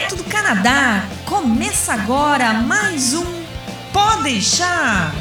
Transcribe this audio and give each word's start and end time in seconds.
direto 0.00 0.16
do 0.16 0.24
Canadá. 0.24 1.04
Começa 1.26 1.92
agora 1.92 2.54
mais 2.54 3.12
um 3.12 3.24
Pode 3.92 4.22
deixar. 4.22 5.12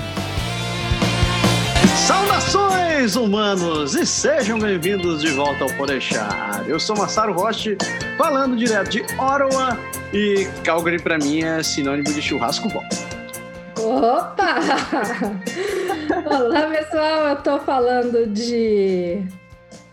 Saudações, 2.08 3.16
humanos, 3.16 3.96
e 3.96 4.06
sejam 4.06 4.58
bem-vindos 4.58 5.22
de 5.22 5.32
volta 5.32 5.66
ao 5.66 5.70
Podeixar. 5.72 6.64
Eu 6.68 6.80
sou 6.80 6.96
Massaro 6.96 7.34
Roche, 7.34 7.78
falando 8.18 8.56
direto 8.56 8.90
de 8.90 9.02
Ottawa, 9.18 9.78
e 10.14 10.48
Calgary 10.64 11.00
para 11.00 11.18
mim 11.18 11.44
é 11.44 11.62
sinônimo 11.62 12.14
de 12.14 12.22
churrasco 12.22 12.70
bom. 12.70 12.84
Opa! 13.78 14.60
Olá, 16.26 16.62
pessoal, 16.68 17.28
eu 17.30 17.36
tô 17.38 17.60
falando 17.60 18.28
de 18.28 19.24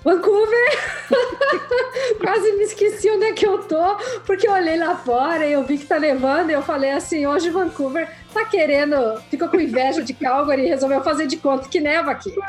Vancouver! 0.07 0.69
Quase 2.21 2.53
me 2.53 2.63
esqueci 2.63 3.11
onde 3.11 3.25
é 3.25 3.33
que 3.33 3.45
eu 3.45 3.59
tô, 3.59 3.97
porque 4.25 4.47
eu 4.47 4.53
olhei 4.53 4.79
lá 4.79 4.95
fora 4.95 5.45
e 5.45 5.53
eu 5.53 5.65
vi 5.65 5.79
que 5.79 5.85
tá 5.85 5.99
nevando 5.99 6.53
e 6.53 6.55
eu 6.55 6.63
falei 6.63 6.93
assim, 6.93 7.27
hoje 7.27 7.51
Vancouver 7.51 8.09
tá 8.33 8.45
querendo, 8.45 9.21
ficou 9.29 9.49
com 9.49 9.61
inveja 9.61 10.05
de 10.05 10.15
Calgary 10.15 10.63
e 10.63 10.69
resolveu 10.69 11.03
fazer 11.03 11.27
de 11.27 11.37
conta 11.37 11.69
que 11.69 11.81
neva 11.81 12.13
aqui. 12.13 12.33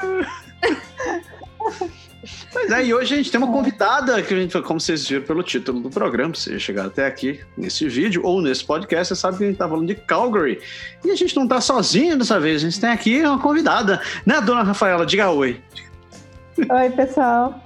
Aí, 2.71 2.91
é, 2.91 2.95
hoje 2.95 3.13
a 3.13 3.17
gente 3.17 3.31
tem 3.31 3.41
uma 3.41 3.52
convidada 3.52 4.21
que 4.21 4.33
a 4.33 4.38
gente, 4.38 4.61
como 4.61 4.80
vocês 4.80 5.08
viram 5.08 5.23
pelo 5.23 5.41
título 5.41 5.80
do 5.80 5.89
programa, 5.89 6.35
se 6.35 6.59
chegar 6.59 6.85
até 6.85 7.08
aqui 7.08 7.39
nesse 7.58 7.88
vídeo 7.88 8.21
ou 8.23 8.41
nesse 8.41 8.66
podcast, 8.66 9.16
você 9.16 9.19
sabe 9.19 9.38
que 9.38 9.44
a 9.44 9.47
gente 9.47 9.58
tá 9.58 9.67
falando 9.67 9.88
de 9.88 9.95
Calgary. 9.95 10.59
E 11.03 11.09
a 11.09 11.16
gente 11.16 11.35
não 11.35 11.47
tá 11.47 11.61
sozinho 11.61 12.17
dessa 12.17 12.39
vez, 12.39 12.61
a 12.61 12.69
gente 12.69 12.80
tem 12.80 12.89
aqui 12.89 13.21
uma 13.21 13.39
convidada, 13.39 14.02
né, 14.25 14.41
dona 14.41 14.63
Rafaela? 14.63 15.05
Diga 15.05 15.31
oi. 15.31 15.61
Oi, 16.57 16.89
pessoal. 16.91 17.61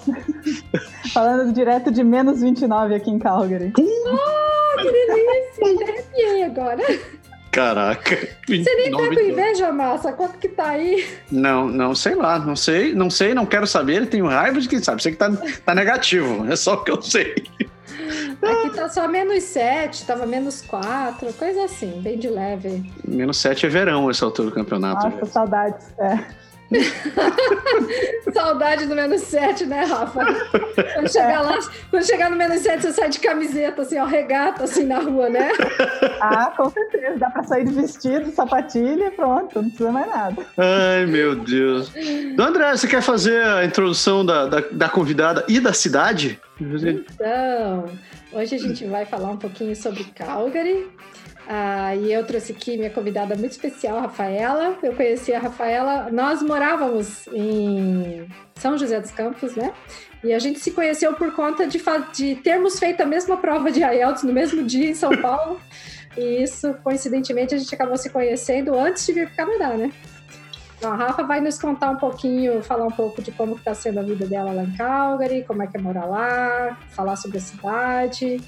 Falando 1.13 1.53
direto 1.53 1.91
de 1.91 2.03
menos 2.03 2.41
29 2.41 2.95
aqui 2.95 3.09
em 3.09 3.19
Calgary. 3.19 3.71
Oh, 3.77 4.77
que 4.77 4.91
delícia! 4.91 5.87
Arrepiei 5.87 6.43
agora. 6.43 6.83
Caraca. 7.51 8.15
Você 8.47 8.75
nem 8.75 8.91
tá 8.91 8.97
com 8.97 9.19
inveja, 9.19 9.71
Massa? 9.71 10.13
Quanto 10.13 10.37
que 10.37 10.47
tá 10.47 10.69
aí? 10.69 11.05
Não, 11.29 11.67
não 11.67 11.93
sei 11.93 12.15
lá. 12.15 12.39
Não 12.39 12.55
sei, 12.55 12.93
não 12.93 13.09
sei, 13.09 13.33
não 13.33 13.45
quero 13.45 13.67
saber. 13.67 14.07
Tenho 14.07 14.27
raiva 14.27 14.59
de 14.59 14.69
quem 14.69 14.81
sabe. 14.81 15.03
Sei 15.03 15.11
que 15.11 15.17
tá, 15.17 15.29
tá 15.65 15.75
negativo. 15.75 16.49
É 16.51 16.55
só 16.55 16.75
o 16.75 16.83
que 16.83 16.91
eu 16.91 17.01
sei. 17.01 17.35
Aqui 18.41 18.75
tá 18.75 18.89
só 18.89 19.07
menos 19.07 19.43
7, 19.43 20.05
tava 20.05 20.25
menos 20.25 20.61
4, 20.61 21.31
coisa 21.33 21.65
assim, 21.65 22.01
bem 22.01 22.17
de 22.17 22.27
leve. 22.27 22.91
Menos 23.07 23.37
7 23.37 23.67
é 23.67 23.69
verão 23.69 24.09
essa 24.09 24.25
altura 24.25 24.49
do 24.49 24.55
campeonato. 24.55 25.07
Nossa, 25.09 25.25
saudades. 25.25 25.85
É. 25.99 26.19
Saudade 28.33 28.85
do 28.85 28.95
menos 28.95 29.21
7, 29.21 29.65
né, 29.65 29.83
Rafa? 29.83 30.23
Quando 30.93 31.11
chegar 31.11 31.33
é. 31.33 31.39
lá, 31.39 31.59
quando 31.89 32.05
chegar 32.05 32.29
no 32.29 32.37
menos 32.37 32.61
7, 32.61 32.81
você 32.81 32.93
sai 32.93 33.09
de 33.09 33.19
camiseta, 33.19 33.81
assim, 33.81 33.99
ó, 33.99 34.05
regata, 34.05 34.63
assim, 34.63 34.85
na 34.85 34.99
rua, 34.99 35.29
né? 35.29 35.51
Ah, 36.21 36.53
com 36.55 36.69
certeza. 36.69 37.17
Dá 37.17 37.29
pra 37.29 37.43
sair 37.43 37.65
de 37.65 37.73
vestido, 37.73 38.31
sapatilha 38.31 39.07
e 39.07 39.11
pronto, 39.11 39.61
não 39.61 39.69
precisa 39.69 39.91
mais 39.91 40.07
nada. 40.07 40.45
Ai, 40.57 41.05
meu 41.05 41.35
Deus. 41.35 41.91
Então, 41.95 42.45
André, 42.45 42.71
você 42.71 42.87
quer 42.87 43.01
fazer 43.01 43.43
a 43.43 43.65
introdução 43.65 44.25
da, 44.25 44.45
da, 44.45 44.59
da 44.71 44.89
convidada 44.89 45.43
e 45.47 45.59
da 45.59 45.73
cidade? 45.73 46.39
Então, 46.59 47.85
hoje 48.31 48.55
a 48.55 48.59
gente 48.59 48.85
vai 48.85 49.05
falar 49.05 49.31
um 49.31 49.37
pouquinho 49.37 49.75
sobre 49.75 50.03
Calgary, 50.15 50.87
ah, 51.53 51.93
e 51.93 52.13
eu 52.13 52.25
trouxe 52.25 52.53
aqui 52.53 52.77
minha 52.77 52.89
convidada 52.89 53.35
muito 53.35 53.51
especial, 53.51 53.99
Rafaela. 53.99 54.77
Eu 54.81 54.95
conheci 54.95 55.33
a 55.33 55.39
Rafaela, 55.39 56.09
nós 56.09 56.41
morávamos 56.41 57.27
em 57.27 58.25
São 58.55 58.77
José 58.77 59.01
dos 59.01 59.11
Campos, 59.11 59.53
né? 59.53 59.73
E 60.23 60.31
a 60.31 60.39
gente 60.39 60.61
se 60.61 60.71
conheceu 60.71 61.13
por 61.13 61.35
conta 61.35 61.67
de, 61.67 61.83
de 62.13 62.35
termos 62.35 62.79
feito 62.79 63.01
a 63.01 63.05
mesma 63.05 63.35
prova 63.35 63.69
de 63.69 63.81
IELTS 63.81 64.23
no 64.23 64.31
mesmo 64.31 64.63
dia 64.63 64.91
em 64.91 64.93
São 64.93 65.11
Paulo. 65.21 65.59
e 66.15 66.41
isso, 66.41 66.73
coincidentemente, 66.85 67.53
a 67.53 67.57
gente 67.57 67.75
acabou 67.75 67.97
se 67.97 68.09
conhecendo 68.09 68.73
antes 68.73 69.05
de 69.05 69.11
vir 69.11 69.29
para 69.35 69.43
o 69.43 69.49
Canadá, 69.49 69.75
né? 69.75 69.91
Então, 70.77 70.93
a 70.93 70.95
Rafa 70.95 71.23
vai 71.23 71.41
nos 71.41 71.59
contar 71.59 71.91
um 71.91 71.97
pouquinho, 71.97 72.63
falar 72.63 72.85
um 72.85 72.91
pouco 72.91 73.21
de 73.21 73.33
como 73.33 73.57
está 73.57 73.73
sendo 73.73 73.99
a 73.99 74.03
vida 74.03 74.25
dela 74.25 74.53
lá 74.53 74.63
em 74.63 74.71
Calgary, 74.71 75.43
como 75.43 75.61
é 75.61 75.67
que 75.67 75.75
é 75.75 75.81
morar 75.81 76.05
lá, 76.05 76.77
falar 76.91 77.17
sobre 77.17 77.39
a 77.39 77.41
cidade. 77.41 78.39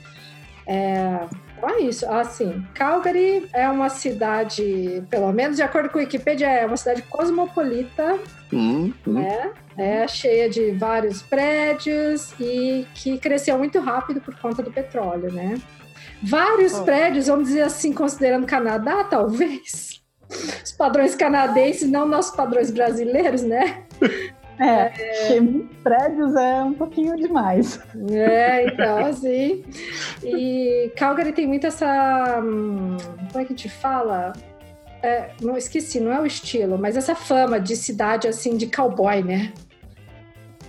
É, 0.65 1.27
então 1.63 1.69
é 1.69 1.81
isso. 1.81 2.09
Assim, 2.09 2.65
Calgary 2.73 3.47
é 3.53 3.67
uma 3.69 3.89
cidade, 3.89 5.01
pelo 5.09 5.31
menos 5.31 5.55
de 5.55 5.63
acordo 5.63 5.89
com 5.89 5.97
a 5.97 6.01
Wikipedia, 6.01 6.49
é 6.49 6.65
uma 6.65 6.75
cidade 6.75 7.01
cosmopolita, 7.03 8.19
uhum. 8.51 8.93
né? 9.07 9.51
É 9.77 10.07
cheia 10.07 10.49
de 10.49 10.71
vários 10.71 11.21
prédios 11.21 12.33
e 12.39 12.85
que 12.93 13.17
cresceu 13.17 13.57
muito 13.57 13.79
rápido 13.79 14.19
por 14.19 14.37
conta 14.39 14.61
do 14.61 14.71
petróleo, 14.71 15.31
né? 15.31 15.59
Vários 16.21 16.73
oh. 16.73 16.83
prédios, 16.83 17.27
vamos 17.27 17.47
dizer 17.47 17.61
assim, 17.61 17.93
considerando 17.93 18.45
Canadá, 18.45 19.03
talvez. 19.05 20.03
Os 20.63 20.71
padrões 20.71 21.15
canadenses, 21.15 21.89
não 21.89 22.07
nossos 22.07 22.35
padrões 22.35 22.71
brasileiros, 22.71 23.43
né? 23.43 23.83
É, 24.63 24.93
é... 25.35 25.41
prédios 25.83 26.35
é 26.35 26.63
um 26.63 26.73
pouquinho 26.73 27.17
demais. 27.17 27.79
É, 28.09 28.65
então, 28.65 29.05
assim. 29.05 29.63
E 30.23 30.91
Calgary 30.95 31.33
tem 31.33 31.45
muito 31.45 31.67
essa. 31.67 32.39
Hum, 32.41 32.95
como 33.31 33.43
é 33.43 33.45
que 33.45 33.53
a 33.53 33.55
gente 33.55 33.69
fala? 33.69 34.31
É, 35.01 35.31
não 35.41 35.57
esqueci, 35.57 35.99
não 35.99 36.13
é 36.13 36.21
o 36.21 36.25
estilo, 36.25 36.77
mas 36.77 36.95
essa 36.95 37.13
fama 37.13 37.59
de 37.59 37.75
cidade 37.75 38.25
assim 38.25 38.55
de 38.55 38.67
cowboy, 38.67 39.21
né? 39.21 39.51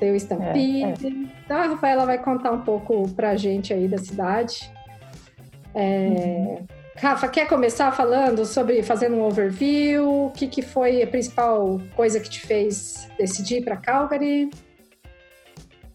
Tem 0.01 0.11
o 0.11 0.17
Stampede. 0.17 1.07
É, 1.07 1.09
é. 1.09 1.29
Então 1.45 1.57
a 1.57 1.67
Rafaela 1.67 2.05
vai 2.05 2.19
contar 2.19 2.51
um 2.51 2.63
pouco 2.63 3.09
pra 3.11 3.37
gente 3.37 3.73
aí 3.73 3.87
da 3.87 3.99
cidade. 3.99 4.69
É, 5.73 6.09
uhum. 6.09 6.67
Rafa, 6.97 7.27
quer 7.29 7.49
começar 7.49 7.91
falando 7.91 8.45
sobre, 8.45 8.83
fazendo 8.83 9.17
um 9.17 9.23
overview? 9.23 10.27
O 10.27 10.31
que, 10.31 10.47
que 10.47 10.63
foi 10.63 11.03
a 11.03 11.07
principal 11.07 11.81
coisa 11.97 12.21
que 12.21 12.31
te 12.31 12.41
fez 12.41 13.09
decidir 13.19 13.65
para 13.65 13.77
Calgary? 13.77 14.49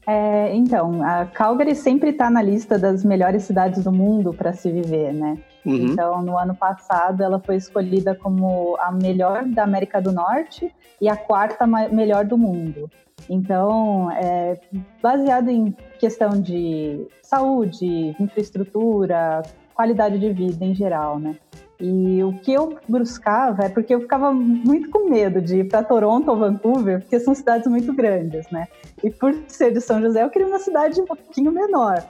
É, 0.06 0.54
então, 0.56 1.04
a 1.04 1.26
Calgary 1.26 1.76
sempre 1.76 2.10
está 2.10 2.30
na 2.30 2.42
lista 2.42 2.78
das 2.78 3.06
melhores 3.06 3.44
cidades 3.44 3.84
do 3.84 3.92
mundo 3.92 4.34
para 4.34 4.52
se 4.54 4.72
viver, 4.72 5.14
né? 5.14 5.38
Uhum. 5.66 5.76
Então, 5.76 6.22
no 6.22 6.38
ano 6.38 6.56
passado, 6.56 7.22
ela 7.22 7.40
foi 7.40 7.56
escolhida 7.56 8.16
como 8.16 8.76
a 8.80 8.92
melhor 8.92 9.46
da 9.46 9.64
América 9.64 10.02
do 10.02 10.12
Norte 10.12 10.74
e 11.00 11.08
a 11.08 11.16
quarta 11.16 11.66
melhor 11.68 12.26
do 12.26 12.38
mundo. 12.38 12.90
Então, 13.30 14.10
é, 14.12 14.60
baseado 15.02 15.50
em 15.50 15.76
questão 16.00 16.42
de 16.42 17.06
saúde, 17.22 18.16
infraestrutura, 18.20 19.44
qualidade 19.80 20.20
de 20.20 20.34
vida 20.34 20.66
em 20.66 20.76
geral, 20.76 21.18
né? 21.18 21.38
E 21.80 22.22
o 22.22 22.34
que 22.34 22.52
eu 22.52 22.78
buscava 22.86 23.64
é 23.64 23.70
porque 23.70 23.96
eu 23.96 24.02
ficava 24.02 24.34
muito 24.34 24.90
com 24.90 25.10
medo 25.10 25.42
de 25.42 25.60
ir 25.60 25.70
para 25.70 25.82
Toronto 25.82 26.30
ou 26.30 26.36
Vancouver, 26.36 27.00
porque 27.00 27.18
são 27.18 27.34
cidades 27.34 27.66
muito 27.66 27.94
grandes, 27.94 28.52
né? 28.52 28.68
E 29.02 29.10
por 29.10 29.34
ser 29.48 29.72
de 29.72 29.80
São 29.80 30.02
José, 30.02 30.22
eu 30.22 30.30
queria 30.30 30.50
uma 30.50 30.60
cidade 30.60 31.00
um 31.00 31.06
pouquinho 31.06 31.54
menor. 31.54 32.04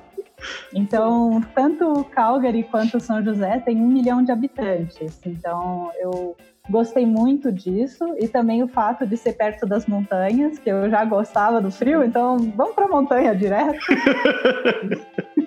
Então, 0.74 1.44
tanto 1.54 2.04
Calgary 2.06 2.64
quanto 2.64 3.00
São 3.00 3.24
José 3.24 3.60
tem 3.60 3.80
um 3.80 3.88
milhão 3.88 4.24
de 4.24 4.32
habitantes. 4.32 5.22
Então, 5.24 5.92
eu 6.00 6.36
gostei 6.72 7.06
muito 7.06 7.52
disso 7.52 8.16
e 8.18 8.28
também 8.28 8.64
o 8.64 8.68
fato 8.68 9.06
de 9.06 9.16
ser 9.16 9.34
perto 9.34 9.68
das 9.68 9.86
montanhas, 9.86 10.58
que 10.58 10.72
eu 10.72 10.90
já 10.90 11.06
gostava 11.06 11.62
do 11.62 11.70
frio, 11.70 12.04
então 12.04 12.38
vamos 12.56 12.74
para 12.74 12.86
a 12.86 12.90
montanha 12.90 13.36
direto. 13.36 13.86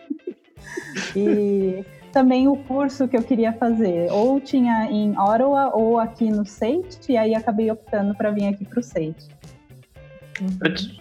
e 1.17 1.85
também 2.13 2.47
o 2.47 2.57
curso 2.57 3.09
que 3.09 3.17
eu 3.17 3.23
queria 3.23 3.53
fazer. 3.53 4.11
Ou 4.13 4.39
tinha 4.39 4.91
em 4.91 5.19
Ottawa 5.19 5.73
ou 5.75 5.99
aqui 5.99 6.31
no 6.31 6.45
SAIT, 6.45 6.99
e 7.09 7.17
aí 7.17 7.35
acabei 7.35 7.71
optando 7.71 8.15
para 8.15 8.31
vir 8.31 8.47
aqui 8.47 8.65
para 8.65 8.79
o 8.79 8.83
SAIT. 8.83 9.17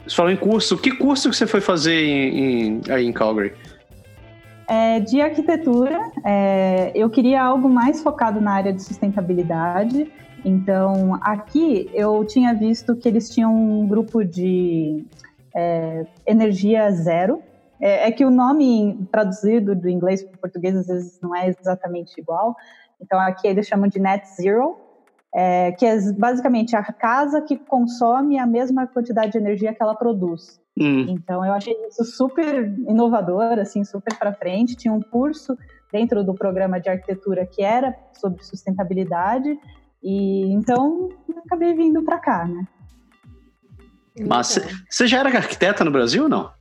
Você 0.05 0.15
falou 0.15 0.31
em 0.31 0.37
curso, 0.37 0.77
que 0.77 0.91
curso 0.91 1.29
que 1.29 1.35
você 1.35 1.47
foi 1.47 1.61
fazer 1.61 2.03
em, 2.03 2.39
em, 2.39 2.81
aí 2.89 3.05
em 3.05 3.13
Calgary? 3.13 3.53
É, 4.67 4.99
de 4.99 5.19
arquitetura, 5.19 5.99
é, 6.23 6.91
eu 6.95 7.09
queria 7.09 7.43
algo 7.43 7.67
mais 7.67 8.01
focado 8.01 8.39
na 8.39 8.53
área 8.53 8.71
de 8.71 8.81
sustentabilidade. 8.81 10.11
Então, 10.45 11.19
aqui 11.21 11.89
eu 11.93 12.23
tinha 12.25 12.53
visto 12.53 12.95
que 12.95 13.07
eles 13.07 13.29
tinham 13.29 13.53
um 13.53 13.85
grupo 13.87 14.23
de 14.23 15.03
é, 15.53 16.05
energia 16.25 16.89
zero, 16.91 17.41
é, 17.81 18.07
é 18.07 18.11
que 18.11 18.23
o 18.23 18.29
nome 18.29 19.07
traduzido 19.11 19.75
do 19.75 19.89
inglês 19.89 20.23
para 20.23 20.35
o 20.35 20.39
português 20.39 20.75
às 20.75 20.87
vezes 20.87 21.19
não 21.19 21.35
é 21.35 21.49
exatamente 21.49 22.19
igual. 22.19 22.55
Então 23.01 23.19
aqui 23.19 23.47
eles 23.47 23.67
chamam 23.67 23.87
de 23.87 23.99
net 23.99 24.27
zero, 24.35 24.77
é, 25.33 25.71
que 25.71 25.85
é 25.85 25.97
basicamente 26.13 26.75
a 26.75 26.83
casa 26.83 27.41
que 27.41 27.57
consome 27.57 28.37
a 28.37 28.45
mesma 28.45 28.85
quantidade 28.85 29.31
de 29.31 29.37
energia 29.39 29.73
que 29.73 29.81
ela 29.81 29.95
produz. 29.95 30.61
Hum. 30.77 31.07
Então 31.09 31.43
eu 31.43 31.51
achei 31.53 31.75
isso 31.87 32.05
super 32.05 32.71
inovador, 32.87 33.59
assim, 33.59 33.83
super 33.83 34.15
para 34.17 34.33
frente. 34.33 34.75
Tinha 34.75 34.93
um 34.93 35.01
curso 35.01 35.57
dentro 35.91 36.23
do 36.23 36.33
programa 36.33 36.79
de 36.79 36.89
arquitetura 36.89 37.45
que 37.45 37.63
era 37.63 37.95
sobre 38.13 38.43
sustentabilidade 38.43 39.57
e 40.03 40.51
então 40.53 41.09
acabei 41.45 41.73
vindo 41.73 42.01
para 42.03 42.19
cá, 42.19 42.45
né? 42.45 42.65
Mas 44.27 44.59
você 44.89 45.07
já 45.07 45.19
era 45.19 45.29
arquiteta 45.29 45.83
no 45.83 45.91
Brasil 45.91 46.23
ou 46.23 46.29
não? 46.29 46.51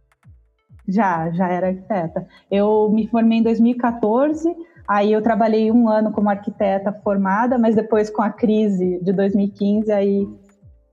Já, 0.90 1.30
já 1.30 1.48
era 1.48 1.68
arquiteta. 1.68 2.26
Eu 2.50 2.90
me 2.92 3.06
formei 3.08 3.38
em 3.38 3.42
2014, 3.42 4.54
aí 4.88 5.12
eu 5.12 5.22
trabalhei 5.22 5.70
um 5.70 5.88
ano 5.88 6.12
como 6.12 6.28
arquiteta 6.28 6.92
formada, 6.92 7.58
mas 7.58 7.74
depois 7.74 8.10
com 8.10 8.22
a 8.22 8.30
crise 8.30 8.98
de 9.02 9.12
2015, 9.12 9.92
aí 9.92 10.28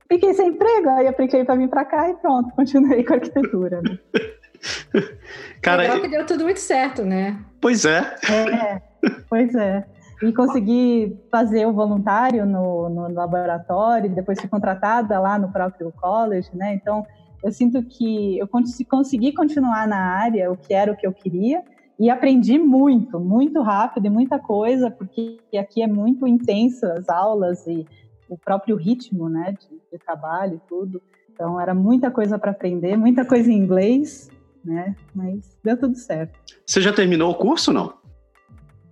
fiquei 0.08 0.34
sem 0.34 0.50
emprego, 0.50 0.90
aí 0.90 1.08
apliquei 1.08 1.44
para 1.44 1.56
vir 1.56 1.70
para 1.70 1.86
cá 1.86 2.10
e 2.10 2.16
pronto, 2.16 2.54
continuei 2.56 3.04
com 3.04 3.14
a 3.14 3.16
arquitetura. 3.18 3.82
Né? 3.82 3.98
Cara, 5.62 5.84
Legal 5.84 6.02
que 6.02 6.08
deu 6.08 6.26
tudo 6.26 6.44
muito 6.44 6.60
certo, 6.60 7.04
né? 7.04 7.38
Pois 7.62 7.86
é. 7.86 8.00
É, 8.30 8.82
pois 9.30 9.54
é. 9.56 9.86
E 10.22 10.34
consegui 10.34 11.16
fazer 11.32 11.68
o 11.68 11.74
voluntário 11.74 12.46
no, 12.46 12.90
no 12.90 13.14
laboratório, 13.14 14.10
depois 14.10 14.40
fui 14.40 14.50
contratada 14.50 15.20
lá 15.20 15.38
no 15.38 15.52
próprio 15.52 15.92
college, 15.92 16.50
né? 16.54 16.74
Então, 16.74 17.06
eu 17.48 17.52
sinto 17.54 17.82
que 17.82 18.38
eu 18.38 18.48
consegui 18.90 19.32
continuar 19.32 19.88
na 19.88 19.98
área, 19.98 20.52
o 20.52 20.58
que 20.58 20.74
era 20.74 20.92
o 20.92 20.98
que 20.98 21.08
eu 21.08 21.14
queria, 21.14 21.64
e 21.98 22.10
aprendi 22.10 22.60
muito, 22.60 23.22
muito 23.22 23.62
rápido 23.62 24.06
e 24.06 24.10
muita 24.10 24.38
coisa, 24.38 24.92
porque 24.92 25.40
aqui 25.58 25.82
é 25.82 25.88
muito 25.88 26.28
intensa 26.28 26.94
as 26.98 27.08
aulas 27.08 27.66
e 27.66 27.86
o 28.28 28.38
próprio 28.38 28.76
ritmo, 28.76 29.30
né, 29.30 29.54
de, 29.58 29.80
de 29.92 29.98
trabalho 29.98 30.56
e 30.56 30.68
tudo. 30.68 31.02
Então 31.32 31.58
era 31.58 31.74
muita 31.74 32.12
coisa 32.12 32.38
para 32.38 32.52
aprender, 32.52 32.98
muita 32.98 33.24
coisa 33.24 33.50
em 33.50 33.56
inglês, 33.56 34.30
né? 34.66 34.94
Mas 35.16 35.58
deu 35.64 35.80
tudo 35.80 35.96
certo. 35.96 36.38
Você 36.66 36.82
já 36.82 36.92
terminou 36.92 37.32
o 37.32 37.36
curso, 37.36 37.72
não? 37.72 37.94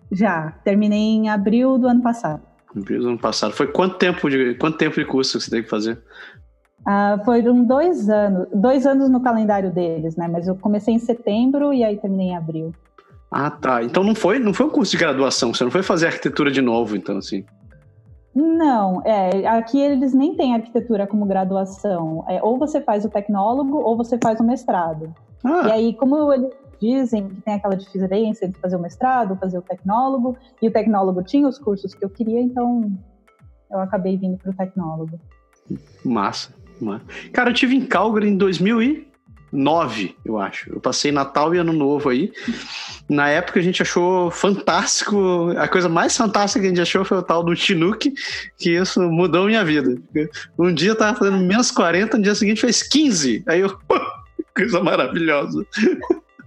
Já, 0.10 0.52
terminei 0.64 0.98
em 0.98 1.28
abril 1.28 1.78
do 1.78 1.88
ano 1.88 2.02
passado. 2.02 2.42
Abril 2.74 3.02
do 3.02 3.10
ano 3.10 3.20
passado. 3.20 3.52
Foi 3.52 3.68
quanto 3.68 3.98
tempo 3.98 4.30
de 4.30 4.56
quanto 4.56 4.78
tempo 4.78 4.96
de 4.96 5.06
curso 5.06 5.42
você 5.42 5.50
teve 5.50 5.64
que 5.64 5.70
fazer? 5.70 6.02
Ah, 6.86 7.20
foram 7.26 7.64
dois 7.64 8.10
anos, 8.10 8.48
dois 8.54 8.86
anos 8.86 9.10
no 9.10 9.20
calendário 9.20 9.72
deles, 9.72 10.16
né? 10.16 10.28
Mas 10.28 10.48
eu 10.48 10.56
comecei 10.56 10.94
em 10.94 11.00
setembro 11.00 11.74
e 11.74 11.84
aí 11.84 11.98
terminei 11.98 12.28
em 12.28 12.36
abril. 12.36 12.72
Ah, 13.32 13.50
tá. 13.50 13.84
Então 13.84 14.04
não 14.04 14.14
foi, 14.14 14.38
não 14.38 14.54
foi 14.54 14.68
um 14.68 14.70
curso 14.70 14.92
de 14.92 14.98
graduação. 14.98 15.54
Você 15.54 15.64
não 15.64 15.72
foi 15.72 15.82
fazer 15.82 16.08
arquitetura 16.08 16.52
de 16.52 16.62
novo, 16.62 16.96
então 16.96 17.18
assim? 17.18 17.44
Não, 18.36 19.02
é, 19.06 19.48
aqui 19.48 19.80
eles 19.80 20.14
nem 20.14 20.36
têm 20.36 20.54
arquitetura 20.54 21.08
como 21.08 21.26
graduação. 21.26 22.24
É, 22.28 22.44
ou 22.44 22.60
você 22.60 22.80
faz 22.80 23.04
o 23.04 23.10
tecnólogo 23.10 23.78
ou 23.78 23.98
você 23.98 24.20
faz 24.22 24.40
o 24.40 24.44
mestrado. 24.44 25.14
Ah. 25.44 25.68
E 25.68 25.72
aí, 25.72 25.94
como 25.96 26.32
eles 26.32 26.52
dizem 26.80 27.30
que 27.30 27.42
tem 27.42 27.54
aquela 27.56 27.76
diferença 27.76 28.46
entre 28.46 28.60
fazer 28.60 28.76
o 28.76 28.80
mestrado, 28.80 29.38
fazer 29.38 29.58
o 29.58 29.62
tecnólogo, 29.62 30.38
e 30.62 30.68
o 30.68 30.72
tecnólogo 30.72 31.24
tinha 31.24 31.48
os 31.48 31.58
cursos 31.58 31.94
que 31.96 32.04
eu 32.04 32.10
queria, 32.10 32.42
então 32.42 32.92
eu 33.72 33.80
acabei 33.80 34.18
vindo 34.18 34.38
para 34.38 34.52
o 34.52 34.54
tecnólogo. 34.54 35.20
Massa. 36.04 36.54
Cara, 37.32 37.50
eu 37.50 37.54
tive 37.54 37.76
em 37.76 37.86
Calgary 37.86 38.28
em 38.28 38.38
2009, 38.38 40.16
eu 40.26 40.38
acho. 40.38 40.72
Eu 40.72 40.80
passei 40.80 41.12
Natal 41.12 41.54
e 41.54 41.58
Ano 41.58 41.74
Novo 41.74 42.10
aí. 42.10 42.32
Na 43.10 43.30
época 43.30 43.60
a 43.60 43.64
gente 43.64 43.82
achou 43.82 44.32
fantástico, 44.32 45.52
a 45.58 45.68
coisa 45.68 45.88
mais 45.88 46.16
fantástica 46.18 46.62
que 46.62 46.66
a 46.66 46.70
gente 46.70 46.82
achou 46.82 47.06
foi 47.06 47.18
o 47.18 47.24
tal 47.24 47.44
do 47.44 47.56
Chinook, 47.56 48.12
que 48.58 48.72
isso 48.72 49.02
mudou 49.02 49.46
minha 49.46 49.64
vida. 49.64 49.96
Um 50.58 50.74
dia 50.74 50.92
eu 50.92 50.98
tava 50.98 51.18
fazendo 51.18 51.38
menos 51.38 51.70
40, 51.72 52.18
no 52.18 52.24
dia 52.24 52.36
seguinte 52.36 52.62
fez 52.62 52.82
15. 52.82 53.44
Aí 53.48 53.62
eu 53.62 53.78
coisa 54.56 54.82
maravilhosa. 54.82 55.66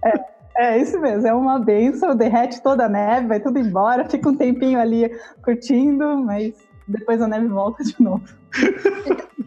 É, 0.03 0.13
é 0.59 0.81
isso 0.81 0.99
mesmo, 0.99 1.27
é 1.27 1.33
uma 1.33 1.59
benção, 1.59 2.15
derrete 2.15 2.61
toda 2.61 2.85
a 2.85 2.89
neve, 2.89 3.27
vai 3.27 3.39
tudo 3.39 3.59
embora, 3.59 4.09
fica 4.09 4.29
um 4.29 4.35
tempinho 4.35 4.79
ali 4.79 5.09
curtindo, 5.41 6.17
mas 6.17 6.53
depois 6.87 7.21
a 7.21 7.27
neve 7.27 7.47
volta 7.47 7.83
de 7.83 7.95
novo. 7.99 8.23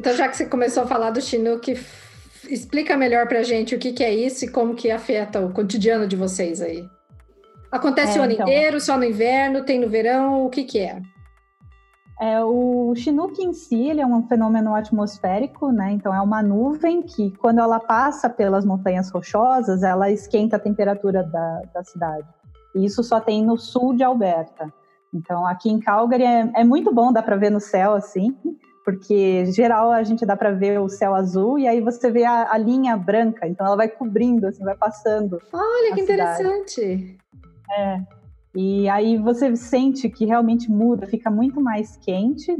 Então, 0.00 0.16
já 0.16 0.26
que 0.28 0.34
você 0.34 0.46
começou 0.46 0.84
a 0.84 0.86
falar 0.86 1.10
do 1.10 1.20
Chinook, 1.20 1.78
explica 2.48 2.96
melhor 2.96 3.28
pra 3.28 3.42
gente 3.42 3.74
o 3.74 3.78
que, 3.78 3.92
que 3.92 4.02
é 4.02 4.10
isso 4.10 4.46
e 4.46 4.48
como 4.48 4.74
que 4.74 4.90
afeta 4.90 5.44
o 5.44 5.52
cotidiano 5.52 6.06
de 6.06 6.16
vocês 6.16 6.62
aí. 6.62 6.88
Acontece 7.70 8.16
é, 8.16 8.20
o 8.22 8.24
ano 8.24 8.32
então... 8.32 8.48
inteiro, 8.48 8.80
só 8.80 8.96
no 8.96 9.04
inverno, 9.04 9.62
tem 9.62 9.78
no 9.78 9.90
verão, 9.90 10.46
o 10.46 10.48
que 10.48 10.64
que 10.64 10.78
é? 10.78 11.02
É, 12.18 12.42
o 12.42 12.94
Chinook 12.96 13.42
em 13.42 13.52
si 13.52 13.90
ele 13.90 14.00
é 14.00 14.06
um 14.06 14.26
fenômeno 14.26 14.74
atmosférico, 14.74 15.70
né? 15.70 15.92
Então 15.92 16.14
é 16.14 16.20
uma 16.22 16.42
nuvem 16.42 17.02
que, 17.02 17.32
quando 17.32 17.58
ela 17.58 17.78
passa 17.78 18.30
pelas 18.30 18.64
montanhas 18.64 19.10
rochosas, 19.10 19.82
ela 19.82 20.10
esquenta 20.10 20.56
a 20.56 20.58
temperatura 20.58 21.22
da, 21.22 21.62
da 21.74 21.84
cidade. 21.84 22.26
E 22.74 22.86
isso 22.86 23.04
só 23.04 23.20
tem 23.20 23.44
no 23.44 23.58
sul 23.58 23.94
de 23.94 24.02
Alberta. 24.02 24.72
Então 25.12 25.46
aqui 25.46 25.68
em 25.68 25.78
Calgary 25.78 26.24
é, 26.24 26.50
é 26.56 26.64
muito 26.64 26.90
bom, 26.90 27.12
dá 27.12 27.22
para 27.22 27.36
ver 27.36 27.50
no 27.50 27.60
céu 27.60 27.92
assim, 27.92 28.34
porque 28.90 29.46
geral 29.46 29.92
a 29.92 30.02
gente 30.02 30.26
dá 30.26 30.36
para 30.36 30.50
ver 30.50 30.80
o 30.80 30.88
céu 30.88 31.14
azul 31.14 31.58
e 31.58 31.68
aí 31.68 31.80
você 31.80 32.10
vê 32.10 32.24
a, 32.24 32.52
a, 32.52 32.58
linha 32.58 32.96
branca, 32.96 33.46
então 33.46 33.64
ela 33.64 33.76
vai 33.76 33.88
cobrindo, 33.88 34.48
assim, 34.48 34.64
vai 34.64 34.76
passando. 34.76 35.40
Olha 35.52 35.94
que 35.94 36.02
cidade. 36.02 36.42
interessante. 36.42 37.16
É. 37.78 38.00
E 38.52 38.88
aí 38.88 39.16
você 39.16 39.54
sente 39.54 40.08
que 40.08 40.24
realmente 40.24 40.68
muda, 40.68 41.06
fica 41.06 41.30
muito 41.30 41.60
mais 41.60 41.96
quente, 41.98 42.56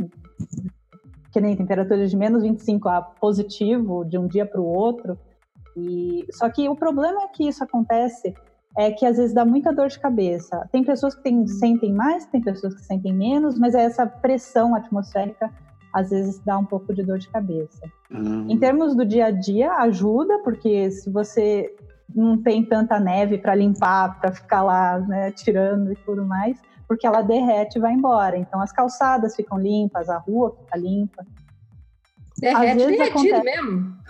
que 1.32 1.40
nem 1.40 1.56
temperatura 1.56 2.06
de 2.06 2.16
menos 2.16 2.44
25 2.44 2.88
a 2.88 3.02
positivo 3.02 4.04
de 4.04 4.16
um 4.16 4.28
dia 4.28 4.46
para 4.46 4.60
o 4.60 4.64
outro. 4.64 5.18
E 5.76 6.24
só 6.30 6.48
que 6.48 6.68
o 6.68 6.76
problema 6.76 7.22
é 7.22 7.28
que 7.28 7.48
isso 7.48 7.64
acontece 7.64 8.32
é 8.78 8.92
que 8.92 9.04
às 9.04 9.16
vezes 9.16 9.34
dá 9.34 9.44
muita 9.44 9.72
dor 9.72 9.88
de 9.88 9.98
cabeça. 9.98 10.68
Tem 10.70 10.84
pessoas 10.84 11.16
que 11.16 11.24
tem, 11.24 11.44
sentem 11.48 11.92
mais, 11.92 12.24
tem 12.26 12.40
pessoas 12.40 12.72
que 12.72 12.82
sentem 12.82 13.12
menos, 13.12 13.58
mas 13.58 13.74
é 13.74 13.82
essa 13.82 14.06
pressão 14.06 14.76
atmosférica 14.76 15.50
às 15.92 16.10
vezes 16.10 16.38
dá 16.44 16.58
um 16.58 16.64
pouco 16.64 16.94
de 16.94 17.02
dor 17.02 17.18
de 17.18 17.28
cabeça. 17.28 17.90
Uhum. 18.10 18.46
Em 18.48 18.58
termos 18.58 18.94
do 18.94 19.04
dia 19.04 19.26
a 19.26 19.30
dia, 19.30 19.72
ajuda, 19.74 20.38
porque 20.40 20.90
se 20.90 21.10
você 21.10 21.74
não 22.14 22.36
tem 22.36 22.64
tanta 22.64 22.98
neve 22.98 23.38
para 23.38 23.54
limpar, 23.54 24.20
para 24.20 24.32
ficar 24.32 24.62
lá 24.62 24.98
né, 24.98 25.30
tirando 25.32 25.92
e 25.92 25.96
tudo 25.96 26.24
mais, 26.24 26.60
porque 26.88 27.06
ela 27.06 27.22
derrete 27.22 27.78
e 27.78 27.80
vai 27.80 27.92
embora. 27.92 28.36
Então 28.36 28.60
as 28.60 28.72
calçadas 28.72 29.36
ficam 29.36 29.58
limpas, 29.58 30.08
a 30.08 30.18
rua 30.18 30.56
fica 30.58 30.76
limpa. 30.76 31.24
Derrete, 32.38 32.76
derretido 32.76 33.02
acontece... 33.02 33.44
mesmo? 33.44 34.00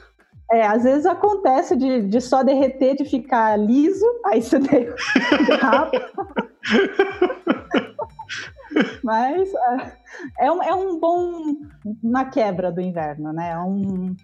É, 0.52 0.66
às 0.66 0.82
vezes 0.82 1.06
acontece 1.06 1.76
de, 1.76 2.02
de 2.02 2.20
só 2.20 2.42
derreter, 2.42 2.96
de 2.96 3.04
ficar 3.04 3.56
liso, 3.56 4.04
aí 4.26 4.42
você 4.42 4.58
derrapa. 5.46 5.90
Mas 9.02 9.48
é, 9.48 10.46
é, 10.46 10.52
um, 10.52 10.62
é 10.62 10.74
um 10.74 10.98
bom 10.98 11.56
na 12.02 12.24
quebra 12.24 12.70
do 12.70 12.80
inverno, 12.80 13.32
né? 13.32 13.50
É 13.52 13.58
um, 13.58 14.14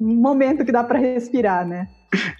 um 0.00 0.14
momento 0.14 0.64
que 0.64 0.72
dá 0.72 0.82
para 0.82 0.98
respirar, 0.98 1.66
né? 1.66 1.88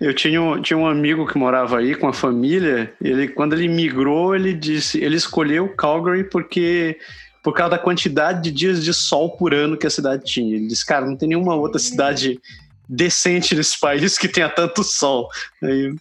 Eu 0.01 0.15
tinha 0.15 0.41
um, 0.41 0.61
tinha 0.61 0.77
um 0.77 0.87
amigo 0.87 1.27
que 1.27 1.39
morava 1.39 1.79
aí 1.79 1.95
com 1.95 2.07
a 2.07 2.13
família. 2.13 2.93
Ele, 3.03 3.29
quando 3.29 3.55
ele 3.55 3.69
migrou, 3.69 4.35
ele 4.35 4.53
disse, 4.53 5.03
ele 5.03 5.17
escolheu 5.17 5.75
Calgary 5.75 6.25
porque 6.25 6.99
por 7.43 7.53
causa 7.53 7.73
da 7.73 7.79
quantidade 7.79 8.43
de 8.43 8.51
dias 8.51 8.83
de 8.83 8.95
sol 8.95 9.37
por 9.37 9.53
ano 9.53 9.77
que 9.77 9.87
a 9.87 9.91
cidade 9.91 10.25
tinha. 10.25 10.57
Ele 10.57 10.67
disse, 10.67 10.85
cara, 10.85 11.05
não 11.05 11.17
tem 11.17 11.29
nenhuma 11.29 11.55
outra 11.55 11.79
cidade 11.79 12.41
decente 12.89 13.55
nesse 13.55 13.79
país 13.79 14.17
que 14.17 14.29
tenha 14.29 14.49
tanto 14.49 14.83
sol. 14.83 15.29
Aí... 15.63 15.95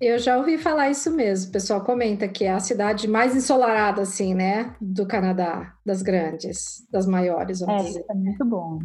Eu 0.00 0.18
já 0.18 0.36
ouvi 0.36 0.58
falar 0.58 0.90
isso 0.90 1.10
mesmo. 1.10 1.48
O 1.48 1.52
pessoal 1.52 1.80
comenta 1.82 2.28
que 2.28 2.44
é 2.44 2.52
a 2.52 2.60
cidade 2.60 3.08
mais 3.08 3.34
ensolarada, 3.34 4.02
assim, 4.02 4.34
né, 4.34 4.74
do 4.80 5.06
Canadá, 5.06 5.74
das 5.84 6.02
grandes, 6.02 6.86
das 6.90 7.06
maiores, 7.06 7.60
vamos 7.60 7.82
é, 7.82 7.86
dizer. 7.86 8.04
É 8.08 8.14
muito 8.14 8.44
bom. 8.44 8.78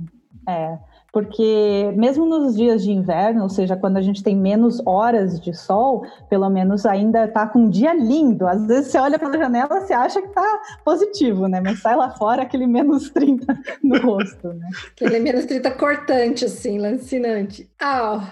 É 0.47 0.77
porque 1.13 1.93
mesmo 1.95 2.25
nos 2.25 2.55
dias 2.55 2.83
de 2.83 2.91
inverno, 2.91 3.43
ou 3.43 3.49
seja, 3.49 3.77
quando 3.77 3.97
a 3.97 4.01
gente 4.01 4.23
tem 4.23 4.35
menos 4.35 4.81
horas 4.83 5.39
de 5.39 5.53
sol, 5.53 6.03
pelo 6.27 6.49
menos 6.49 6.87
ainda 6.87 7.25
está 7.25 7.45
com 7.45 7.59
um 7.59 7.69
dia 7.69 7.93
lindo. 7.93 8.47
Às 8.47 8.65
vezes 8.65 8.87
você 8.87 8.97
olha 8.97 9.19
pela 9.19 9.37
janela, 9.37 9.79
você 9.79 9.93
acha 9.93 10.19
que 10.19 10.29
está 10.29 10.59
positivo, 10.83 11.47
né? 11.47 11.61
Mas 11.63 11.81
sai 11.81 11.95
lá 11.95 12.09
fora 12.09 12.41
aquele 12.41 12.65
menos 12.65 13.11
30 13.11 13.45
no 13.83 14.01
rosto, 14.01 14.47
né? 14.53 14.67
Aquele 14.93 15.19
menos 15.19 15.45
30 15.45 15.69
cortante, 15.75 16.45
assim, 16.45 16.79
lancinante. 16.79 17.69
Au! 17.79 18.23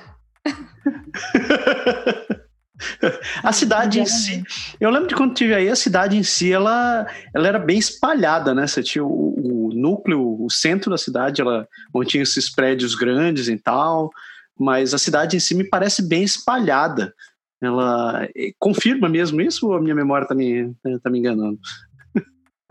a 3.44 3.52
cidade 3.52 4.00
em 4.00 4.06
si, 4.06 4.44
eu 4.80 4.90
lembro 4.90 5.08
de 5.08 5.16
quando 5.16 5.34
tive 5.34 5.54
aí, 5.54 5.70
a 5.70 5.76
cidade 5.76 6.18
em 6.18 6.24
si, 6.24 6.52
ela, 6.52 7.06
ela 7.34 7.48
era 7.48 7.60
bem 7.60 7.78
espalhada, 7.78 8.54
né? 8.54 8.68
Você 8.68 8.84
tinha 8.84 9.04
o, 9.04 9.68
o 9.68 9.74
núcleo, 9.74 10.44
o 10.44 10.50
centro 10.50 10.90
da 10.90 10.98
cidade, 10.98 11.42
ela 11.42 11.68
onde 11.94 12.10
tinha 12.10 12.24
esses 12.24 12.50
prédios 12.50 12.96
grandes 12.96 13.48
e 13.48 13.58
tal, 13.58 14.12
mas 14.58 14.94
a 14.94 14.98
cidade 14.98 15.38
em 15.38 15.40
si 15.40 15.56
me 15.56 15.64
parece 15.64 16.08
bem 16.08 16.24
espalhada. 16.24 17.14
Ela 17.62 18.28
eh, 18.36 18.54
confirma 18.58 19.08
mesmo 19.08 19.40
isso 19.40 19.68
ou 19.68 19.76
a 19.76 19.82
minha 19.82 19.96
memória 19.96 20.26
está 20.26 20.34
me, 20.34 20.74
tá 21.04 21.10
me 21.10 21.20
enganando? 21.20 21.60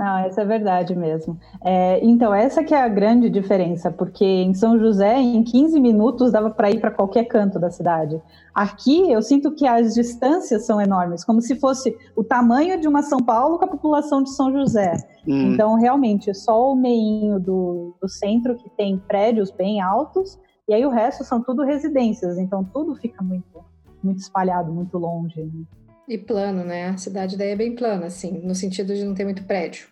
Não, 0.01 0.17
essa 0.17 0.41
é 0.41 0.45
verdade 0.47 0.97
mesmo. 0.97 1.39
É, 1.63 2.03
então, 2.03 2.33
essa 2.33 2.65
que 2.65 2.75
é 2.75 2.81
a 2.81 2.89
grande 2.89 3.29
diferença, 3.29 3.91
porque 3.91 4.25
em 4.25 4.55
São 4.55 4.79
José, 4.79 5.21
em 5.21 5.45
15 5.45 5.79
minutos, 5.79 6.33
dava 6.33 6.49
para 6.49 6.71
ir 6.71 6.81
para 6.81 6.91
qualquer 6.91 7.27
canto 7.27 7.59
da 7.59 7.69
cidade. 7.71 8.19
Aqui, 8.55 9.13
eu 9.13 9.21
sinto 9.21 9.55
que 9.55 9.67
as 9.67 9.93
distâncias 9.93 10.65
são 10.65 10.81
enormes, 10.81 11.23
como 11.23 11.43
se 11.43 11.55
fosse 11.55 11.95
o 12.17 12.25
tamanho 12.25 12.81
de 12.81 12.89
uma 12.89 13.03
São 13.03 13.19
Paulo 13.19 13.59
com 13.59 13.67
a 13.67 13.69
população 13.69 14.23
de 14.23 14.31
São 14.31 14.51
José. 14.51 14.95
Hum. 15.29 15.53
Então, 15.53 15.75
realmente, 15.75 16.33
só 16.33 16.73
o 16.73 16.75
meinho 16.75 17.39
do, 17.39 17.95
do 18.01 18.09
centro 18.09 18.57
que 18.57 18.71
tem 18.71 18.97
prédios 18.97 19.51
bem 19.51 19.83
altos, 19.83 20.41
e 20.67 20.73
aí 20.73 20.87
o 20.87 20.91
resto 20.91 21.25
são 21.25 21.43
tudo 21.43 21.63
residências, 21.63 22.39
então 22.39 22.65
tudo 22.65 22.95
fica 22.95 23.23
muito 23.23 23.63
muito 24.03 24.19
espalhado, 24.19 24.73
muito 24.73 24.97
longe. 24.97 25.43
Né? 25.43 25.65
E 26.11 26.19
plano, 26.19 26.65
né? 26.65 26.89
A 26.89 26.97
cidade 26.97 27.37
daí 27.37 27.51
é 27.51 27.57
bem 27.57 27.77
plana, 27.77 28.07
assim, 28.07 28.41
no 28.43 28.53
sentido 28.53 28.93
de 28.93 29.05
não 29.05 29.15
ter 29.15 29.23
muito 29.23 29.45
prédio. 29.45 29.87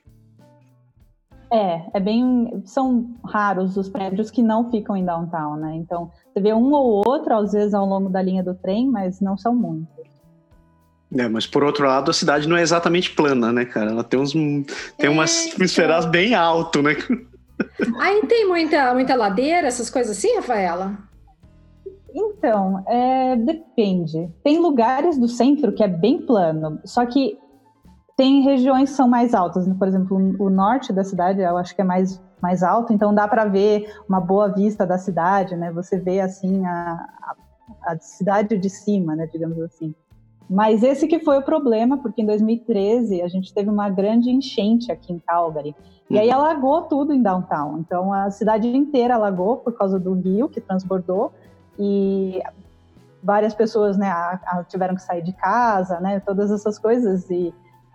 É, 1.49 1.83
é 1.95 2.01
bem. 2.01 2.61
São 2.65 3.15
raros 3.25 3.77
os 3.77 3.89
prédios 3.89 4.29
que 4.29 4.43
não 4.43 4.69
ficam 4.69 4.97
em 4.97 5.05
downtown, 5.05 5.55
né? 5.55 5.77
Então, 5.77 6.11
você 6.35 6.41
vê 6.41 6.53
um 6.53 6.73
ou 6.73 7.07
outro, 7.07 7.37
às 7.37 7.53
vezes, 7.53 7.73
ao 7.73 7.87
longo 7.87 8.09
da 8.09 8.21
linha 8.21 8.43
do 8.43 8.53
trem, 8.53 8.91
mas 8.91 9.21
não 9.21 9.39
são 9.39 9.55
muitos. 9.55 10.09
É, 11.17 11.29
mas 11.29 11.47
por 11.47 11.63
outro 11.63 11.87
lado, 11.87 12.11
a 12.11 12.15
cidade 12.15 12.49
não 12.49 12.57
é 12.57 12.63
exatamente 12.63 13.15
plana, 13.15 13.53
né, 13.53 13.65
cara? 13.65 13.93
Ela 13.93 14.03
tem 14.03 14.19
uns. 14.19 14.33
Tem 14.33 15.07
é, 15.07 15.09
umas 15.09 15.47
então... 15.47 15.65
esferas 15.65 16.05
bem 16.05 16.35
alto, 16.35 16.83
né? 16.83 16.97
Aí 18.01 18.27
tem 18.27 18.49
muita, 18.49 18.93
muita 18.93 19.15
ladeira, 19.15 19.69
essas 19.69 19.89
coisas 19.89 20.19
assim, 20.19 20.35
Rafaela? 20.35 20.99
Então, 22.19 22.83
é, 22.87 23.37
depende. 23.37 24.29
Tem 24.43 24.59
lugares 24.59 25.17
do 25.17 25.29
centro 25.29 25.73
que 25.73 25.85
é 25.85 25.89
bem 25.89 26.19
plano, 26.19 26.81
só 26.85 27.07
que 27.07 27.39
tem 28.17 28.43
regiões 28.43 28.91
que 28.91 28.97
são 28.97 29.07
mais 29.07 29.33
altas. 29.33 29.67
Né? 29.67 29.77
Por 29.79 29.87
exemplo, 29.87 30.17
o 30.41 30.51
norte 30.51 30.93
da 30.93 31.05
cidade 31.05 31.41
eu 31.41 31.57
acho 31.57 31.75
que 31.75 31.81
é 31.81 31.85
mais, 31.85 32.21
mais 32.43 32.65
alto, 32.65 32.93
então 32.93 33.15
dá 33.15 33.29
para 33.29 33.45
ver 33.45 33.95
uma 34.09 34.21
boa 34.21 34.49
vista 34.49 34.85
da 34.85 34.99
cidade, 34.99 35.55
né? 35.55 35.71
Você 35.71 35.97
vê 35.99 36.21
assim 36.21 36.67
a, 36.67 37.07
a, 37.87 37.93
a 37.93 37.99
cidade 38.01 38.59
de 38.59 38.69
cima, 38.69 39.15
né? 39.15 39.29
Digamos 39.33 39.61
assim. 39.61 39.95
Mas 40.51 40.83
esse 40.83 41.07
que 41.07 41.21
foi 41.21 41.39
o 41.39 41.43
problema, 41.43 41.99
porque 41.99 42.23
em 42.23 42.27
2013 42.27 43.23
a 43.23 43.29
gente 43.29 43.55
teve 43.55 43.71
uma 43.71 43.89
grande 43.89 44.31
enchente 44.31 44.91
aqui 44.91 45.13
em 45.13 45.19
Calgary. 45.21 45.77
E 46.11 46.19
aí 46.19 46.29
uhum. 46.29 46.35
alagou 46.35 46.83
tudo 46.83 47.13
em 47.13 47.23
downtown. 47.23 47.79
Então 47.79 48.13
a 48.13 48.31
cidade 48.31 48.67
inteira 48.67 49.15
alagou 49.15 49.59
por 49.59 49.75
causa 49.75 49.99
do 49.99 50.15
rio 50.15 50.49
que 50.49 50.61
transbordou 50.61 51.33
e 51.79 52.43
várias 53.23 53.55
pessoas, 53.55 53.97
né, 53.97 54.11
tiveram 54.69 54.95
que 54.95 55.03
sair 55.03 55.23
de 55.23 55.33
casa, 55.33 56.01
né, 56.01 56.21
todas 56.21 56.51
essas 56.51 56.79
coisas 56.79 57.29
e 57.31 57.53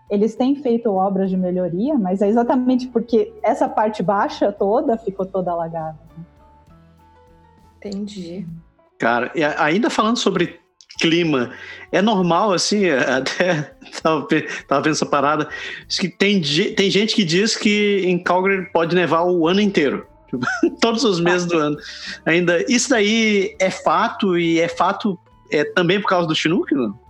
eles 0.09 0.35
têm 0.35 0.55
feito 0.55 0.91
obras 0.91 1.29
de 1.29 1.37
melhoria, 1.37 1.95
mas 1.95 2.21
é 2.21 2.27
exatamente 2.27 2.87
porque 2.87 3.33
essa 3.41 3.67
parte 3.67 4.03
baixa 4.03 4.51
toda 4.51 4.97
ficou 4.97 5.25
toda 5.25 5.51
alagada. 5.51 5.97
Entendi. 7.77 8.45
Cara, 8.99 9.31
e 9.33 9.43
ainda 9.43 9.89
falando 9.89 10.17
sobre 10.17 10.59
clima, 10.99 11.51
é 11.91 12.01
normal, 12.01 12.53
assim, 12.53 12.87
até 12.89 13.73
tava, 14.01 14.27
tava 14.67 14.81
vendo 14.81 14.93
essa 14.93 15.05
parada, 15.05 15.49
que 15.87 16.07
tem, 16.07 16.41
tem 16.75 16.91
gente 16.91 17.15
que 17.15 17.23
diz 17.23 17.55
que 17.55 18.03
em 18.05 18.21
Calgary 18.21 18.71
pode 18.71 18.95
nevar 18.95 19.23
o 19.23 19.47
ano 19.47 19.61
inteiro. 19.61 20.05
todos 20.81 21.03
os 21.03 21.19
meses 21.19 21.47
do 21.47 21.57
ano. 21.57 21.77
Ainda, 22.25 22.63
isso 22.71 22.89
daí 22.89 23.55
é 23.59 23.69
fato 23.69 24.37
e 24.37 24.59
é 24.59 24.67
fato 24.67 25.17
é, 25.51 25.63
também 25.63 26.01
por 26.01 26.07
causa 26.07 26.27
do 26.27 26.35
Chinook, 26.35 26.73
não? 26.73 27.03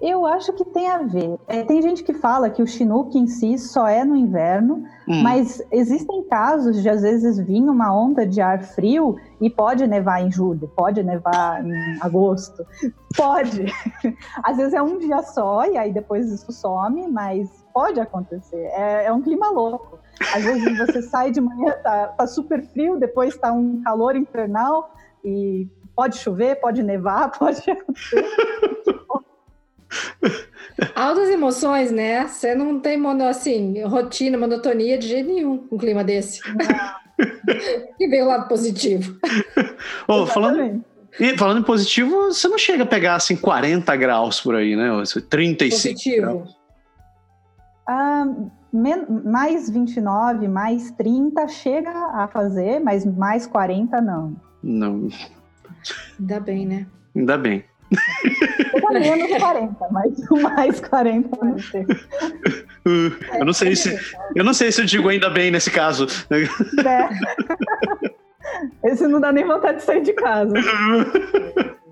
Eu 0.00 0.26
acho 0.26 0.52
que 0.52 0.66
tem 0.66 0.86
a 0.90 0.98
ver. 0.98 1.38
É, 1.46 1.62
tem 1.62 1.80
gente 1.80 2.02
que 2.02 2.12
fala 2.12 2.50
que 2.50 2.62
o 2.62 2.66
Chinook 2.66 3.16
em 3.16 3.26
si 3.26 3.56
só 3.56 3.86
é 3.86 4.04
no 4.04 4.14
inverno, 4.14 4.84
hum. 5.08 5.22
mas 5.22 5.62
existem 5.72 6.22
casos 6.24 6.82
de 6.82 6.88
às 6.90 7.00
vezes 7.00 7.38
vir 7.38 7.62
uma 7.62 7.94
onda 7.96 8.26
de 8.26 8.38
ar 8.40 8.62
frio 8.62 9.16
e 9.40 9.48
pode 9.48 9.86
nevar 9.86 10.20
em 10.22 10.30
julho, 10.30 10.70
pode 10.76 11.02
nevar 11.02 11.64
em 11.64 11.72
agosto, 12.02 12.66
pode. 13.16 13.64
Às 14.42 14.58
vezes 14.58 14.74
é 14.74 14.82
um 14.82 14.98
dia 14.98 15.22
só 15.22 15.64
e 15.64 15.78
aí 15.78 15.90
depois 15.90 16.30
isso 16.30 16.52
some, 16.52 17.08
mas 17.08 17.48
pode 17.72 17.98
acontecer. 17.98 18.66
É, 18.74 19.06
é 19.06 19.12
um 19.12 19.22
clima 19.22 19.48
louco. 19.48 19.98
Às 20.34 20.44
vezes 20.44 20.78
você 20.78 21.02
sai 21.02 21.30
de 21.30 21.40
manhã, 21.40 21.72
tá, 21.82 22.08
tá 22.08 22.26
super 22.26 22.62
frio, 22.62 22.98
depois 22.98 23.36
tá 23.36 23.52
um 23.52 23.82
calor 23.82 24.16
infernal 24.16 24.94
e 25.24 25.66
pode 25.94 26.18
chover, 26.18 26.60
pode 26.60 26.82
nevar, 26.82 27.30
pode 27.38 27.70
acontecer. 27.70 28.24
Altas 30.94 31.28
emoções, 31.28 31.92
né? 31.92 32.26
Você 32.26 32.54
não 32.54 32.80
tem 32.80 32.98
mono, 32.98 33.24
assim, 33.24 33.82
rotina, 33.84 34.36
monotonia 34.36 34.98
de 34.98 35.06
jeito 35.06 35.28
nenhum 35.28 35.66
um 35.70 35.78
clima 35.78 36.02
desse. 36.02 36.40
e 37.98 38.08
vem 38.08 38.22
o 38.22 38.26
lado 38.26 38.48
positivo. 38.48 39.16
oh, 40.08 40.26
falando, 40.26 40.84
e 41.20 41.38
falando 41.38 41.60
em 41.60 41.64
positivo, 41.64 42.24
você 42.24 42.48
não 42.48 42.58
chega 42.58 42.82
a 42.82 42.86
pegar 42.86 43.14
assim 43.14 43.36
40 43.36 43.94
graus 43.96 44.40
por 44.40 44.56
aí, 44.56 44.74
né? 44.74 44.90
35 45.30 45.70
positivo. 45.70 46.22
graus. 46.22 46.56
Ah, 47.86 48.26
mais 48.74 49.70
29, 49.70 50.48
mais 50.48 50.90
30 50.92 51.46
chega 51.48 51.90
a 51.90 52.26
fazer, 52.26 52.80
mas 52.80 53.04
mais 53.04 53.46
40 53.46 54.00
não. 54.00 54.36
Não. 54.62 55.08
Ainda 56.18 56.40
bem, 56.40 56.66
né? 56.66 56.86
Ainda 57.14 57.38
bem. 57.38 57.64
menos 58.90 59.38
40, 59.38 59.88
mas 59.90 60.12
mais 60.42 60.80
40 60.80 61.44
não 61.44 61.58
sei. 61.58 61.86
Eu 63.38 63.44
não 63.44 63.52
sei 63.52 63.76
se 63.76 63.96
eu 64.34 64.42
não 64.44 64.52
sei 64.52 64.72
se 64.72 64.80
eu 64.80 64.86
digo 64.86 65.08
ainda 65.08 65.30
bem 65.30 65.52
nesse 65.52 65.70
caso. 65.70 66.06
É. 66.32 67.08
Esse 68.90 69.06
não 69.06 69.20
dá 69.20 69.30
nem 69.32 69.46
vontade 69.46 69.78
de 69.78 69.84
sair 69.84 70.02
de 70.02 70.12
casa. 70.14 70.54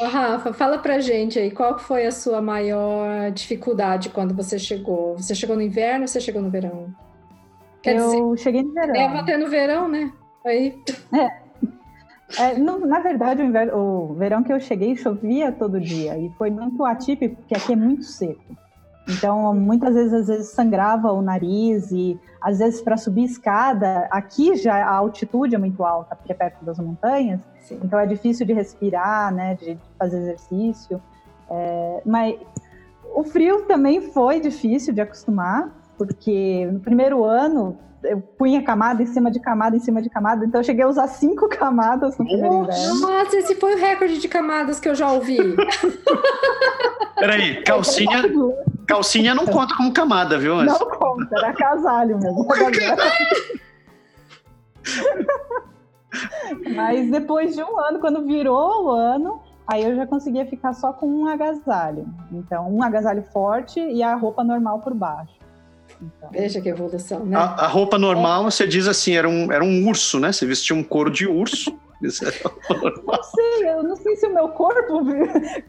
Ô, 0.00 0.04
Rafa, 0.04 0.52
fala 0.52 0.78
pra 0.78 1.00
gente 1.00 1.38
aí, 1.38 1.50
qual 1.50 1.78
foi 1.78 2.06
a 2.06 2.10
sua 2.10 2.40
maior 2.42 3.30
dificuldade 3.30 4.10
quando 4.10 4.34
você 4.34 4.58
chegou? 4.58 5.16
Você 5.16 5.34
chegou 5.34 5.56
no 5.56 5.62
inverno 5.62 6.02
ou 6.02 6.08
você 6.08 6.20
chegou 6.20 6.42
no 6.42 6.50
verão? 6.50 6.94
Quer 7.82 7.96
eu 7.96 8.34
dizer, 8.34 8.42
cheguei 8.42 8.62
no 8.62 8.72
verão. 8.72 8.94
É, 8.94 9.18
até 9.18 9.36
no 9.36 9.48
verão, 9.48 9.88
né? 9.88 10.12
Aí... 10.44 10.78
É. 11.12 11.44
É, 12.38 12.58
na 12.58 12.98
verdade, 12.98 13.42
o, 13.42 13.44
inverno, 13.44 13.76
o 13.76 14.14
verão 14.14 14.42
que 14.42 14.52
eu 14.52 14.58
cheguei 14.58 14.96
chovia 14.96 15.52
todo 15.52 15.80
dia 15.80 16.18
e 16.18 16.30
foi 16.36 16.50
muito 16.50 16.84
atípico, 16.84 17.36
porque 17.36 17.54
aqui 17.54 17.72
é 17.72 17.76
muito 17.76 18.02
seco. 18.02 18.42
Então, 19.08 19.54
muitas 19.54 19.94
vezes, 19.94 20.12
às 20.12 20.26
vezes 20.28 20.48
sangrava 20.48 21.12
o 21.12 21.20
nariz 21.20 21.90
e 21.92 22.18
às 22.40 22.58
vezes 22.58 22.80
para 22.80 22.96
subir 22.96 23.24
escada, 23.24 24.08
aqui 24.10 24.56
já 24.56 24.84
a 24.84 24.94
altitude 24.94 25.54
é 25.54 25.58
muito 25.58 25.84
alta, 25.84 26.16
porque 26.16 26.32
é 26.32 26.34
perto 26.34 26.64
das 26.64 26.78
montanhas, 26.78 27.40
Sim. 27.60 27.80
então 27.82 27.98
é 27.98 28.06
difícil 28.06 28.46
de 28.46 28.52
respirar, 28.52 29.32
né, 29.32 29.54
de 29.54 29.78
fazer 29.98 30.18
exercício. 30.18 31.02
É, 31.50 32.02
mas 32.04 32.36
o 33.14 33.24
frio 33.24 33.62
também 33.62 34.00
foi 34.00 34.40
difícil 34.40 34.92
de 34.94 35.00
acostumar, 35.00 35.70
porque 35.96 36.68
no 36.72 36.80
primeiro 36.80 37.24
ano 37.24 37.78
eu 38.02 38.20
punha 38.20 38.62
camada 38.62 39.02
em 39.02 39.06
cima 39.06 39.30
de 39.30 39.40
camada 39.40 39.76
em 39.76 39.80
cima 39.80 40.02
de 40.02 40.10
camada, 40.10 40.44
então 40.44 40.60
eu 40.60 40.64
cheguei 40.64 40.84
a 40.84 40.88
usar 40.88 41.08
cinco 41.08 41.48
camadas 41.48 42.18
no 42.18 42.24
primeiro 42.24 42.62
inverno. 42.62 43.00
Nossa, 43.00 43.36
esse 43.36 43.54
foi 43.54 43.74
o 43.74 43.78
recorde 43.78 44.18
de 44.18 44.28
camadas 44.28 44.78
que 44.78 44.88
eu 44.88 44.94
já 44.94 45.10
ouvi. 45.10 45.38
Peraí, 47.16 47.62
calcinha, 47.62 48.22
calcinha 48.86 49.34
não 49.34 49.46
conta 49.46 49.76
como 49.76 49.92
camada, 49.92 50.38
viu? 50.38 50.62
Não 50.62 50.78
conta, 50.78 51.36
era 51.36 51.52
casalho 51.52 52.18
mesmo. 52.18 52.46
Mas 56.74 57.10
depois 57.10 57.54
de 57.54 57.62
um 57.62 57.78
ano, 57.78 57.98
quando 57.98 58.24
virou 58.24 58.84
o 58.84 58.90
ano, 58.90 59.40
aí 59.66 59.82
eu 59.82 59.96
já 59.96 60.06
conseguia 60.06 60.46
ficar 60.46 60.72
só 60.72 60.92
com 60.92 61.06
um 61.06 61.26
agasalho. 61.26 62.06
Então, 62.32 62.70
um 62.72 62.82
agasalho 62.82 63.22
forte 63.32 63.80
e 63.80 64.02
a 64.02 64.14
roupa 64.14 64.44
normal 64.44 64.80
por 64.80 64.94
baixo. 64.94 65.34
Então, 66.00 66.28
Veja 66.30 66.60
que 66.60 66.68
evolução, 66.68 67.24
né? 67.24 67.36
A, 67.36 67.64
a 67.64 67.66
roupa 67.66 67.98
normal, 67.98 68.42
é. 68.42 68.50
você 68.50 68.66
diz 68.66 68.86
assim, 68.88 69.14
era 69.14 69.28
um, 69.28 69.50
era 69.52 69.64
um 69.64 69.88
urso, 69.88 70.18
né? 70.18 70.32
Você 70.32 70.44
vestia 70.44 70.74
um 70.74 70.82
couro 70.82 71.10
de 71.10 71.26
urso. 71.26 71.76
Não 72.00 73.22
sei, 73.22 73.68
eu 73.68 73.82
não 73.82 73.96
sei 73.96 74.16
se 74.16 74.26
o 74.26 74.34
meu 74.34 74.48
corpo 74.48 75.04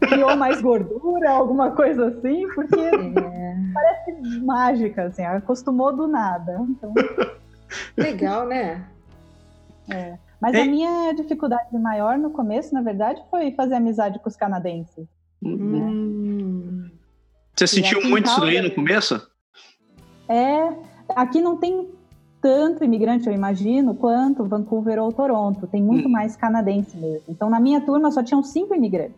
criou 0.01 0.35
mais 0.35 0.61
gordura, 0.61 1.31
alguma 1.31 1.71
coisa 1.71 2.07
assim, 2.07 2.47
porque 2.53 2.79
é. 2.79 3.55
parece 3.73 4.39
mágica, 4.41 5.03
assim, 5.05 5.23
acostumou 5.23 5.95
do 5.95 6.07
nada. 6.07 6.59
Então... 6.69 6.93
Legal, 7.97 8.47
né? 8.47 8.85
É. 9.89 10.17
Mas 10.41 10.53
Ei. 10.53 10.61
a 10.61 10.65
minha 10.65 11.13
dificuldade 11.13 11.77
maior 11.77 12.17
no 12.17 12.29
começo, 12.29 12.73
na 12.73 12.81
verdade, 12.81 13.21
foi 13.29 13.51
fazer 13.51 13.75
amizade 13.75 14.19
com 14.19 14.29
os 14.29 14.35
canadenses. 14.35 15.07
Hum. 15.43 15.55
Né? 15.71 16.91
Você 17.55 17.67
sentiu 17.67 18.03
muito 18.03 18.27
isso 18.27 18.41
daí 18.41 18.61
no 18.61 18.71
começo? 18.71 19.29
É, 20.27 20.73
aqui 21.15 21.41
não 21.41 21.57
tem 21.57 21.89
tanto 22.45 22.83
imigrante, 22.83 23.25
eu 23.25 23.33
imagino, 23.33 23.95
quanto 23.95 24.45
Vancouver 24.45 24.99
ou 24.99 25.11
Toronto. 25.11 25.65
Tem 25.65 25.81
muito 25.81 26.07
hum. 26.07 26.11
mais 26.11 26.35
canadense 26.35 26.95
mesmo. 26.95 27.23
Então, 27.27 27.49
na 27.49 27.59
minha 27.59 27.81
turma 27.81 28.11
só 28.11 28.21
tinham 28.21 28.43
cinco 28.43 28.75
imigrantes. 28.75 29.15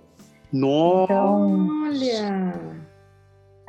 Nossa! 0.54 1.12
Então, 1.12 1.68
Olha! 1.84 2.54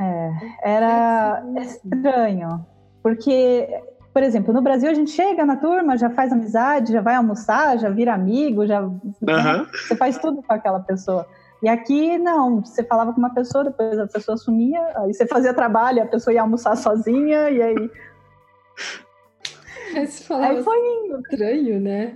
É, 0.00 0.30
era 0.62 1.42
estranho. 1.56 2.64
Porque, 3.02 3.68
por 4.14 4.22
exemplo, 4.22 4.54
no 4.54 4.62
Brasil 4.62 4.88
a 4.88 4.94
gente 4.94 5.10
chega 5.10 5.44
na 5.44 5.56
turma, 5.56 5.98
já 5.98 6.08
faz 6.08 6.32
amizade, 6.32 6.92
já 6.92 7.00
vai 7.00 7.16
almoçar, 7.16 7.80
já 7.80 7.90
vira 7.90 8.14
amigo, 8.14 8.64
já 8.64 8.80
uhum. 8.80 9.00
né? 9.22 9.66
você 9.72 9.96
faz 9.96 10.18
tudo 10.18 10.40
com 10.40 10.52
aquela 10.52 10.78
pessoa. 10.78 11.26
E 11.60 11.68
aqui, 11.68 12.16
não, 12.16 12.60
você 12.60 12.84
falava 12.84 13.12
com 13.12 13.18
uma 13.18 13.34
pessoa, 13.34 13.64
depois 13.64 13.98
a 13.98 14.06
pessoa 14.06 14.36
sumia, 14.36 14.80
aí 14.98 15.12
você 15.12 15.26
fazia 15.26 15.52
trabalho, 15.52 16.00
a 16.00 16.06
pessoa 16.06 16.32
ia 16.32 16.42
almoçar 16.42 16.76
sozinha, 16.76 17.50
e 17.50 17.60
aí. 17.60 17.90
Você 20.06 20.24
falava 20.24 20.54
aí 20.54 20.62
foi 20.62 20.78
indo. 20.78 21.20
Estranho, 21.20 21.80
né? 21.80 22.14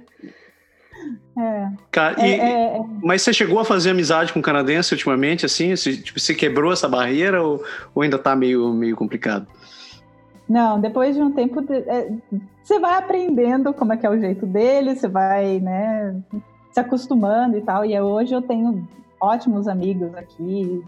É. 1.39 1.69
Cara, 1.91 2.21
é, 2.21 2.29
e, 2.29 2.41
é, 2.41 2.77
é. 2.77 2.81
Mas 3.03 3.23
você 3.23 3.33
chegou 3.33 3.59
a 3.59 3.65
fazer 3.65 3.91
amizade 3.91 4.33
com 4.33 4.43
canadense 4.43 4.93
ultimamente, 4.93 5.47
assim? 5.47 5.75
Você, 5.75 5.97
tipo, 5.97 6.21
você 6.21 6.35
quebrou 6.35 6.73
essa 6.73 6.89
barreira 6.89 7.43
ou, 7.43 7.65
ou 7.95 8.03
ainda 8.03 8.19
tá 8.19 8.37
meio, 8.37 8.73
meio 8.73 8.95
complicado? 8.95 9.47
Não, 10.49 10.79
depois 10.79 11.17
de 11.17 11.23
um 11.23 11.33
tempo, 11.33 11.65
é, 11.73 12.13
você 12.63 12.79
vai 12.79 12.95
aprendendo 12.95 13.73
como 13.73 13.93
é 13.95 13.97
que 13.97 14.07
é 14.07 14.11
o 14.11 14.21
jeito 14.21 14.47
dele, 14.47 14.95
você 14.95 15.09
vai, 15.09 15.59
né, 15.61 16.15
se 16.71 16.81
acostumando 16.81 17.57
e 17.57 17.63
tal. 17.63 17.85
E 17.85 17.99
hoje 17.99 18.35
eu 18.35 18.43
tenho 18.43 18.87
ótimos 19.21 19.67
amigos 19.67 20.15
aqui, 20.15 20.85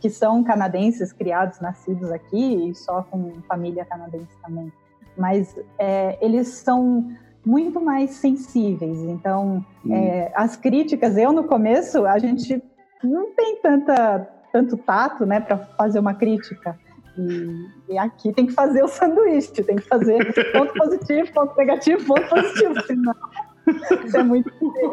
que 0.00 0.10
são 0.10 0.44
canadenses, 0.44 1.12
criados, 1.12 1.60
nascidos 1.60 2.12
aqui, 2.12 2.70
e 2.70 2.74
só 2.74 3.02
com 3.02 3.32
família 3.48 3.84
canadense 3.84 4.28
também. 4.42 4.72
Mas 5.16 5.54
é, 5.78 6.18
eles 6.20 6.48
são 6.48 7.10
muito 7.44 7.80
mais 7.80 8.10
sensíveis. 8.10 8.98
Então, 9.00 9.64
hum. 9.84 9.94
é, 9.94 10.32
as 10.34 10.56
críticas, 10.56 11.16
eu 11.16 11.32
no 11.32 11.44
começo, 11.44 12.04
a 12.06 12.18
gente 12.18 12.62
não 13.02 13.30
tem 13.32 13.56
tanta, 13.60 14.28
tanto 14.52 14.76
tato 14.76 15.26
né, 15.26 15.40
para 15.40 15.58
fazer 15.58 15.98
uma 15.98 16.14
crítica. 16.14 16.78
E, 17.16 17.92
e, 17.92 17.98
aqui 17.98 18.32
tem 18.32 18.46
que 18.46 18.52
fazer 18.52 18.82
o 18.82 18.88
sanduíche, 18.88 19.62
tem 19.62 19.76
que 19.76 19.86
fazer 19.86 20.34
ponto 20.52 20.72
positivo, 20.74 21.32
ponto 21.32 21.56
negativo, 21.56 22.04
ponto 22.04 22.28
positivo, 22.28 22.74
senão 22.86 23.14
você, 23.64 24.18
é 24.18 24.22
muito, 24.22 24.50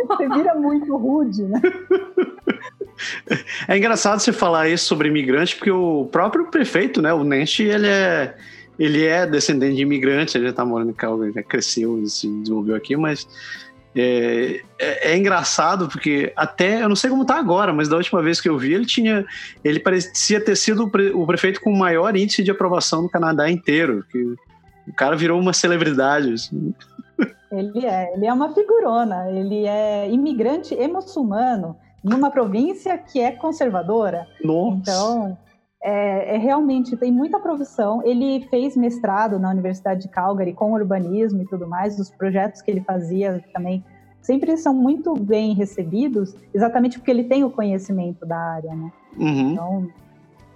você 0.07 0.29
vira 0.29 0.55
muito 0.55 0.95
rude, 0.95 1.43
né? 1.43 1.61
É 3.67 3.77
engraçado 3.77 4.19
você 4.19 4.31
falar 4.31 4.69
isso 4.69 4.85
sobre 4.85 5.09
imigrante, 5.09 5.55
porque 5.55 5.71
o 5.71 6.05
próprio 6.11 6.45
prefeito, 6.45 7.01
né, 7.01 7.11
o 7.11 7.23
Nenche, 7.23 7.63
ele 7.63 7.87
é, 7.87 8.35
ele 8.81 9.05
é 9.05 9.27
descendente 9.27 9.75
de 9.75 9.83
imigrante, 9.83 10.35
ele 10.35 10.47
já 10.47 10.53
tá 10.53 10.65
morando 10.65 10.89
em 10.89 10.95
Calgary, 10.95 11.31
já 11.31 11.43
cresceu 11.43 12.01
e 12.01 12.09
se 12.09 12.27
desenvolveu 12.27 12.75
aqui, 12.75 12.95
mas 12.95 13.27
é, 13.95 14.61
é, 14.79 15.11
é, 15.11 15.17
engraçado 15.17 15.87
porque 15.87 16.33
até 16.35 16.81
eu 16.81 16.89
não 16.89 16.95
sei 16.95 17.11
como 17.11 17.23
tá 17.23 17.37
agora, 17.37 17.71
mas 17.71 17.87
da 17.87 17.95
última 17.95 18.23
vez 18.23 18.41
que 18.41 18.49
eu 18.49 18.57
vi 18.57 18.73
ele 18.73 18.87
tinha, 18.87 19.23
ele 19.63 19.79
parecia 19.79 20.43
ter 20.43 20.55
sido 20.55 20.85
o, 20.85 20.89
pre, 20.89 21.11
o 21.11 21.27
prefeito 21.27 21.61
com 21.61 21.71
o 21.71 21.77
maior 21.77 22.15
índice 22.15 22.43
de 22.43 22.49
aprovação 22.49 23.03
no 23.03 23.09
Canadá 23.09 23.51
inteiro. 23.51 24.03
Que 24.09 24.17
o 24.87 24.93
cara 24.95 25.15
virou 25.15 25.39
uma 25.39 25.53
celebridade. 25.53 26.33
Assim. 26.33 26.73
Ele 27.51 27.85
é, 27.85 28.15
ele 28.15 28.25
é 28.25 28.33
uma 28.33 28.51
figurona. 28.51 29.29
Ele 29.29 29.67
é 29.67 30.09
imigrante 30.09 30.73
e 30.73 30.87
muçulmano 30.87 31.77
numa 32.03 32.31
província 32.31 32.97
que 32.97 33.19
é 33.19 33.31
conservadora. 33.31 34.25
Nossa. 34.43 34.77
Então 34.77 35.37
é, 35.83 36.35
é, 36.35 36.37
realmente 36.37 36.95
tem 36.95 37.11
muita 37.11 37.39
profissão. 37.39 38.01
Ele 38.05 38.45
fez 38.49 38.77
mestrado 38.77 39.39
na 39.39 39.49
Universidade 39.49 40.01
de 40.01 40.07
Calgary 40.07 40.53
com 40.53 40.73
urbanismo 40.73 41.41
e 41.41 41.45
tudo 41.45 41.67
mais. 41.67 41.99
Os 41.99 42.11
projetos 42.11 42.61
que 42.61 42.69
ele 42.69 42.81
fazia 42.81 43.43
também 43.53 43.83
sempre 44.21 44.55
são 44.57 44.73
muito 44.73 45.15
bem 45.15 45.53
recebidos, 45.53 46.35
exatamente 46.53 46.99
porque 46.99 47.09
ele 47.09 47.23
tem 47.23 47.43
o 47.43 47.49
conhecimento 47.49 48.25
da 48.25 48.37
área, 48.37 48.75
né? 48.75 48.91
Uhum. 49.17 49.51
Então 49.51 49.89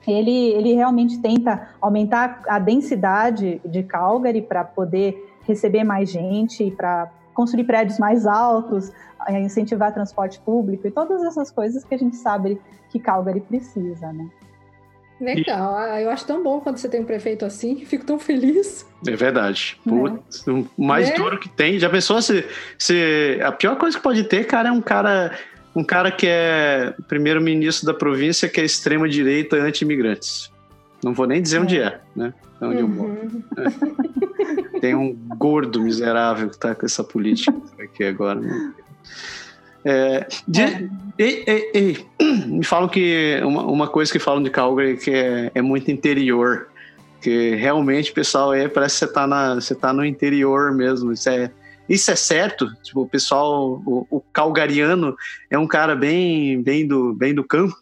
ele, 0.07 0.49
ele 0.49 0.73
realmente 0.73 1.19
tenta 1.19 1.69
aumentar 1.81 2.43
a 2.47 2.59
densidade 2.59 3.59
de 3.65 3.81
Calgary 3.81 4.43
para 4.43 4.63
poder 4.63 5.33
receber 5.41 5.83
mais 5.83 6.11
gente, 6.11 6.69
para 6.69 7.11
construir 7.33 7.63
prédios 7.63 7.97
mais 7.97 8.27
altos, 8.27 8.91
incentivar 9.29 9.91
transporte 9.91 10.39
público 10.39 10.87
e 10.87 10.91
todas 10.91 11.23
essas 11.23 11.49
coisas 11.49 11.83
que 11.83 11.95
a 11.95 11.97
gente 11.97 12.15
sabe 12.15 12.61
que 12.89 12.99
Calgary 12.99 13.41
precisa, 13.41 14.13
né? 14.13 14.29
Legal, 15.19 15.75
ah, 15.77 16.01
eu 16.01 16.09
acho 16.09 16.25
tão 16.25 16.43
bom 16.43 16.59
quando 16.59 16.77
você 16.77 16.89
tem 16.89 16.99
um 16.99 17.05
prefeito 17.05 17.45
assim, 17.45 17.83
fico 17.85 18.05
tão 18.05 18.19
feliz. 18.19 18.85
É 19.07 19.15
verdade. 19.15 19.77
É. 19.85 19.89
Putz, 19.89 20.45
o 20.47 20.67
mais 20.77 21.09
é. 21.09 21.13
duro 21.15 21.39
que 21.39 21.49
tem. 21.49 21.79
Já 21.79 21.89
pensou 21.89 22.21
se, 22.21 22.45
se. 22.77 23.39
A 23.43 23.51
pior 23.51 23.77
coisa 23.77 23.97
que 23.97 24.03
pode 24.03 24.23
ter, 24.25 24.45
cara, 24.45 24.69
é 24.69 24.71
um 24.71 24.81
cara. 24.81 25.37
Um 25.75 25.83
cara 25.83 26.09
que 26.09 26.25
é 26.25 26.93
primeiro-ministro 27.05 27.85
da 27.85 27.93
província, 27.93 28.47
que 28.47 28.61
é 28.61 28.63
extrema-direita 28.63 29.57
anti-imigrantes. 29.57 30.49
Não 31.03 31.13
vou 31.13 31.27
nem 31.27 31.41
dizer 31.41 31.57
é. 31.57 31.59
onde 31.59 31.79
é, 31.79 31.99
né? 32.15 32.33
É 32.61 32.65
onde 32.65 32.81
uhum. 32.81 32.89
eu 32.89 32.95
moro. 32.95 33.43
É. 33.57 34.79
Tem 34.79 34.95
um 34.95 35.13
gordo 35.37 35.81
miserável 35.81 36.49
que 36.49 36.57
tá 36.57 36.73
com 36.73 36.85
essa 36.85 37.03
política 37.03 37.53
aqui 37.77 38.05
agora. 38.05 38.39
Né? 38.39 38.73
É, 39.87 40.27
de, 40.47 40.61
é. 40.61 40.89
e, 41.19 41.43
e, 41.75 42.05
e, 42.19 42.45
me 42.47 42.65
falam 42.65 42.89
que 42.89 43.39
uma, 43.43 43.61
uma, 43.63 43.87
coisa 43.87 44.11
que 44.11 44.17
falam 44.17 44.41
de 44.41 44.49
Calgary 44.49 44.97
que 44.97 45.11
é, 45.11 45.51
é 45.53 45.61
muito 45.61 45.91
interior, 45.91 46.69
que 47.21 47.53
realmente 47.53 48.11
pessoal 48.11 48.51
é 48.51 48.67
parece 48.67 48.95
que 48.95 49.05
você 49.05 49.13
tá 49.13 49.27
na 49.27 49.55
você 49.55 49.75
tá 49.75 49.93
no 49.93 50.03
interior 50.03 50.73
mesmo. 50.73 51.11
Isso 51.11 51.29
é 51.29 51.51
isso 51.87 52.09
é 52.09 52.15
certo. 52.15 52.67
Tipo 52.81 53.01
o 53.01 53.07
pessoal 53.07 53.79
o, 53.85 54.07
o 54.09 54.21
calgariano 54.33 55.15
é 55.51 55.59
um 55.59 55.67
cara 55.67 55.95
bem 55.95 56.63
bem 56.63 56.87
do 56.87 57.13
bem 57.13 57.35
do 57.35 57.43
campo, 57.43 57.77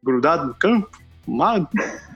grudado 0.00 0.46
no 0.46 0.54
campo, 0.54 0.88
mal. 1.26 1.68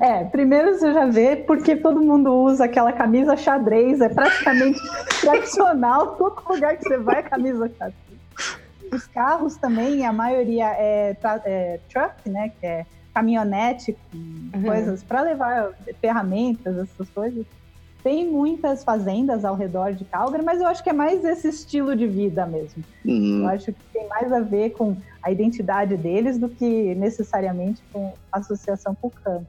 É, 0.00 0.24
primeiro 0.24 0.74
você 0.74 0.92
já 0.92 1.06
vê 1.06 1.36
porque 1.36 1.74
todo 1.74 2.00
mundo 2.00 2.30
usa 2.32 2.64
aquela 2.64 2.92
camisa 2.92 3.36
xadrez, 3.36 4.00
é 4.00 4.08
praticamente 4.08 4.78
tradicional, 5.20 6.16
todo 6.16 6.42
lugar 6.48 6.76
que 6.76 6.84
você 6.84 6.98
vai, 6.98 7.22
camisa 7.22 7.70
xadrez. 7.78 8.07
Os 8.92 9.06
carros 9.06 9.56
também, 9.56 10.04
a 10.04 10.12
maioria 10.12 10.66
é, 10.72 11.16
é 11.44 11.80
truck, 11.88 12.28
né? 12.28 12.52
Que 12.60 12.66
é 12.66 12.86
caminhonete 13.14 13.96
com 14.10 14.18
uhum. 14.58 14.62
coisas 14.62 15.02
para 15.02 15.22
levar 15.22 15.72
ferramentas, 16.00 16.76
essas 16.76 17.08
coisas. 17.10 17.44
Tem 18.02 18.30
muitas 18.30 18.84
fazendas 18.84 19.44
ao 19.44 19.56
redor 19.56 19.92
de 19.92 20.04
Calgary, 20.04 20.44
mas 20.44 20.60
eu 20.60 20.68
acho 20.68 20.82
que 20.84 20.90
é 20.90 20.92
mais 20.92 21.24
esse 21.24 21.48
estilo 21.48 21.96
de 21.96 22.06
vida 22.06 22.46
mesmo. 22.46 22.82
Uhum. 23.04 23.40
Eu 23.40 23.48
acho 23.48 23.72
que 23.72 23.80
tem 23.92 24.08
mais 24.08 24.32
a 24.32 24.40
ver 24.40 24.70
com 24.70 24.96
a 25.22 25.32
identidade 25.32 25.96
deles 25.96 26.38
do 26.38 26.48
que 26.48 26.94
necessariamente 26.94 27.82
com 27.92 28.14
associação 28.30 28.94
com 28.94 29.08
o 29.08 29.10
campo. 29.10 29.46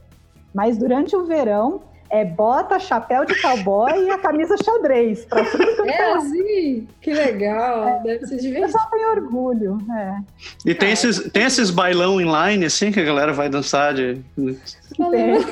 Mas 0.54 0.78
durante 0.78 1.16
o 1.16 1.26
verão, 1.26 1.82
é 2.10 2.26
bota, 2.26 2.80
chapéu 2.80 3.24
de 3.24 3.40
cowboy 3.42 4.06
e 4.06 4.10
a 4.10 4.18
camisa 4.18 4.56
xadrez. 4.58 5.26
Pra 5.26 5.46
tudo 5.46 5.86
é 5.86 6.14
assim? 6.14 6.88
Que 7.02 7.14
legal. 7.14 7.88
É, 7.88 8.00
Deve 8.04 8.26
ser 8.26 8.38
divertido. 8.38 8.66
Eu 8.66 8.70
só 8.70 8.86
tenho 8.88 9.10
orgulho. 9.12 9.78
É. 9.96 10.20
E 10.66 10.74
tem, 10.74 10.90
é. 10.90 10.94
esses, 10.94 11.32
tem 11.32 11.44
esses 11.44 11.70
bailão 11.70 12.20
inline, 12.20 12.66
assim, 12.66 12.92
que 12.92 13.00
a 13.00 13.04
galera 13.04 13.32
vai 13.32 13.48
dançar 13.50 13.94
de... 13.94 14.22
Tem. 14.36 15.44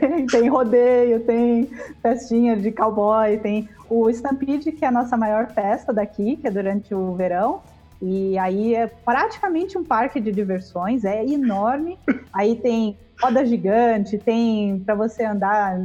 tem, 0.00 0.26
tem 0.26 0.48
rodeio, 0.48 1.20
tem 1.20 1.70
festinha 2.02 2.56
de 2.56 2.72
cowboy, 2.72 3.36
tem 3.38 3.68
o 3.90 4.08
Stampede, 4.08 4.72
que 4.72 4.84
é 4.84 4.88
a 4.88 4.92
nossa 4.92 5.16
maior 5.16 5.48
festa 5.52 5.92
daqui, 5.92 6.36
que 6.36 6.46
é 6.46 6.50
durante 6.50 6.94
o 6.94 7.14
verão. 7.14 7.60
E 8.00 8.36
aí 8.38 8.74
é 8.74 8.86
praticamente 8.86 9.78
um 9.78 9.84
parque 9.84 10.20
de 10.20 10.32
diversões, 10.32 11.04
é 11.04 11.24
enorme. 11.24 11.98
Aí 12.32 12.56
tem 12.56 12.98
roda 13.20 13.44
gigante, 13.44 14.18
tem 14.18 14.78
para 14.80 14.94
você 14.94 15.24
andar 15.24 15.78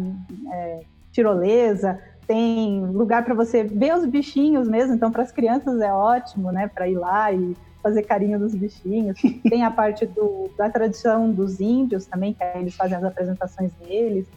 é, 0.52 0.82
tirolesa, 1.12 2.00
tem 2.28 2.86
lugar 2.86 3.26
para 3.26 3.34
você 3.34 3.64
ver 3.64 3.96
os 3.96 4.06
bichinhos 4.06 4.68
mesmo. 4.68 4.94
Então, 4.94 5.12
para 5.12 5.24
as 5.24 5.32
crianças 5.32 5.82
é 5.82 5.92
ótimo, 5.92 6.52
né? 6.52 6.68
Para 6.68 6.88
ir 6.88 6.96
lá 6.96 7.32
e 7.32 7.56
fazer 7.82 8.04
carinho 8.04 8.38
dos 8.38 8.54
bichinhos. 8.54 9.18
Tem 9.50 9.64
a 9.64 9.72
parte 9.72 10.06
do, 10.06 10.50
da 10.58 10.70
tradição 10.70 11.32
dos 11.32 11.60
índios 11.60 12.06
também, 12.06 12.34
que 12.34 12.44
eles 12.56 12.76
fazem 12.76 12.98
as 12.98 13.04
apresentações 13.04 13.72
deles. 13.74 14.28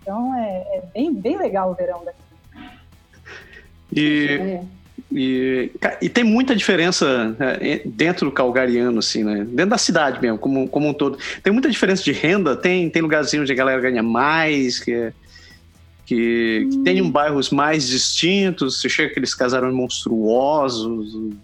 Então, 0.00 0.34
é, 0.36 0.78
é 0.78 0.82
bem, 0.94 1.12
bem 1.12 1.36
legal 1.36 1.70
o 1.70 1.74
verão 1.74 2.04
daqui. 2.04 2.20
E. 3.92 4.26
É. 4.40 4.79
E, 5.12 5.72
e, 6.00 6.08
tem 6.08 6.22
muita 6.22 6.54
diferença 6.54 7.34
né, 7.38 7.80
dentro 7.84 8.26
do 8.26 8.32
calgariano, 8.32 9.00
assim, 9.00 9.24
né? 9.24 9.44
Dentro 9.44 9.70
da 9.70 9.78
cidade 9.78 10.20
mesmo, 10.22 10.38
como, 10.38 10.68
como 10.68 10.88
um 10.88 10.94
todo. 10.94 11.18
Tem 11.42 11.52
muita 11.52 11.68
diferença 11.68 12.02
de 12.04 12.12
renda, 12.12 12.54
tem, 12.54 12.88
tem 12.88 13.02
lugarzinhos 13.02 13.42
onde 13.42 13.52
a 13.52 13.56
galera 13.56 13.80
ganha 13.80 14.04
mais, 14.04 14.78
que, 14.78 15.12
que, 16.06 16.64
hum. 16.64 16.70
que 16.70 16.78
tem 16.84 17.02
um 17.02 17.10
bairros 17.10 17.50
mais 17.50 17.88
distintos, 17.88 18.80
você 18.80 18.88
chega 18.88 19.10
aqueles 19.10 19.34
casarões 19.34 19.74
monstruosos. 19.74 21.34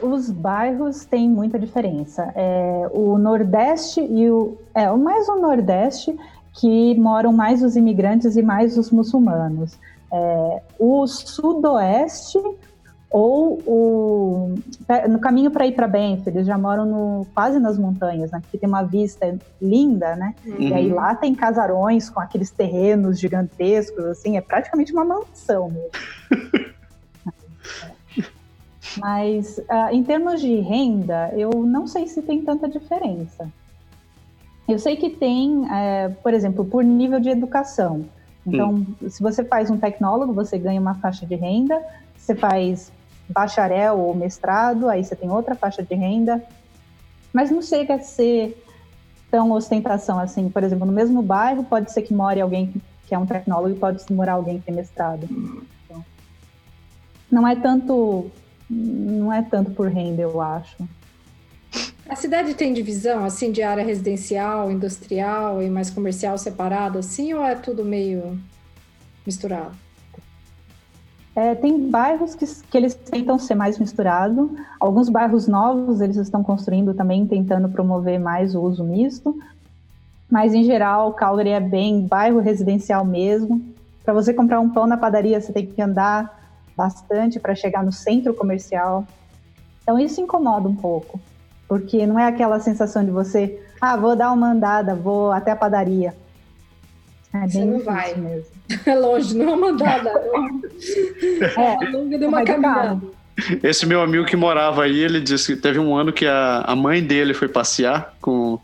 Os 0.00 0.30
bairros 0.30 1.04
têm 1.04 1.28
muita 1.28 1.58
diferença. 1.58 2.32
É, 2.36 2.88
o 2.92 3.18
Nordeste 3.18 4.00
e 4.00 4.30
o. 4.30 4.56
É, 4.74 4.88
mais 4.92 5.28
o 5.28 5.36
Nordeste 5.40 6.16
que 6.52 6.94
moram 6.96 7.32
mais 7.32 7.62
os 7.62 7.76
imigrantes 7.76 8.36
e 8.36 8.42
mais 8.42 8.76
os 8.76 8.90
muçulmanos 8.90 9.76
é, 10.12 10.62
o 10.78 11.06
sudoeste 11.06 12.38
ou 13.10 13.58
o, 13.66 14.54
no 15.08 15.18
caminho 15.18 15.50
para 15.50 15.66
ir 15.66 15.72
para 15.72 15.88
Banff, 15.88 16.22
eles 16.28 16.46
já 16.46 16.56
moram 16.56 16.86
no, 16.86 17.26
quase 17.34 17.58
nas 17.58 17.76
montanhas, 17.76 18.30
né? 18.30 18.38
Porque 18.40 18.56
tem 18.56 18.68
uma 18.68 18.84
vista 18.84 19.36
linda, 19.60 20.14
né? 20.14 20.34
Uhum. 20.46 20.60
E 20.60 20.72
aí 20.72 20.88
lá 20.88 21.14
tem 21.16 21.34
casarões 21.34 22.08
com 22.08 22.20
aqueles 22.20 22.52
terrenos 22.52 23.18
gigantescos, 23.18 24.04
assim, 24.04 24.36
é 24.36 24.40
praticamente 24.40 24.92
uma 24.92 25.04
mansão 25.04 25.68
mesmo. 25.70 25.90
Mas 28.96 29.58
uh, 29.58 29.92
em 29.92 30.02
termos 30.04 30.40
de 30.40 30.54
renda, 30.60 31.32
eu 31.36 31.50
não 31.50 31.86
sei 31.86 32.06
se 32.06 32.22
tem 32.22 32.42
tanta 32.42 32.68
diferença. 32.68 33.48
Eu 34.68 34.78
sei 34.78 34.96
que 34.96 35.10
tem, 35.10 35.62
uh, 35.62 36.14
por 36.22 36.32
exemplo, 36.32 36.64
por 36.64 36.84
nível 36.84 37.18
de 37.18 37.28
educação. 37.28 38.04
Então, 38.46 38.74
hum. 38.74 39.08
se 39.08 39.22
você 39.22 39.44
faz 39.44 39.70
um 39.70 39.78
tecnólogo, 39.78 40.32
você 40.32 40.58
ganha 40.58 40.80
uma 40.80 40.94
faixa 40.94 41.26
de 41.26 41.34
renda. 41.34 41.80
Você 42.16 42.34
faz 42.34 42.92
bacharel 43.28 43.98
ou 43.98 44.14
mestrado, 44.14 44.88
aí 44.88 45.04
você 45.04 45.14
tem 45.14 45.30
outra 45.30 45.54
faixa 45.54 45.82
de 45.82 45.94
renda. 45.94 46.42
Mas 47.32 47.50
não 47.50 47.62
chega 47.62 47.94
a 47.94 48.00
ser 48.00 48.62
tão 49.30 49.52
ostentação 49.52 50.18
assim. 50.18 50.48
Por 50.48 50.62
exemplo, 50.64 50.86
no 50.86 50.92
mesmo 50.92 51.22
bairro, 51.22 51.64
pode 51.64 51.92
ser 51.92 52.02
que 52.02 52.12
more 52.12 52.40
alguém 52.40 52.74
que 53.06 53.14
é 53.14 53.18
um 53.18 53.26
tecnólogo 53.26 53.74
e 53.74 53.78
pode 53.78 54.04
morar 54.12 54.34
alguém 54.34 54.58
que 54.58 54.66
tem 54.66 54.74
mestrado. 54.74 55.28
Então, 55.84 56.04
não 57.30 57.46
é 57.46 57.56
tanto 57.56 58.30
não 58.70 59.32
é 59.32 59.42
tanto 59.42 59.72
por 59.72 59.88
renda, 59.88 60.22
eu 60.22 60.40
acho. 60.40 60.76
A 62.08 62.16
cidade 62.16 62.54
tem 62.54 62.72
divisão, 62.72 63.24
assim, 63.24 63.52
de 63.52 63.62
área 63.62 63.84
residencial, 63.84 64.70
industrial 64.70 65.62
e 65.62 65.70
mais 65.70 65.90
comercial 65.90 66.36
separado, 66.38 66.98
assim, 66.98 67.32
ou 67.32 67.44
é 67.44 67.54
tudo 67.54 67.84
meio 67.84 68.38
misturado? 69.24 69.72
É, 71.36 71.54
tem 71.54 71.88
bairros 71.88 72.34
que, 72.34 72.44
que 72.44 72.76
eles 72.76 72.94
tentam 72.94 73.38
ser 73.38 73.54
mais 73.54 73.78
misturado. 73.78 74.56
Alguns 74.80 75.08
bairros 75.08 75.46
novos 75.46 76.00
eles 76.00 76.16
estão 76.16 76.42
construindo 76.42 76.92
também, 76.92 77.26
tentando 77.26 77.68
promover 77.68 78.18
mais 78.18 78.54
o 78.54 78.60
uso 78.60 78.82
misto. 78.82 79.38
Mas, 80.28 80.52
em 80.52 80.64
geral, 80.64 81.12
Calgary 81.14 81.50
é 81.50 81.60
bem 81.60 82.06
bairro 82.06 82.40
residencial 82.40 83.04
mesmo. 83.04 83.62
Para 84.04 84.14
você 84.14 84.34
comprar 84.34 84.58
um 84.60 84.70
pão 84.70 84.86
na 84.86 84.96
padaria, 84.96 85.40
você 85.40 85.52
tem 85.52 85.66
que 85.66 85.80
andar 85.80 86.38
bastante 86.76 87.38
para 87.38 87.54
chegar 87.54 87.84
no 87.84 87.92
centro 87.92 88.34
comercial. 88.34 89.04
Então, 89.82 89.98
isso 89.98 90.20
incomoda 90.20 90.68
um 90.68 90.74
pouco 90.74 91.20
porque 91.70 92.04
não 92.04 92.18
é 92.18 92.26
aquela 92.26 92.58
sensação 92.58 93.04
de 93.04 93.12
você, 93.12 93.60
ah, 93.80 93.96
vou 93.96 94.16
dar 94.16 94.32
uma 94.32 94.50
andada, 94.50 94.92
vou 94.92 95.30
até 95.30 95.52
a 95.52 95.56
padaria. 95.56 96.12
É 97.32 97.46
você 97.46 97.64
não 97.64 97.78
vai. 97.78 98.12
Mesmo. 98.16 98.50
É 98.86 98.94
longe, 98.94 99.36
não 99.36 99.50
é 99.50 99.54
uma 99.54 99.68
andada. 99.68 100.10
É, 101.56 101.84
é 101.84 101.88
longa 101.90 102.18
de 102.18 102.26
uma 102.26 102.44
caminhada. 102.44 103.00
Esse 103.62 103.86
meu 103.86 104.02
amigo 104.02 104.24
que 104.24 104.36
morava 104.36 104.82
aí, 104.82 104.98
ele 104.98 105.20
disse 105.20 105.54
que 105.54 105.62
teve 105.62 105.78
um 105.78 105.96
ano 105.96 106.12
que 106.12 106.26
a, 106.26 106.64
a 106.66 106.74
mãe 106.74 107.02
dele 107.02 107.34
foi 107.34 107.48
passear 107.48 108.14
com 108.20 108.58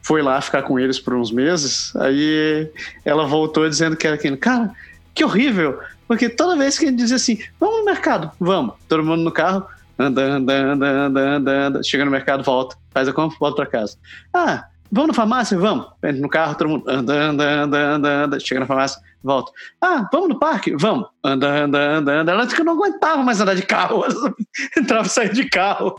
foi 0.00 0.22
lá 0.22 0.40
ficar 0.40 0.62
com 0.62 0.78
eles 0.78 1.00
por 1.00 1.14
uns 1.14 1.32
meses. 1.32 1.94
Aí 1.96 2.70
ela 3.04 3.26
voltou 3.26 3.68
dizendo 3.68 3.96
que 3.96 4.06
era 4.06 4.14
aquilo, 4.14 4.36
cara, 4.36 4.70
que 5.12 5.24
horrível, 5.24 5.80
porque 6.06 6.28
toda 6.28 6.56
vez 6.56 6.78
que 6.78 6.86
ele 6.86 6.96
dizia 6.96 7.16
assim, 7.16 7.40
vamos 7.58 7.80
no 7.80 7.84
mercado, 7.84 8.30
vamos, 8.38 8.74
todo 8.88 9.04
mundo 9.04 9.22
no 9.22 9.32
carro, 9.32 9.64
anda, 9.98 10.22
anda, 10.22 10.52
anda, 10.52 10.86
anda, 10.86 11.20
anda, 11.20 11.52
anda, 11.66 11.82
chega 11.82 12.04
no 12.04 12.10
mercado, 12.10 12.42
volta, 12.42 12.76
faz 12.90 13.08
a 13.08 13.12
compra, 13.12 13.36
volta 13.38 13.56
para 13.56 13.66
casa. 13.66 13.96
Ah, 14.32 14.66
vamos 14.90 15.08
na 15.08 15.14
farmácia? 15.14 15.58
Vamos. 15.58 15.86
Entra 16.02 16.20
no 16.20 16.28
carro, 16.28 16.54
todo 16.54 16.68
mundo 16.68 16.84
anda, 16.88 17.14
anda, 17.14 17.44
anda, 17.44 17.78
anda, 17.78 18.24
anda, 18.24 18.40
chega 18.40 18.60
na 18.60 18.66
farmácia, 18.66 19.00
volta. 19.22 19.52
Ah, 19.80 20.08
vamos 20.12 20.28
no 20.30 20.38
parque? 20.38 20.74
Vamos. 20.76 21.08
Anda, 21.24 21.64
anda, 21.64 21.78
anda, 21.78 22.12
anda. 22.20 22.32
Ela 22.32 22.44
disse 22.44 22.54
que 22.54 22.62
eu 22.62 22.66
não 22.66 22.74
aguentava 22.74 23.22
mais 23.22 23.40
andar 23.40 23.54
de 23.54 23.62
carro, 23.62 24.04
entrava 24.76 25.06
e 25.06 25.10
saía 25.10 25.32
de 25.32 25.48
carro. 25.48 25.94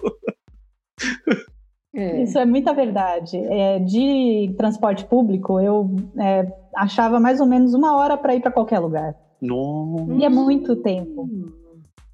É. 1.96 2.24
Isso 2.24 2.38
é 2.40 2.46
muita 2.46 2.74
verdade. 2.74 3.38
É, 3.38 3.80
de 3.80 4.54
transporte 4.58 5.06
público, 5.06 5.60
eu 5.60 5.96
é, 6.20 6.52
achava 6.76 7.20
mais 7.20 7.40
ou 7.40 7.46
menos 7.46 7.74
uma 7.74 7.96
hora 7.96 8.18
para 8.18 8.36
ir 8.36 8.42
para 8.42 8.52
qualquer 8.52 8.80
lugar. 8.80 9.16
Nossa. 9.40 10.14
E 10.14 10.26
é 10.26 10.30
muito 10.30 10.76
tempo. 10.78 11.30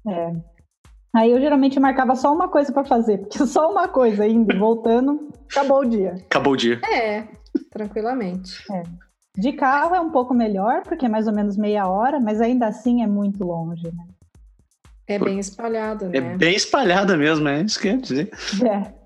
É. 0.06 0.34
Aí 1.12 1.30
eu 1.32 1.40
geralmente 1.40 1.80
marcava 1.80 2.14
só 2.14 2.32
uma 2.32 2.48
coisa 2.48 2.72
para 2.72 2.84
fazer, 2.84 3.18
porque 3.18 3.38
só 3.46 3.70
uma 3.70 3.88
coisa 3.88 4.26
indo 4.26 4.56
voltando, 4.58 5.28
acabou 5.50 5.80
o 5.80 5.84
dia. 5.84 6.14
Acabou 6.26 6.52
o 6.52 6.56
dia. 6.56 6.80
É, 6.84 7.24
tranquilamente. 7.70 8.64
É. 8.72 8.82
De 9.36 9.52
carro 9.52 9.94
é 9.94 10.00
um 10.00 10.10
pouco 10.10 10.34
melhor, 10.34 10.82
porque 10.82 11.06
é 11.06 11.08
mais 11.08 11.26
ou 11.26 11.32
menos 11.32 11.56
meia 11.56 11.88
hora, 11.88 12.20
mas 12.20 12.40
ainda 12.40 12.66
assim 12.66 13.02
é 13.02 13.06
muito 13.06 13.44
longe, 13.44 13.84
né? 13.84 14.04
É 15.06 15.18
bem 15.18 15.38
espalhada, 15.40 16.08
né? 16.08 16.18
É 16.18 16.20
bem 16.20 16.54
espalhada 16.54 17.16
mesmo, 17.16 17.48
é 17.48 17.62
isso 17.62 17.80
que 17.80 17.88
eu 17.88 17.92
ia 17.92 17.98
dizer. 17.98 18.30
É. 18.64 18.99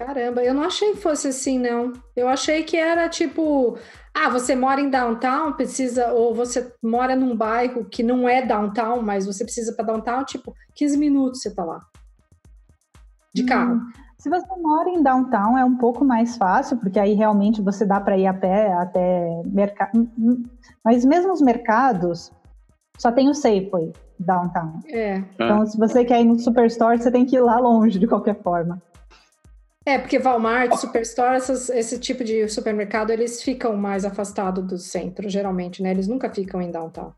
Caramba, 0.00 0.42
eu 0.42 0.54
não 0.54 0.62
achei 0.62 0.92
que 0.92 1.02
fosse 1.02 1.28
assim, 1.28 1.58
não. 1.58 1.92
Eu 2.16 2.26
achei 2.26 2.62
que 2.62 2.74
era 2.74 3.06
tipo, 3.06 3.76
ah, 4.14 4.30
você 4.30 4.56
mora 4.56 4.80
em 4.80 4.88
downtown, 4.88 5.52
precisa, 5.52 6.14
ou 6.14 6.34
você 6.34 6.72
mora 6.82 7.14
num 7.14 7.36
bairro 7.36 7.84
que 7.84 8.02
não 8.02 8.26
é 8.26 8.40
downtown, 8.40 9.02
mas 9.02 9.26
você 9.26 9.44
precisa 9.44 9.74
para 9.74 9.84
downtown, 9.84 10.24
tipo, 10.24 10.54
15 10.74 10.96
minutos 10.96 11.42
você 11.42 11.54
tá 11.54 11.62
lá. 11.62 11.80
De 13.34 13.44
carro. 13.44 13.74
Hum, 13.74 13.90
se 14.16 14.30
você 14.30 14.46
mora 14.56 14.88
em 14.88 15.02
downtown, 15.02 15.58
é 15.58 15.66
um 15.66 15.76
pouco 15.76 16.02
mais 16.02 16.34
fácil, 16.34 16.78
porque 16.78 16.98
aí 16.98 17.12
realmente 17.12 17.60
você 17.60 17.84
dá 17.84 18.00
para 18.00 18.16
ir 18.16 18.26
a 18.26 18.32
pé 18.32 18.72
até 18.72 19.42
mercado. 19.44 19.98
Hum, 19.98 20.08
hum, 20.18 20.42
mas 20.82 21.04
mesmo 21.04 21.30
os 21.30 21.42
mercados, 21.42 22.32
só 22.96 23.12
tem 23.12 23.28
o 23.28 23.34
Safeway 23.34 23.92
downtown. 24.18 24.80
É. 24.88 25.22
Então, 25.34 25.66
se 25.66 25.76
você 25.76 26.06
quer 26.06 26.22
ir 26.22 26.24
no 26.24 26.38
Superstore, 26.38 26.96
você 26.96 27.10
tem 27.10 27.26
que 27.26 27.36
ir 27.36 27.40
lá 27.40 27.58
longe, 27.58 27.98
de 27.98 28.06
qualquer 28.06 28.40
forma. 28.42 28.80
É, 29.90 29.98
porque 29.98 30.20
Walmart, 30.20 30.76
Superstore, 30.76 31.34
essas, 31.34 31.68
esse 31.68 31.98
tipo 31.98 32.22
de 32.22 32.48
supermercado, 32.48 33.10
eles 33.10 33.42
ficam 33.42 33.76
mais 33.76 34.04
afastados 34.04 34.64
do 34.64 34.78
centro, 34.78 35.28
geralmente, 35.28 35.82
né? 35.82 35.90
Eles 35.90 36.06
nunca 36.06 36.30
ficam 36.30 36.62
em 36.62 36.70
downtown. 36.70 37.12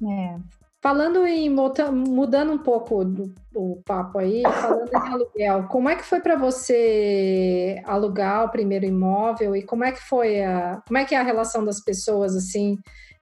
É. 0.00 0.36
Falando 0.80 1.26
em 1.26 1.50
mudando 1.50 2.52
um 2.52 2.58
pouco 2.58 3.04
do, 3.04 3.34
o 3.52 3.82
papo 3.84 4.20
aí, 4.20 4.42
falando 4.44 4.90
em 4.94 5.08
aluguel, 5.08 5.64
como 5.64 5.88
é 5.88 5.96
que 5.96 6.04
foi 6.04 6.20
para 6.20 6.36
você 6.36 7.82
alugar 7.84 8.44
o 8.44 8.50
primeiro 8.50 8.86
imóvel 8.86 9.56
e 9.56 9.62
como 9.64 9.82
é 9.82 9.90
que 9.90 10.02
foi 10.02 10.40
a, 10.40 10.80
como 10.86 10.98
é 10.98 11.04
que 11.04 11.16
é 11.16 11.18
a 11.18 11.24
relação 11.24 11.64
das 11.64 11.80
pessoas 11.80 12.36
assim 12.36 12.78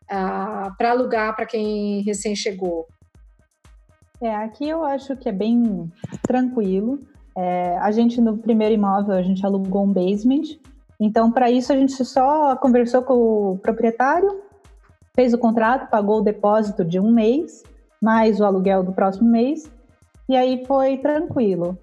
para 0.07 0.91
alugar 0.91 1.35
para 1.35 1.47
quem 1.47 2.03
recém 2.03 2.37
chegou? 2.37 2.87
É, 4.21 4.35
aqui 4.35 4.69
eu 4.69 4.85
acho 4.85 5.17
que 5.17 5.31
é 5.31 5.33
bem 5.33 5.91
tranquilo. 6.23 6.99
É, 7.43 7.79
a 7.79 7.91
gente, 7.91 8.21
no 8.21 8.37
primeiro 8.37 8.75
imóvel, 8.75 9.15
a 9.15 9.23
gente 9.23 9.47
alugou 9.47 9.85
um 9.85 9.93
basement. 9.95 10.59
Então, 11.01 11.33
para 11.33 11.51
isso, 11.51 11.73
a 11.73 11.77
gente 11.77 12.05
só 12.05 12.55
conversou 12.57 13.01
com 13.01 13.15
o 13.15 13.59
proprietário, 13.59 14.43
fez 15.15 15.33
o 15.33 15.39
contrato, 15.39 15.89
pagou 15.89 16.19
o 16.19 16.23
depósito 16.23 16.85
de 16.85 17.01
um 17.01 17.11
mês, 17.11 17.63
mais 17.99 18.41
o 18.41 18.45
aluguel 18.45 18.83
do 18.83 18.93
próximo 18.93 19.31
mês, 19.31 19.71
e 20.29 20.37
aí 20.37 20.67
foi 20.67 20.99
tranquilo. 20.99 21.79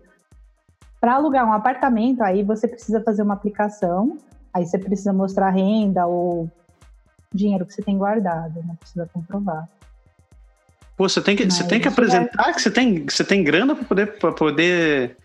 Para 1.01 1.15
alugar 1.15 1.43
um 1.47 1.53
apartamento, 1.53 2.21
aí 2.21 2.43
você 2.43 2.67
precisa 2.67 3.01
fazer 3.01 3.23
uma 3.23 3.33
aplicação, 3.33 4.15
aí 4.53 4.63
você 4.63 4.77
precisa 4.77 5.11
mostrar 5.11 5.49
renda 5.49 6.05
ou 6.05 6.47
dinheiro 7.33 7.65
que 7.65 7.73
você 7.73 7.81
tem 7.81 7.97
guardado, 7.97 8.63
não 8.63 8.75
precisa 8.75 9.09
comprovar. 9.11 9.67
Pô, 10.95 11.09
você 11.09 11.19
tem 11.19 11.35
que, 11.35 11.45
você 11.45 11.63
tem 11.63 11.81
que 11.81 11.87
apresentar 11.87 12.53
que 12.53 12.61
você 12.61 12.69
tem, 12.69 13.05
você 13.09 13.23
tem 13.23 13.43
grana 13.43 13.75
para 13.75 13.85
poder, 13.85 14.19
poder 14.35 15.17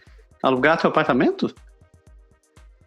alugar 0.43 0.79
teu 0.79 0.91
apartamento? 0.91 1.55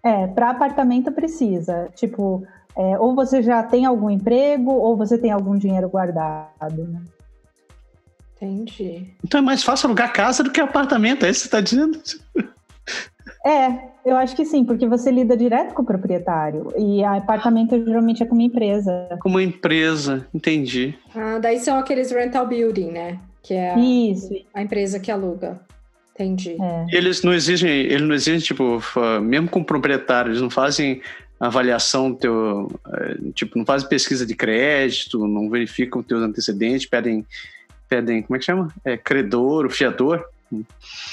É, 0.03 0.27
para 0.27 0.51
apartamento 0.51 1.11
precisa. 1.11 1.89
Tipo, 1.95 2.45
é, 2.77 2.99
ou 2.99 3.15
você 3.15 3.41
já 3.41 3.63
tem 3.63 3.85
algum 3.85 4.09
emprego, 4.09 4.71
ou 4.71 4.95
você 4.95 5.17
tem 5.17 5.31
algum 5.31 5.57
dinheiro 5.57 5.89
guardado, 5.89 6.83
né? 6.83 7.01
Entendi. 8.35 9.13
Então 9.23 9.39
é 9.39 9.43
mais 9.43 9.63
fácil 9.63 9.87
alugar 9.87 10.11
casa 10.11 10.43
do 10.43 10.51
que 10.51 10.59
apartamento, 10.59 11.25
é 11.25 11.29
isso 11.29 11.43
que 11.43 11.49
você 11.49 11.57
está 11.57 11.61
dizendo? 11.61 11.99
É, 13.45 13.89
eu 14.03 14.17
acho 14.17 14.35
que 14.35 14.43
sim, 14.43 14.65
porque 14.65 14.87
você 14.87 15.11
lida 15.11 15.37
direto 15.37 15.75
com 15.75 15.83
o 15.83 15.85
proprietário. 15.85 16.73
E 16.75 17.03
apartamento 17.03 17.77
geralmente 17.85 18.23
é 18.23 18.25
com 18.25 18.33
uma 18.33 18.41
empresa. 18.41 19.07
Com 19.21 19.29
uma 19.29 19.43
empresa, 19.43 20.27
entendi. 20.33 20.97
Ah, 21.13 21.37
daí 21.37 21.59
são 21.59 21.77
aqueles 21.77 22.09
rental 22.09 22.47
building, 22.47 22.91
né? 22.91 23.19
Que 23.43 23.53
é 23.53 23.75
a, 23.75 23.77
Isso. 23.77 24.33
a 24.51 24.63
empresa 24.63 24.99
que 24.99 25.11
aluga. 25.11 25.61
Entendi. 26.15 26.55
É. 26.59 26.85
E 26.91 26.95
eles 26.95 27.23
não 27.23 27.33
exigem, 27.33 27.69
eles 27.69 28.01
não 28.01 28.15
exigem, 28.15 28.39
tipo, 28.39 28.81
mesmo 29.21 29.49
com 29.49 29.59
o 29.59 29.65
proprietário, 29.65 30.31
eles 30.31 30.41
não 30.41 30.49
fazem 30.49 31.01
avaliação 31.39 32.11
do 32.11 32.17
teu, 32.17 32.71
eh, 32.93 33.17
tipo, 33.33 33.57
não 33.57 33.65
fazem 33.65 33.89
pesquisa 33.89 34.25
de 34.25 34.33
crédito, 34.33 35.27
não 35.27 35.49
verificam 35.49 36.01
teus 36.01 36.21
antecedentes, 36.21 36.87
pedem, 36.87 37.25
pedem, 37.89 38.21
como 38.21 38.37
é 38.37 38.39
que 38.39 38.45
chama? 38.45 38.69
É, 38.85 38.95
credor, 38.95 39.65
o 39.65 39.69
fiador? 39.69 40.23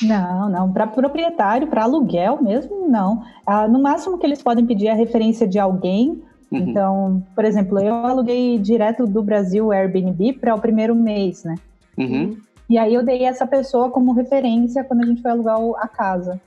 Não, 0.01 0.49
não. 0.49 0.73
Para 0.73 0.87
proprietário, 0.87 1.67
para 1.67 1.83
aluguel 1.83 2.41
mesmo, 2.41 2.89
não. 2.89 3.25
Ah, 3.47 3.67
no 3.67 3.83
máximo 3.83 4.19
que 4.19 4.27
eles 4.27 4.43
podem 4.43 4.65
pedir 4.65 4.87
é 4.87 4.93
a 4.93 4.95
referência 4.97 5.49
de 5.49 5.59
alguém. 5.59 6.23
Uhum. 6.51 6.59
Então, 6.59 7.27
por 7.35 7.45
exemplo, 7.45 7.81
eu 7.81 7.95
aluguei 7.95 8.59
direto 8.59 9.07
do 9.07 9.23
Brasil 9.23 9.73
Airbnb 9.73 10.35
para 10.35 10.55
o 10.55 10.61
primeiro 10.61 10.95
mês, 10.95 11.45
né? 11.45 11.57
Uhum. 11.97 12.37
E 12.37 12.52
aí 12.79 12.95
eu 12.95 13.05
dei 13.05 13.25
essa 13.25 13.47
pessoa 13.47 13.91
como 13.91 14.13
referência 14.13 14.85
quando 14.85 15.03
a 15.03 15.07
gente 15.07 15.23
foi 15.23 15.31
alugar 15.31 15.59
a 15.79 15.89
casa. 15.89 16.41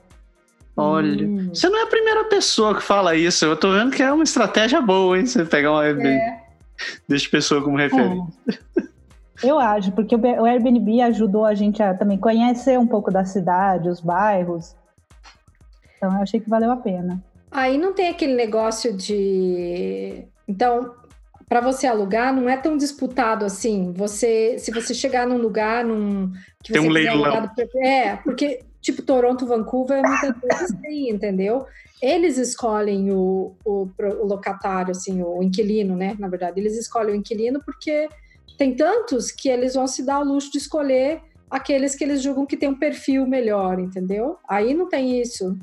Olha, 0.76 1.26
hum. 1.26 1.48
você 1.52 1.68
não 1.68 1.78
é 1.78 1.82
a 1.84 1.86
primeira 1.86 2.24
pessoa 2.24 2.74
que 2.74 2.82
fala 2.82 3.16
isso. 3.16 3.44
Eu 3.46 3.56
tô 3.56 3.72
vendo 3.72 3.90
que 3.92 4.02
é 4.02 4.12
uma 4.12 4.24
estratégia 4.24 4.80
boa, 4.80 5.18
hein? 5.18 5.26
Você 5.26 5.44
pegar 5.44 5.72
um 5.72 5.78
Airbnb, 5.78 6.08
é. 6.08 6.42
deixa 7.08 7.28
a 7.28 7.30
pessoa 7.30 7.62
como 7.62 7.78
referência. 7.78 8.26
É. 8.50 8.86
Eu 9.42 9.58
acho, 9.58 9.92
porque 9.92 10.14
o 10.14 10.44
Airbnb 10.44 11.02
ajudou 11.02 11.44
a 11.44 11.54
gente 11.54 11.82
a 11.82 11.94
também 11.94 12.18
conhecer 12.18 12.78
um 12.78 12.86
pouco 12.86 13.10
da 13.10 13.24
cidade, 13.24 13.88
os 13.88 14.00
bairros. 14.00 14.74
Então 15.96 16.12
eu 16.12 16.22
achei 16.22 16.40
que 16.40 16.48
valeu 16.48 16.70
a 16.70 16.76
pena. 16.76 17.22
Aí 17.50 17.78
não 17.78 17.92
tem 17.92 18.08
aquele 18.08 18.34
negócio 18.34 18.96
de. 18.96 20.24
Então, 20.48 20.94
para 21.48 21.60
você 21.60 21.86
alugar 21.86 22.34
não 22.34 22.48
é 22.48 22.56
tão 22.56 22.76
disputado 22.76 23.44
assim. 23.44 23.92
Você, 23.92 24.58
se 24.58 24.70
você 24.70 24.92
chegar 24.92 25.26
num 25.26 25.38
lugar 25.38 25.84
num 25.84 26.32
que 26.62 26.72
tem 26.72 26.82
um 26.82 26.90
leilão. 26.90 27.50
é, 27.76 28.16
porque 28.16 28.60
tipo 28.80 29.02
Toronto, 29.02 29.46
Vancouver, 29.46 30.02
muitas 30.02 30.34
vezes 30.42 30.76
tem, 30.80 31.10
entendeu? 31.10 31.66
Eles 32.02 32.38
escolhem 32.38 33.10
o, 33.10 33.56
o, 33.64 33.88
o 33.98 34.26
locatário, 34.26 34.90
assim, 34.90 35.22
o 35.22 35.42
inquilino, 35.42 35.96
né? 35.96 36.14
Na 36.18 36.28
verdade, 36.28 36.60
eles 36.60 36.76
escolhem 36.76 37.14
o 37.14 37.16
inquilino 37.16 37.60
porque 37.64 38.08
tem 38.58 38.74
tantos 38.74 39.30
que 39.30 39.48
eles 39.48 39.74
vão 39.74 39.86
se 39.86 40.04
dar 40.04 40.20
o 40.20 40.24
luxo 40.24 40.50
de 40.52 40.58
escolher 40.58 41.20
aqueles 41.50 41.94
que 41.94 42.04
eles 42.04 42.22
julgam 42.22 42.46
que 42.46 42.56
tem 42.56 42.68
um 42.68 42.78
perfil 42.78 43.26
melhor, 43.26 43.78
entendeu? 43.78 44.36
Aí 44.48 44.74
não 44.74 44.88
tem 44.88 45.20
isso. 45.20 45.56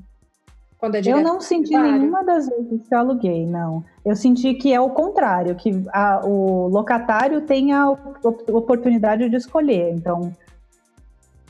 Quando 0.84 0.96
é 0.96 1.02
eu 1.06 1.22
não 1.22 1.40
senti 1.40 1.78
nenhuma 1.78 2.26
das 2.26 2.46
vezes 2.46 2.86
que 2.86 2.94
eu 2.94 3.00
aluguei, 3.00 3.46
não. 3.46 3.86
Eu 4.04 4.18
senti 4.18 4.54
que 4.54 4.74
é 4.74 4.82
o 4.82 4.90
contrário, 4.90 5.56
que 5.56 5.82
a, 5.94 6.20
o 6.26 6.68
locatário 6.68 7.40
tem 7.40 7.72
a 7.72 7.90
oportunidade 7.90 9.30
de 9.30 9.36
escolher. 9.38 9.94
Então, 9.94 10.36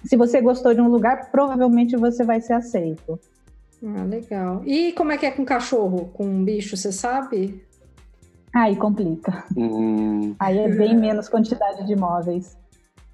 se 0.06 0.16
você 0.16 0.40
gostou 0.40 0.76
de 0.76 0.82
um 0.82 0.88
lugar, 0.88 1.32
provavelmente 1.32 1.98
você 1.98 2.24
vai 2.24 2.42
ser 2.42 2.54
aceito. 2.54 3.20
Ah, 3.84 4.04
legal. 4.04 4.62
E 4.68 4.92
como 4.92 5.12
é 5.12 5.18
que 5.18 5.26
é 5.26 5.32
com 5.32 5.44
cachorro, 5.44 6.12
com 6.14 6.26
um 6.26 6.46
bicho, 6.46 6.78
você 6.78 6.92
sabe? 6.92 7.60
Aí 8.54 8.76
complica. 8.76 9.46
Hum. 9.58 10.36
Aí 10.38 10.60
é 10.60 10.70
bem 10.70 10.94
menos 10.96 11.28
quantidade 11.28 11.88
de 11.88 11.94
imóveis. 11.94 12.56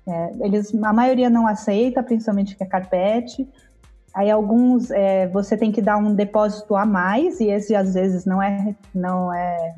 É, 0.05 0.31
eles, 0.41 0.75
a 0.83 0.91
maioria 0.91 1.29
não 1.29 1.47
aceita, 1.47 2.03
principalmente 2.03 2.57
que 2.57 2.63
é 2.63 2.67
carpete. 2.67 3.47
Aí 4.13 4.29
alguns 4.29 4.91
é, 4.91 5.27
você 5.27 5.55
tem 5.55 5.71
que 5.71 5.81
dar 5.81 5.97
um 5.97 6.13
depósito 6.13 6.75
a 6.75 6.85
mais 6.85 7.39
e 7.39 7.47
esse 7.47 7.75
às 7.75 7.93
vezes 7.93 8.25
não 8.25 8.41
é 8.41 8.75
não 8.93 9.33
é 9.33 9.75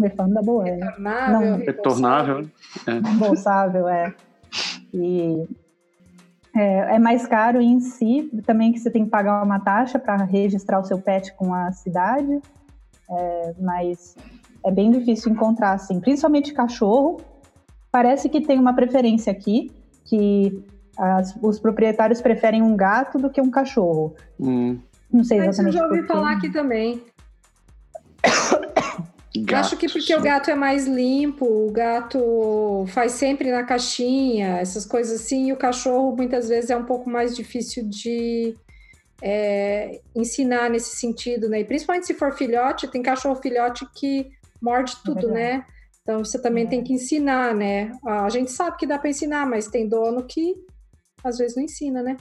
refundable, 0.00 0.68
é 0.68 0.74
retornável, 0.74 1.40
não, 1.40 1.58
retornável, 1.58 2.50
é. 3.88 4.06
é. 4.06 4.14
E 4.92 5.48
é, 6.54 6.94
é, 6.94 6.98
mais 6.98 7.26
caro 7.26 7.60
em 7.60 7.80
si, 7.80 8.30
também 8.46 8.72
que 8.72 8.78
você 8.78 8.90
tem 8.90 9.04
que 9.04 9.10
pagar 9.10 9.42
uma 9.42 9.58
taxa 9.58 9.98
para 9.98 10.24
registrar 10.24 10.78
o 10.78 10.84
seu 10.84 11.00
pet 11.00 11.34
com 11.34 11.52
a 11.52 11.72
cidade, 11.72 12.40
é, 13.10 13.54
mas 13.60 14.16
é 14.64 14.70
bem 14.70 14.90
difícil 14.90 15.32
encontrar, 15.32 15.72
assim, 15.72 16.00
principalmente 16.00 16.54
cachorro. 16.54 17.20
Parece 17.90 18.28
que 18.28 18.40
tem 18.40 18.58
uma 18.58 18.72
preferência 18.72 19.32
aqui, 19.32 19.70
que 20.04 20.64
as, 20.96 21.34
os 21.42 21.58
proprietários 21.58 22.20
preferem 22.20 22.62
um 22.62 22.76
gato 22.76 23.18
do 23.18 23.30
que 23.30 23.40
um 23.40 23.50
cachorro. 23.50 24.14
Hum. 24.38 24.78
Não 25.12 25.22
sei 25.22 25.38
exatamente. 25.38 25.64
Mas 25.64 25.74
eu 25.74 25.80
já 25.80 25.86
ouvi 25.86 26.06
falar 26.06 26.32
aqui 26.32 26.50
também. 26.50 27.02
Eu 29.34 29.56
acho 29.56 29.76
que 29.76 29.88
porque 29.88 30.14
o 30.14 30.20
gato 30.20 30.48
é 30.48 30.54
mais 30.54 30.86
limpo, 30.86 31.44
o 31.44 31.70
gato 31.70 32.84
faz 32.88 33.12
sempre 33.12 33.50
na 33.50 33.64
caixinha, 33.64 34.58
essas 34.58 34.86
coisas 34.86 35.20
assim, 35.20 35.48
e 35.48 35.52
o 35.52 35.56
cachorro 35.56 36.14
muitas 36.16 36.48
vezes 36.48 36.70
é 36.70 36.76
um 36.76 36.84
pouco 36.84 37.10
mais 37.10 37.34
difícil 37.34 37.84
de 37.88 38.54
é, 39.20 40.00
ensinar 40.14 40.70
nesse 40.70 40.96
sentido, 40.96 41.48
né? 41.48 41.60
E 41.60 41.64
principalmente 41.64 42.06
se 42.06 42.14
for 42.14 42.32
filhote, 42.32 42.86
tem 42.86 43.02
cachorro 43.02 43.34
filhote 43.36 43.84
que 43.92 44.30
morde 44.62 44.92
é 44.92 45.04
tudo, 45.04 45.30
é 45.30 45.32
né? 45.32 45.66
Então 46.02 46.24
você 46.24 46.40
também 46.40 46.64
é. 46.64 46.68
tem 46.68 46.84
que 46.84 46.92
ensinar, 46.92 47.54
né? 47.54 47.90
A 48.04 48.28
gente 48.28 48.52
sabe 48.52 48.76
que 48.76 48.86
dá 48.86 48.98
para 48.98 49.10
ensinar, 49.10 49.46
mas 49.46 49.66
tem 49.66 49.88
dono 49.88 50.22
que 50.22 50.54
às 51.24 51.38
vezes 51.38 51.56
não 51.56 51.64
ensina, 51.64 52.02
né? 52.02 52.16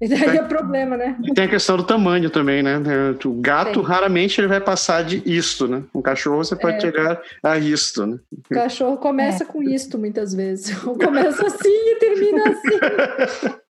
E 0.00 0.08
daí 0.08 0.38
é 0.38 0.42
problema, 0.42 0.96
né? 0.96 1.14
E 1.22 1.34
tem 1.34 1.44
a 1.44 1.48
questão 1.48 1.76
do 1.76 1.84
tamanho 1.84 2.30
também, 2.30 2.62
né? 2.62 2.80
O 3.22 3.34
gato, 3.34 3.82
raramente, 3.82 4.40
ele 4.40 4.48
vai 4.48 4.60
passar 4.60 5.04
de 5.04 5.22
isto, 5.26 5.68
né? 5.68 5.82
Um 5.94 6.00
cachorro, 6.00 6.38
você 6.38 6.56
pode 6.56 6.78
é. 6.78 6.80
chegar 6.80 7.20
a 7.42 7.58
isto, 7.58 8.06
né? 8.06 8.18
O 8.32 8.54
cachorro 8.54 8.96
começa 8.96 9.44
é. 9.44 9.46
com 9.46 9.62
isto, 9.62 9.98
muitas 9.98 10.32
vezes. 10.32 10.74
começa 10.80 11.46
assim 11.46 11.68
e 11.68 11.96
termina 11.96 12.44
assim. 12.48 13.60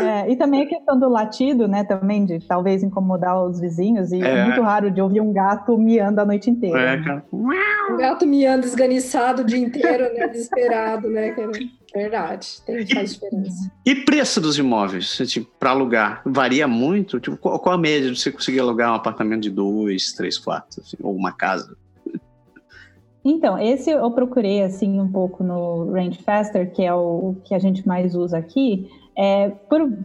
É, 0.00 0.30
e 0.30 0.36
também 0.36 0.62
a 0.62 0.66
questão 0.66 0.98
do 0.98 1.08
latido, 1.08 1.68
né? 1.68 1.84
Também 1.84 2.24
de 2.24 2.40
talvez 2.40 2.82
incomodar 2.82 3.40
os 3.44 3.60
vizinhos. 3.60 4.10
E 4.10 4.20
é, 4.20 4.28
é 4.28 4.44
muito 4.44 4.60
raro 4.60 4.90
de 4.90 5.00
ouvir 5.00 5.20
um 5.20 5.32
gato 5.32 5.78
miando 5.78 6.20
a 6.20 6.24
noite 6.24 6.50
inteira. 6.50 6.80
É, 6.80 6.96
né? 6.96 7.22
Um 7.32 7.96
gato 7.96 8.26
miando 8.26 8.66
esganiçado 8.66 9.42
o 9.42 9.44
dia 9.44 9.58
inteiro, 9.58 10.12
né? 10.12 10.28
Desesperado, 10.28 11.08
né? 11.08 11.34
Verdade, 11.94 12.60
tem 12.66 12.84
faz 12.88 13.14
diferença. 13.14 13.70
E 13.86 13.94
preço 13.94 14.40
dos 14.40 14.58
imóveis, 14.58 15.16
tipo, 15.28 15.48
para 15.60 15.70
alugar, 15.70 16.22
varia 16.26 16.66
muito? 16.66 17.20
Tipo, 17.20 17.36
qual, 17.36 17.60
qual, 17.60 17.76
a 17.76 17.78
média 17.78 18.10
de 18.10 18.18
você 18.18 18.32
conseguir 18.32 18.58
alugar 18.58 18.90
um 18.90 18.96
apartamento 18.96 19.42
de 19.42 19.50
dois, 19.50 20.12
três 20.12 20.36
quartos, 20.36 20.80
assim, 20.80 20.96
ou 21.00 21.14
uma 21.14 21.30
casa? 21.30 21.76
Então, 23.24 23.56
esse 23.56 23.90
eu 23.90 24.10
procurei 24.10 24.62
assim 24.62 25.00
um 25.00 25.10
pouco 25.10 25.44
no 25.44 25.92
Range 25.92 26.20
Faster, 26.22 26.70
que 26.72 26.82
é 26.82 26.92
o 26.92 27.36
que 27.44 27.54
a 27.54 27.58
gente 27.60 27.86
mais 27.86 28.14
usa 28.14 28.36
aqui. 28.36 28.90
É, 29.16 29.50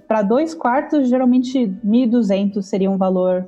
para 0.07 0.21
dois 0.21 0.53
quartos, 0.53 1.09
geralmente 1.09 1.67
1.200 1.83 2.61
seria 2.61 2.91
um 2.91 2.97
valor 2.97 3.47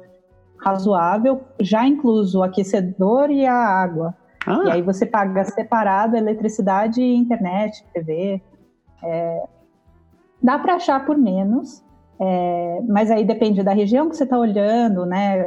razoável, 0.58 1.42
já 1.60 1.88
incluso 1.88 2.40
o 2.40 2.44
aquecedor 2.44 3.30
e 3.30 3.46
a 3.46 3.54
água. 3.54 4.16
Ah. 4.46 4.64
E 4.66 4.72
aí 4.72 4.82
você 4.82 5.06
paga 5.06 5.44
separado 5.44 6.16
eletricidade 6.16 7.02
internet, 7.02 7.84
TV. 7.94 8.42
É, 9.04 9.44
dá 10.42 10.58
para 10.58 10.76
achar 10.76 11.06
por 11.06 11.18
menos, 11.18 11.84
é, 12.20 12.82
mas 12.88 13.10
aí 13.12 13.26
depende 13.26 13.64
da 13.64 13.74
região 13.74 14.10
que 14.10 14.16
você 14.16 14.24
está 14.24 14.38
olhando, 14.38 15.06
né? 15.06 15.46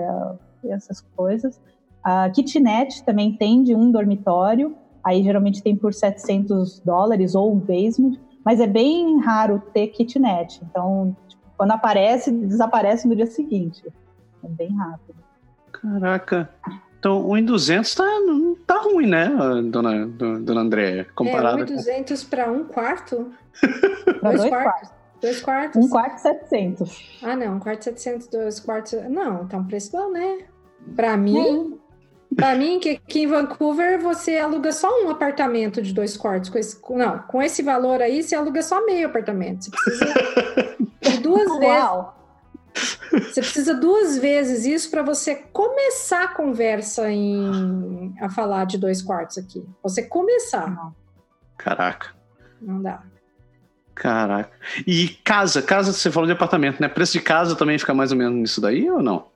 Essas 0.64 1.00
coisas. 1.00 1.60
A 2.02 2.28
kitnet 2.30 3.04
também 3.04 3.36
tem 3.36 3.62
de 3.62 3.74
um 3.74 3.90
dormitório, 3.90 4.76
aí 5.02 5.22
geralmente 5.22 5.62
tem 5.62 5.76
por 5.76 5.94
700 5.94 6.80
dólares 6.80 7.34
ou 7.34 7.52
um 7.52 7.58
basement, 7.58 8.18
mas 8.44 8.60
é 8.60 8.66
bem 8.66 9.20
raro 9.20 9.62
ter 9.72 9.88
kitnet. 9.88 10.60
Então, 10.62 11.16
tipo, 11.26 11.42
quando 11.56 11.70
aparece, 11.70 12.30
desaparece 12.30 13.08
no 13.08 13.16
dia 13.16 13.26
seguinte. 13.26 13.82
É 14.44 14.48
bem 14.48 14.74
rápido. 14.76 15.16
Caraca. 15.72 16.50
Então, 16.98 17.20
o 17.20 17.32
1.200 17.32 17.96
tá, 17.96 18.04
não 18.20 18.54
tá 18.54 18.78
ruim, 18.80 19.06
né, 19.06 19.30
dona, 19.70 20.06
dona 20.06 20.60
Andréia? 20.62 21.06
Comparado 21.14 21.62
é, 21.62 21.66
1.200 21.66 22.28
para 22.28 22.50
um 22.50 22.64
quarto? 22.64 23.30
dois, 24.22 24.38
dois 24.38 24.48
quartos. 24.48 24.50
quartos. 24.50 24.90
Dois 25.20 25.42
quartos? 25.42 25.84
Um 25.84 25.88
quarto 25.88 26.18
700. 26.18 27.20
Ah, 27.22 27.36
não, 27.36 27.56
um 27.56 27.60
quarto 27.60 27.84
700, 27.84 28.28
dois 28.28 28.60
quartos... 28.60 28.94
Não, 29.10 29.46
tá 29.46 29.58
um 29.58 29.64
preço 29.64 29.92
bom, 29.92 30.10
né? 30.10 30.46
Para 30.96 31.16
mim, 31.16 31.78
para 32.36 32.54
mim, 32.54 32.78
que 32.78 32.90
aqui 32.90 33.22
em 33.22 33.26
Vancouver 33.26 34.00
você 34.00 34.38
aluga 34.38 34.72
só 34.72 34.88
um 35.04 35.10
apartamento 35.10 35.80
de 35.82 35.92
dois 35.92 36.16
quartos. 36.16 36.50
Com 36.50 36.58
esse, 36.58 36.80
não, 36.90 37.18
com 37.20 37.42
esse 37.42 37.62
valor 37.62 38.00
aí, 38.00 38.22
você 38.22 38.34
aluga 38.34 38.62
só 38.62 38.84
meio 38.84 39.06
apartamento. 39.06 39.64
Você 39.64 39.70
precisa 39.70 40.14
de 41.02 41.18
duas 41.22 41.48
Uau. 41.48 41.58
vezes. 41.60 42.24
Você 43.32 43.40
precisa 43.40 43.74
duas 43.74 44.18
vezes 44.18 44.64
isso 44.64 44.90
para 44.90 45.02
você 45.02 45.36
começar 45.52 46.24
a 46.24 46.28
conversa 46.28 47.10
em 47.10 48.12
a 48.20 48.28
falar 48.28 48.64
de 48.66 48.78
dois 48.78 49.00
quartos 49.00 49.38
aqui. 49.38 49.64
Você 49.82 50.02
começar. 50.02 50.92
Caraca. 51.56 52.08
Não 52.60 52.82
dá. 52.82 53.02
Caraca. 53.94 54.50
E 54.86 55.08
casa, 55.22 55.62
casa, 55.62 55.92
você 55.92 56.10
falou 56.10 56.26
de 56.26 56.32
apartamento, 56.32 56.80
né? 56.80 56.88
Preço 56.88 57.12
de 57.12 57.20
casa 57.20 57.54
também 57.54 57.78
fica 57.78 57.94
mais 57.94 58.10
ou 58.10 58.18
menos 58.18 58.34
nisso 58.36 58.60
daí 58.60 58.90
ou 58.90 59.02
não? 59.02 59.26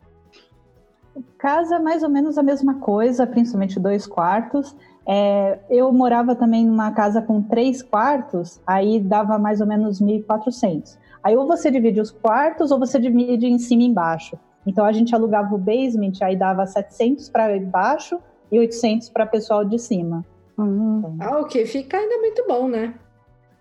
Casa, 1.37 1.79
mais 1.79 2.03
ou 2.03 2.09
menos 2.09 2.39
a 2.39 2.43
mesma 2.43 2.75
coisa, 2.81 3.27
principalmente 3.27 3.79
dois 3.79 4.07
quartos. 4.07 4.75
É, 5.07 5.59
eu 5.71 5.91
morava 5.93 6.35
também 6.35 6.67
numa 6.67 6.93
casa 6.93 7.23
com 7.23 7.43
três 7.43 7.83
quartos, 7.83 8.61
aí 8.67 9.01
dava 9.01 9.39
mais 9.39 9.61
ou 9.61 9.67
menos 9.67 10.01
1.400. 10.01 10.99
Aí 11.23 11.37
ou 11.37 11.47
você 11.47 11.71
divide 11.71 12.01
os 12.01 12.11
quartos 12.11 12.71
ou 12.71 12.79
você 12.79 12.99
divide 12.99 13.47
em 13.47 13.59
cima 13.59 13.83
e 13.83 13.87
embaixo. 13.87 14.39
Então 14.67 14.85
a 14.85 14.93
gente 14.93 15.15
alugava 15.15 15.55
o 15.55 15.59
basement, 15.59 16.13
aí 16.21 16.37
dava 16.37 16.67
700 16.67 17.29
para 17.31 17.57
embaixo 17.57 18.19
e 18.53 18.59
800 18.59 19.09
para 19.09 19.25
pessoal 19.25 19.65
de 19.65 19.79
cima. 19.79 20.25
Uhum. 20.59 21.17
Ah, 21.21 21.39
o 21.39 21.47
que 21.47 21.65
fica 21.65 21.97
ainda 21.97 22.19
muito 22.19 22.45
bom, 22.47 22.69
né? 22.69 22.95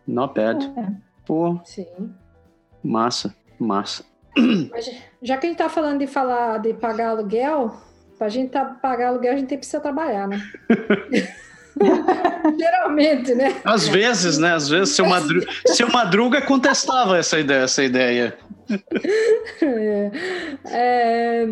Not 0.06 0.34
bad. 0.34 0.74
É. 0.76 0.92
Pô. 1.26 1.60
Sim. 1.64 2.12
Massa, 2.84 3.34
massa. 3.60 4.04
Mas, 4.72 4.90
já 5.28 5.38
que 5.38 5.46
a 5.46 5.50
gente 5.50 5.58
tá 5.58 5.68
falando 5.68 6.00
de 6.00 6.08
falar 6.08 6.58
de 6.60 6.74
pagar 6.74 7.10
aluguel, 7.10 7.76
pra 8.18 8.30
gente 8.30 8.50
tá, 8.50 8.64
pagar 8.64 9.10
aluguel, 9.10 9.34
a 9.34 9.38
gente 9.38 9.58
precisa 9.58 9.82
trabalhar, 9.82 10.26
né? 10.26 10.42
Geralmente, 12.58 13.36
né? 13.36 13.60
Às 13.66 13.90
vezes, 13.90 14.38
né? 14.38 14.54
Às 14.54 14.70
vezes, 14.70 14.96
seu, 14.96 15.06
Madru... 15.06 15.42
seu 15.66 15.92
Madruga 15.92 16.42
contestava 16.42 17.18
essa 17.18 17.38
ideia. 17.40 17.64
Essa 17.64 17.84
ideia. 17.84 18.38
É. 19.62 20.12
É, 20.72 21.46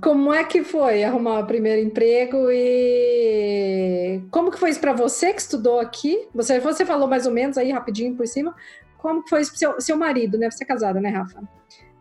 como 0.00 0.32
é 0.32 0.44
que 0.44 0.62
foi 0.62 1.02
arrumar 1.02 1.40
o 1.40 1.46
primeiro 1.46 1.82
emprego 1.82 2.50
e 2.50 4.22
como 4.30 4.50
que 4.50 4.58
foi 4.58 4.70
isso 4.70 4.80
para 4.80 4.92
você 4.92 5.32
que 5.32 5.40
estudou 5.40 5.80
aqui? 5.80 6.28
Você, 6.34 6.60
você 6.60 6.86
falou 6.86 7.08
mais 7.08 7.26
ou 7.26 7.32
menos 7.32 7.58
aí 7.58 7.72
rapidinho 7.72 8.14
por 8.14 8.28
cima. 8.28 8.54
Como 8.96 9.24
que 9.24 9.28
foi 9.28 9.42
isso 9.42 9.50
pro 9.50 9.58
seu, 9.58 9.80
seu 9.80 9.96
marido, 9.96 10.38
né? 10.38 10.50
Você 10.50 10.62
é 10.62 10.66
casada, 10.66 11.00
né, 11.00 11.10
Rafa? 11.10 11.42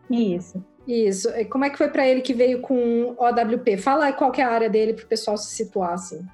Isso. 0.10 0.63
Isso. 0.88 1.30
Como 1.50 1.65
é 1.65 1.69
que 1.69 1.78
foi 1.78 1.89
para 1.89 2.08
ele 2.08 2.21
que 2.21 2.34
veio 2.34 2.62
com 2.62 3.15
OWP? 3.17 3.78
Fala 3.78 4.06
aí 4.06 4.13
qual 4.13 4.32
que 4.32 4.41
é 4.41 4.45
a 4.45 4.52
área 4.52 4.69
dele 4.69 4.93
para 4.93 5.04
o 5.04 5.08
pessoal 5.08 5.38
se 5.38 5.54
situar 5.54 5.93
assim. 5.93 6.26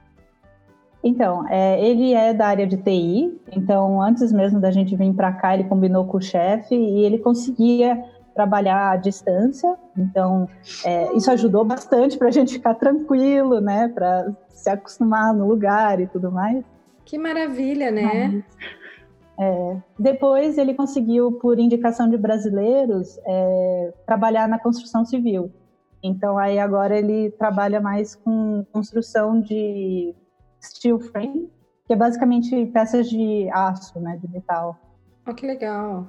Então, 1.04 1.46
é, 1.50 1.84
ele 1.86 2.14
é 2.14 2.34
da 2.34 2.48
área 2.48 2.66
de 2.66 2.78
TI, 2.78 3.38
então 3.52 4.02
antes 4.02 4.32
mesmo 4.32 4.62
da 4.62 4.72
gente 4.72 4.96
vir 4.96 5.14
para 5.14 5.34
cá, 5.34 5.54
ele 5.54 5.66
combinou 5.66 6.06
com 6.06 6.18
o 6.18 6.22
chefe 6.22 6.74
e 6.74 7.04
ele 7.04 7.18
conseguia 7.18 8.02
trabalhar 8.34 8.92
à 8.92 8.96
distância, 8.96 9.76
então 9.98 10.48
é, 10.86 11.14
isso 11.14 11.30
ajudou 11.30 11.66
bastante 11.66 12.18
para 12.18 12.30
a 12.30 12.32
gente 12.32 12.54
ficar 12.54 12.76
tranquilo, 12.76 13.60
né, 13.60 13.90
para 13.90 14.32
se 14.50 14.70
acostumar 14.70 15.34
no 15.34 15.46
lugar 15.46 16.00
e 16.00 16.08
tudo 16.08 16.32
mais. 16.32 16.64
Que 17.06 17.18
maravilha, 17.18 17.92
né? 17.92 18.32
Mas, 18.32 18.44
é, 19.40 19.78
depois 19.98 20.58
ele 20.58 20.74
conseguiu, 20.74 21.34
por 21.34 21.60
indicação 21.60 22.10
de 22.10 22.18
brasileiros, 22.18 23.20
é, 23.26 23.94
trabalhar 24.06 24.48
na 24.48 24.60
construção 24.60 25.06
civil. 25.06 25.52
Então 26.02 26.38
aí 26.38 26.60
agora 26.60 26.98
ele 26.98 27.32
trabalha 27.32 27.80
mais 27.80 28.16
com 28.16 28.66
construção 28.72 29.40
de 29.40 30.14
steel 30.62 31.00
frame, 31.00 31.50
que 31.88 31.94
é 31.94 31.96
basicamente 31.96 32.66
peças 32.68 33.10
de 33.10 33.50
aço, 33.52 34.00
né, 34.00 34.18
de 34.18 34.30
metal. 34.30 34.78
Oh, 35.28 35.34
que 35.34 35.48
legal. 35.48 36.08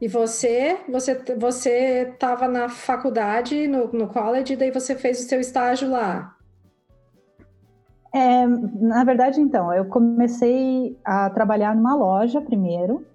E 0.00 0.06
você, 0.06 0.78
você, 0.88 1.14
você 1.36 2.10
estava 2.12 2.46
na 2.46 2.68
faculdade, 2.68 3.66
no, 3.66 3.92
no 3.92 4.06
college, 4.06 4.52
e 4.52 4.56
daí 4.56 4.70
você 4.70 4.94
fez 4.94 5.18
o 5.18 5.28
seu 5.28 5.40
estágio 5.40 5.90
lá? 5.90 6.37
É, 8.18 8.44
na 8.48 9.04
verdade, 9.04 9.40
então, 9.40 9.72
eu 9.72 9.84
comecei 9.84 10.98
a 11.04 11.30
trabalhar 11.30 11.76
numa 11.76 11.94
loja 11.94 12.40
primeiro, 12.40 13.06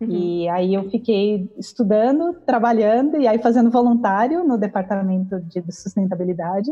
uhum. 0.00 0.08
e 0.08 0.48
aí 0.48 0.74
eu 0.74 0.88
fiquei 0.88 1.52
estudando, 1.58 2.34
trabalhando, 2.46 3.16
e 3.16 3.26
aí 3.26 3.38
fazendo 3.38 3.72
voluntário 3.72 4.44
no 4.44 4.56
departamento 4.56 5.40
de 5.40 5.60
sustentabilidade. 5.72 6.70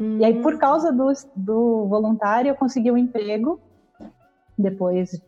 Uhum. 0.00 0.16
E 0.16 0.24
aí, 0.24 0.40
por 0.40 0.54
hum. 0.54 0.58
causa 0.58 0.90
do, 0.90 1.12
do 1.34 1.86
voluntário, 1.88 2.48
eu 2.48 2.54
consegui 2.54 2.90
um 2.90 2.96
emprego, 2.96 3.60
depois 4.56 5.20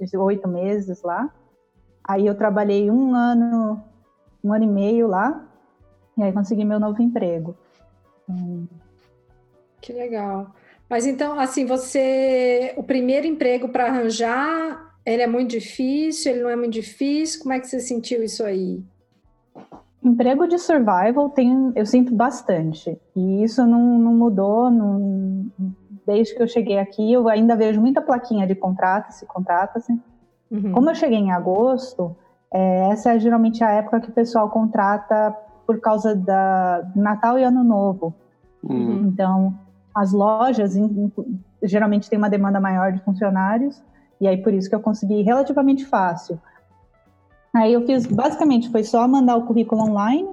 de 0.00 0.16
oito 0.16 0.46
meses 0.46 1.02
lá. 1.02 1.28
Aí 2.04 2.26
eu 2.28 2.36
trabalhei 2.36 2.88
um 2.92 3.12
ano, 3.12 3.82
um 4.44 4.52
ano 4.52 4.64
e 4.64 4.68
meio 4.68 5.08
lá, 5.08 5.44
e 6.16 6.22
aí 6.22 6.32
consegui 6.32 6.64
meu 6.64 6.78
novo 6.78 7.02
emprego. 7.02 7.56
Que 9.80 9.92
legal. 9.92 10.54
Mas 10.88 11.06
então, 11.06 11.38
assim, 11.38 11.66
você, 11.66 12.72
o 12.76 12.82
primeiro 12.82 13.26
emprego 13.26 13.68
para 13.68 13.86
arranjar, 13.86 14.94
ele 15.04 15.22
é 15.22 15.26
muito 15.26 15.50
difícil, 15.50 16.32
ele 16.32 16.42
não 16.42 16.50
é 16.50 16.56
muito 16.56 16.72
difícil? 16.72 17.42
Como 17.42 17.52
é 17.52 17.60
que 17.60 17.66
você 17.66 17.80
sentiu 17.80 18.22
isso 18.22 18.44
aí? 18.44 18.82
Emprego 20.02 20.46
de 20.46 20.58
survival 20.58 21.30
tem, 21.30 21.72
eu 21.74 21.84
sinto 21.84 22.14
bastante. 22.14 22.96
E 23.16 23.42
isso 23.42 23.66
não, 23.66 23.98
não 23.98 24.14
mudou 24.14 24.70
não, 24.70 25.50
desde 26.06 26.34
que 26.34 26.42
eu 26.42 26.46
cheguei 26.46 26.78
aqui. 26.78 27.12
Eu 27.12 27.28
ainda 27.28 27.56
vejo 27.56 27.80
muita 27.80 28.00
plaquinha 28.00 28.46
de 28.46 28.54
contrata-se, 28.54 29.26
contrata-se. 29.26 29.92
Uhum. 30.48 30.70
Como 30.70 30.90
eu 30.90 30.94
cheguei 30.94 31.18
em 31.18 31.32
agosto, 31.32 32.16
é, 32.52 32.90
essa 32.90 33.14
é 33.14 33.18
geralmente 33.18 33.64
a 33.64 33.70
época 33.70 34.00
que 34.00 34.10
o 34.10 34.12
pessoal 34.12 34.48
contrata 34.48 35.36
por 35.66 35.80
causa 35.80 36.14
da 36.14 36.88
Natal 36.94 37.36
e 37.36 37.42
Ano 37.42 37.64
Novo. 37.64 38.14
Uhum. 38.62 39.08
Então, 39.08 39.58
as 39.96 40.12
lojas 40.12 40.76
em, 40.76 41.10
geralmente 41.62 42.10
têm 42.10 42.18
uma 42.18 42.28
demanda 42.28 42.60
maior 42.60 42.92
de 42.92 43.02
funcionários, 43.02 43.82
e 44.20 44.28
aí 44.28 44.36
por 44.36 44.52
isso 44.52 44.68
que 44.68 44.74
eu 44.74 44.80
consegui 44.80 45.22
relativamente 45.22 45.86
fácil. 45.86 46.38
Aí 47.54 47.72
eu 47.72 47.86
fiz, 47.86 48.04
basicamente, 48.04 48.70
foi 48.70 48.84
só 48.84 49.08
mandar 49.08 49.36
o 49.36 49.46
currículo 49.46 49.80
online, 49.80 50.28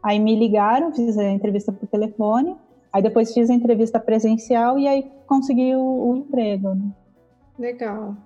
aí 0.00 0.20
me 0.20 0.38
ligaram, 0.38 0.94
fiz 0.94 1.18
a 1.18 1.24
entrevista 1.24 1.72
por 1.72 1.88
telefone, 1.88 2.56
aí 2.92 3.02
depois 3.02 3.34
fiz 3.34 3.50
a 3.50 3.54
entrevista 3.54 3.98
presencial 3.98 4.78
e 4.78 4.86
aí 4.86 5.10
consegui 5.26 5.74
o, 5.74 5.80
o 5.80 6.16
emprego. 6.16 6.76
Né? 6.76 6.90
Legal. 7.58 8.16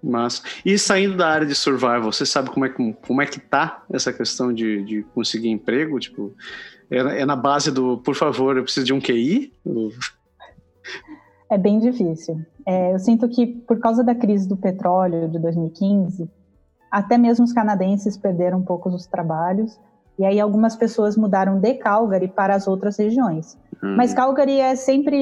Mas 0.00 0.40
e 0.64 0.78
saindo 0.78 1.16
da 1.16 1.28
área 1.28 1.46
de 1.48 1.56
survival, 1.56 2.12
você 2.12 2.24
sabe 2.24 2.50
como 2.50 2.64
é 2.64 2.68
que 2.68 2.92
como 3.04 3.20
é 3.20 3.26
que 3.26 3.40
tá 3.40 3.82
essa 3.92 4.12
questão 4.12 4.52
de, 4.52 4.84
de 4.84 5.02
conseguir 5.12 5.48
emprego? 5.48 5.98
Tipo, 5.98 6.32
é, 6.88 6.98
é 6.98 7.26
na 7.26 7.34
base 7.34 7.72
do, 7.72 7.98
por 7.98 8.14
favor, 8.14 8.56
eu 8.56 8.62
preciso 8.62 8.86
de 8.86 8.92
um 8.92 9.00
QI? 9.00 9.52
É 11.50 11.56
bem 11.56 11.78
difícil. 11.78 12.40
É, 12.66 12.92
eu 12.92 12.98
sinto 12.98 13.28
que 13.28 13.46
por 13.46 13.78
causa 13.78 14.04
da 14.04 14.14
crise 14.14 14.48
do 14.48 14.56
petróleo 14.56 15.28
de 15.28 15.38
2015, 15.38 16.30
até 16.90 17.16
mesmo 17.16 17.44
os 17.44 17.52
canadenses 17.52 18.16
perderam 18.16 18.58
um 18.58 18.64
pouco 18.64 18.88
os 18.88 19.06
trabalhos. 19.06 19.78
E 20.18 20.24
aí 20.24 20.40
algumas 20.40 20.74
pessoas 20.74 21.16
mudaram 21.16 21.60
de 21.60 21.74
Calgary 21.74 22.28
para 22.28 22.54
as 22.54 22.66
outras 22.66 22.98
regiões. 22.98 23.56
Hum. 23.82 23.94
Mas 23.96 24.12
Calgary 24.12 24.60
é 24.60 24.74
sempre 24.74 25.16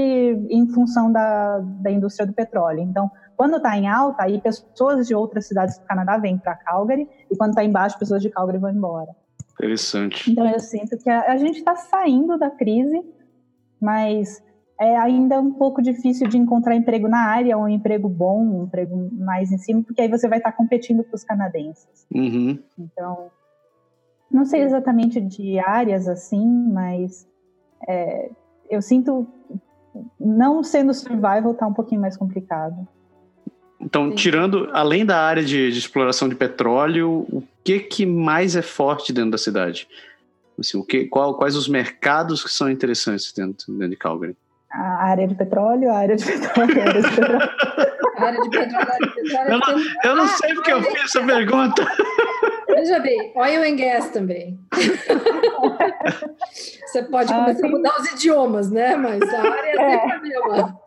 em 0.50 0.66
função 0.68 1.12
da, 1.12 1.58
da 1.58 1.90
indústria 1.90 2.26
do 2.26 2.32
petróleo. 2.32 2.80
Então, 2.80 3.10
quando 3.36 3.58
está 3.58 3.76
em 3.76 3.86
alta, 3.86 4.24
aí 4.24 4.40
pessoas 4.40 5.06
de 5.06 5.14
outras 5.14 5.46
cidades 5.46 5.78
do 5.78 5.84
Canadá 5.84 6.16
vêm 6.16 6.38
para 6.38 6.56
Calgary, 6.56 7.06
e 7.30 7.36
quando 7.36 7.50
está 7.50 7.62
embaixo, 7.62 7.98
pessoas 7.98 8.22
de 8.22 8.30
Calgary 8.30 8.58
vão 8.58 8.70
embora. 8.70 9.14
Interessante. 9.52 10.30
Então 10.30 10.46
eu 10.48 10.58
sinto 10.58 10.96
que 10.96 11.10
a, 11.10 11.32
a 11.32 11.36
gente 11.36 11.58
está 11.58 11.76
saindo 11.76 12.38
da 12.38 12.50
crise, 12.50 13.02
mas 13.80 14.42
é 14.78 14.96
ainda 14.96 15.40
um 15.40 15.52
pouco 15.52 15.80
difícil 15.80 16.28
de 16.28 16.36
encontrar 16.36 16.74
emprego 16.74 17.08
na 17.08 17.20
área, 17.20 17.56
um 17.56 17.68
emprego 17.68 18.08
bom, 18.08 18.42
um 18.42 18.64
emprego 18.64 19.10
mais 19.12 19.50
em 19.50 19.58
cima, 19.58 19.82
porque 19.82 20.02
aí 20.02 20.08
você 20.08 20.28
vai 20.28 20.38
estar 20.38 20.52
competindo 20.52 21.02
com 21.02 21.16
os 21.16 21.24
canadenses. 21.24 22.06
Uhum. 22.14 22.58
Então, 22.78 23.30
não 24.30 24.44
sei 24.44 24.62
exatamente 24.62 25.20
de 25.20 25.58
áreas 25.58 26.06
assim, 26.08 26.46
mas 26.70 27.26
é, 27.88 28.30
eu 28.68 28.82
sinto 28.82 29.26
não 30.20 30.62
sendo 30.62 30.92
survival 30.92 31.54
tá 31.54 31.66
um 31.66 31.72
pouquinho 31.72 32.00
mais 32.00 32.16
complicado. 32.16 32.86
Então, 33.80 34.10
Sim. 34.10 34.16
tirando, 34.16 34.68
além 34.72 35.06
da 35.06 35.18
área 35.18 35.44
de, 35.44 35.70
de, 35.70 35.78
exploração 35.78 36.28
de 36.28 36.34
petróleo, 36.34 37.26
o 37.30 37.42
que, 37.62 37.78
que 37.80 38.04
mais 38.04 38.56
é 38.56 38.62
forte 38.62 39.12
dentro 39.12 39.30
da 39.30 39.38
cidade? 39.38 39.88
Assim, 40.58 40.78
o 40.78 40.84
que, 40.84 41.04
qual, 41.06 41.36
quais 41.36 41.54
os 41.54 41.68
mercados 41.68 42.42
que 42.42 42.50
são 42.50 42.70
interessantes 42.70 43.32
dentro, 43.32 43.72
dentro 43.72 43.90
de 43.90 43.96
Calgary? 43.96 44.36
A 44.78 45.06
área 45.06 45.26
de 45.26 45.34
petróleo, 45.34 45.90
a 45.90 45.98
área 45.98 46.16
de 46.16 46.24
petróleo, 46.24 46.82
a 46.82 46.88
área 46.88 47.02
de 47.02 47.10
petróleo. 47.10 47.48
área 48.18 48.40
de 48.42 48.50
petróleo, 48.50 48.88
área 48.88 49.06
de 49.06 49.14
petróleo. 49.14 49.50
Eu 49.50 49.58
não, 49.58 49.78
eu 50.04 50.16
não 50.16 50.24
ah, 50.24 50.28
sei 50.28 50.54
porque 50.54 50.72
eu 50.72 50.82
fiz 50.82 51.04
essa 51.04 51.24
pergunta. 51.24 51.86
Veja 52.68 52.98
bem, 52.98 53.32
oil 53.34 53.62
and 53.62 53.76
gas 53.76 54.10
também. 54.10 54.58
Você 56.86 57.02
pode 57.04 57.32
ah, 57.32 57.36
começar 57.36 57.66
ah, 57.66 57.68
a 57.68 57.70
mudar 57.70 58.00
os 58.00 58.12
idiomas, 58.12 58.70
né? 58.70 58.96
Mas 58.96 59.22
a 59.22 59.40
área 59.40 59.80
é, 59.80 59.94
é. 59.94 60.00
sempre 60.00 60.36
a 60.36 60.48
mesma 60.48 60.80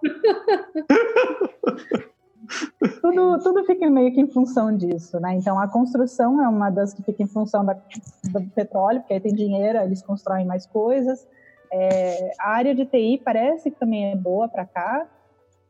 tudo, 3.02 3.40
tudo 3.40 3.64
fica 3.66 3.90
meio 3.90 4.14
que 4.14 4.22
em 4.22 4.28
função 4.28 4.76
disso, 4.76 5.20
né? 5.20 5.36
Então 5.36 5.60
a 5.60 5.68
construção 5.68 6.44
é 6.44 6.48
uma 6.48 6.70
das 6.70 6.94
que 6.94 7.04
fica 7.04 7.24
em 7.24 7.28
função 7.28 7.64
da, 7.64 7.74
do 7.74 8.42
petróleo, 8.56 9.00
porque 9.02 9.14
aí 9.14 9.20
tem 9.20 9.34
dinheiro, 9.34 9.80
eles 9.80 10.02
constroem 10.02 10.46
mais 10.46 10.66
coisas. 10.66 11.28
É, 11.72 12.32
a 12.40 12.50
área 12.52 12.74
de 12.74 12.86
TI 12.86 13.22
parece 13.24 13.70
que 13.70 13.80
também 13.80 14.12
é 14.12 14.16
boa 14.16 14.48
para 14.48 14.66
cá. 14.66 15.08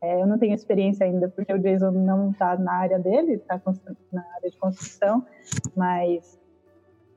É, 0.02 0.22
eu 0.22 0.26
não 0.26 0.38
tenho 0.38 0.54
experiência 0.54 1.04
ainda, 1.04 1.28
porque 1.28 1.52
o 1.52 1.58
Jason 1.58 1.90
não 1.90 2.30
está 2.30 2.56
na 2.56 2.72
área 2.72 2.98
dele, 2.98 3.34
está 3.34 3.60
na 4.10 4.24
área 4.36 4.50
de 4.50 4.56
construção, 4.56 5.24
mas 5.76 6.38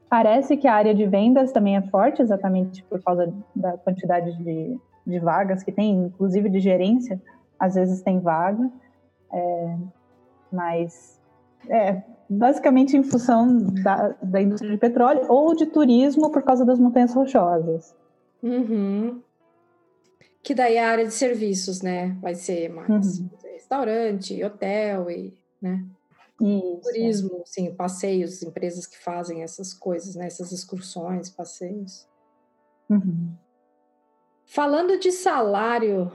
parece 0.10 0.58
que 0.58 0.68
a 0.68 0.74
área 0.74 0.94
de 0.94 1.08
vendas 1.08 1.52
também 1.54 1.78
é 1.78 1.82
forte, 1.84 2.22
exatamente 2.22 2.84
por 2.84 3.02
causa 3.02 3.34
da 3.56 3.78
quantidade 3.78 4.38
de, 4.38 4.78
de 5.08 5.20
vagas 5.20 5.64
que 5.64 5.72
tem, 5.72 5.92
inclusive 6.06 6.50
de 6.50 6.60
gerência, 6.60 7.22
às 7.58 7.76
vezes 7.76 8.02
tem 8.02 8.20
vaga. 8.20 8.70
É, 9.32 9.78
mas 10.52 11.20
é 11.70 12.04
basicamente 12.30 12.96
em 12.96 13.04
função 13.04 13.58
da, 13.82 14.14
da 14.22 14.42
indústria 14.42 14.72
de 14.72 14.78
petróleo 14.78 15.26
ou 15.30 15.56
de 15.56 15.66
turismo 15.66 16.32
por 16.32 16.44
causa 16.44 16.66
das 16.66 16.80
montanhas 16.80 17.14
rochosas. 17.14 17.96
Uhum. 18.44 19.22
Que 20.44 20.54
daí 20.54 20.76
é 20.76 20.84
a 20.84 20.90
área 20.90 21.08
de 21.08 21.14
serviços, 21.14 21.82
né? 21.82 22.18
Vai 22.22 22.36
ser 22.36 22.70
mais 22.70 23.20
uhum. 23.20 23.30
restaurante, 23.42 24.44
hotel 24.44 25.10
e, 25.10 25.34
né? 25.62 25.86
Isso. 26.42 26.82
Turismo, 26.84 27.42
sim, 27.46 27.74
passeios, 27.74 28.44
empresas 28.44 28.86
que 28.86 29.02
fazem 29.02 29.42
essas 29.42 29.74
coisas, 29.74 30.16
né? 30.16 30.28
Essas 30.28 30.52
excursões, 30.52 31.30
passeios. 31.30 32.06
Uhum. 32.90 33.34
Falando 34.46 35.00
de 35.00 35.12
salário, 35.12 36.12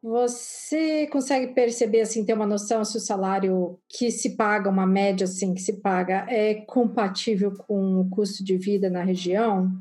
você 0.00 1.08
consegue 1.08 1.52
perceber, 1.52 2.02
assim, 2.02 2.24
ter 2.24 2.34
uma 2.34 2.46
noção 2.46 2.84
se 2.84 2.96
o 2.96 3.00
salário 3.00 3.76
que 3.88 4.10
se 4.12 4.36
paga, 4.36 4.70
uma 4.70 4.86
média, 4.86 5.24
assim, 5.24 5.52
que 5.52 5.60
se 5.60 5.74
paga, 5.80 6.26
é 6.28 6.54
compatível 6.54 7.52
com 7.66 8.00
o 8.00 8.08
custo 8.08 8.44
de 8.44 8.56
vida 8.56 8.88
na 8.88 9.02
região? 9.02 9.72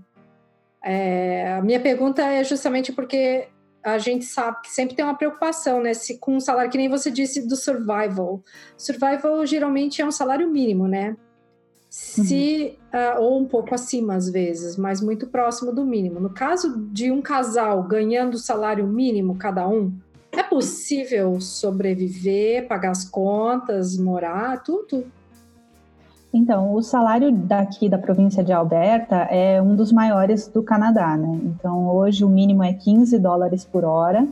É, 0.83 1.53
a 1.53 1.61
minha 1.61 1.79
pergunta 1.79 2.21
é 2.23 2.43
justamente 2.43 2.91
porque 2.91 3.47
a 3.83 3.97
gente 3.97 4.25
sabe 4.25 4.61
que 4.63 4.71
sempre 4.71 4.95
tem 4.95 5.03
uma 5.05 5.17
preocupação, 5.17 5.81
né? 5.81 5.93
Se, 5.93 6.17
com 6.19 6.35
um 6.35 6.39
salário, 6.39 6.71
que 6.71 6.77
nem 6.77 6.89
você 6.89 7.09
disse, 7.09 7.47
do 7.47 7.55
survival. 7.55 8.43
Survival 8.77 9.45
geralmente 9.45 10.01
é 10.01 10.05
um 10.05 10.11
salário 10.11 10.49
mínimo, 10.49 10.87
né? 10.87 11.15
Se, 11.89 12.77
uhum. 12.93 12.99
uh, 12.99 13.21
ou 13.21 13.41
um 13.41 13.45
pouco 13.45 13.75
acima 13.75 14.15
às 14.15 14.29
vezes, 14.29 14.77
mas 14.77 15.01
muito 15.01 15.27
próximo 15.27 15.73
do 15.73 15.85
mínimo. 15.85 16.19
No 16.19 16.29
caso 16.29 16.87
de 16.91 17.11
um 17.11 17.21
casal 17.21 17.83
ganhando 17.83 18.37
salário 18.37 18.87
mínimo 18.87 19.35
cada 19.37 19.67
um, 19.67 19.91
É 20.33 20.41
possível 20.43 21.41
sobreviver, 21.41 22.65
pagar 22.67 22.91
as 22.91 23.03
contas, 23.03 23.97
morar, 23.97 24.63
tudo? 24.63 25.05
Então, 26.33 26.73
o 26.73 26.81
salário 26.81 27.29
daqui 27.31 27.89
da 27.89 27.97
província 27.97 28.41
de 28.43 28.53
Alberta 28.53 29.15
é 29.29 29.61
um 29.61 29.75
dos 29.75 29.91
maiores 29.91 30.47
do 30.47 30.63
Canadá, 30.63 31.17
né? 31.17 31.39
Então, 31.43 31.89
hoje 31.89 32.23
o 32.23 32.29
mínimo 32.29 32.63
é 32.63 32.73
15 32.73 33.19
dólares 33.19 33.65
por 33.65 33.83
hora. 33.83 34.25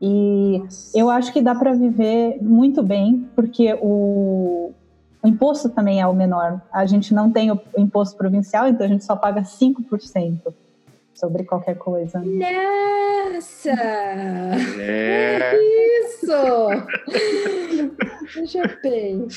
E 0.00 0.58
Nossa. 0.58 0.98
eu 0.98 1.10
acho 1.10 1.32
que 1.32 1.42
dá 1.42 1.54
para 1.54 1.72
viver 1.72 2.38
muito 2.40 2.82
bem, 2.82 3.28
porque 3.34 3.74
o, 3.80 4.72
o, 5.22 5.28
imposto 5.28 5.68
também 5.68 6.00
é 6.00 6.06
o 6.06 6.14
menor. 6.14 6.60
A 6.72 6.86
gente 6.86 7.12
não 7.12 7.30
tem 7.30 7.50
o 7.50 7.60
imposto 7.76 8.16
provincial, 8.16 8.68
então 8.68 8.86
a 8.86 8.88
gente 8.88 9.04
só 9.04 9.16
paga 9.16 9.42
5% 9.42 10.52
sobre 11.14 11.42
qualquer 11.44 11.76
coisa. 11.76 12.20
Nossa! 12.20 13.70
É. 14.80 15.56
Isso! 16.04 16.32
Bem. 18.82 19.28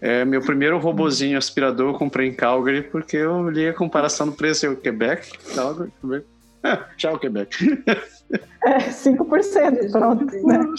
É, 0.00 0.24
meu 0.24 0.42
primeiro 0.42 0.78
robozinho 0.78 1.38
aspirador 1.38 1.92
eu 1.92 1.98
comprei 1.98 2.28
em 2.28 2.34
Calgary 2.34 2.82
porque 2.82 3.16
eu 3.16 3.48
li 3.48 3.68
a 3.68 3.74
comparação 3.74 4.28
do 4.28 4.32
preço 4.32 4.66
em 4.66 4.76
Quebec. 4.76 5.30
Calgary, 5.54 5.92
Quebec. 6.00 6.26
É, 6.62 6.76
tchau, 6.96 7.18
Quebec. 7.18 7.56
É, 8.64 8.78
5%, 8.78 9.90
pronto, 9.92 10.24
né? 10.46 10.74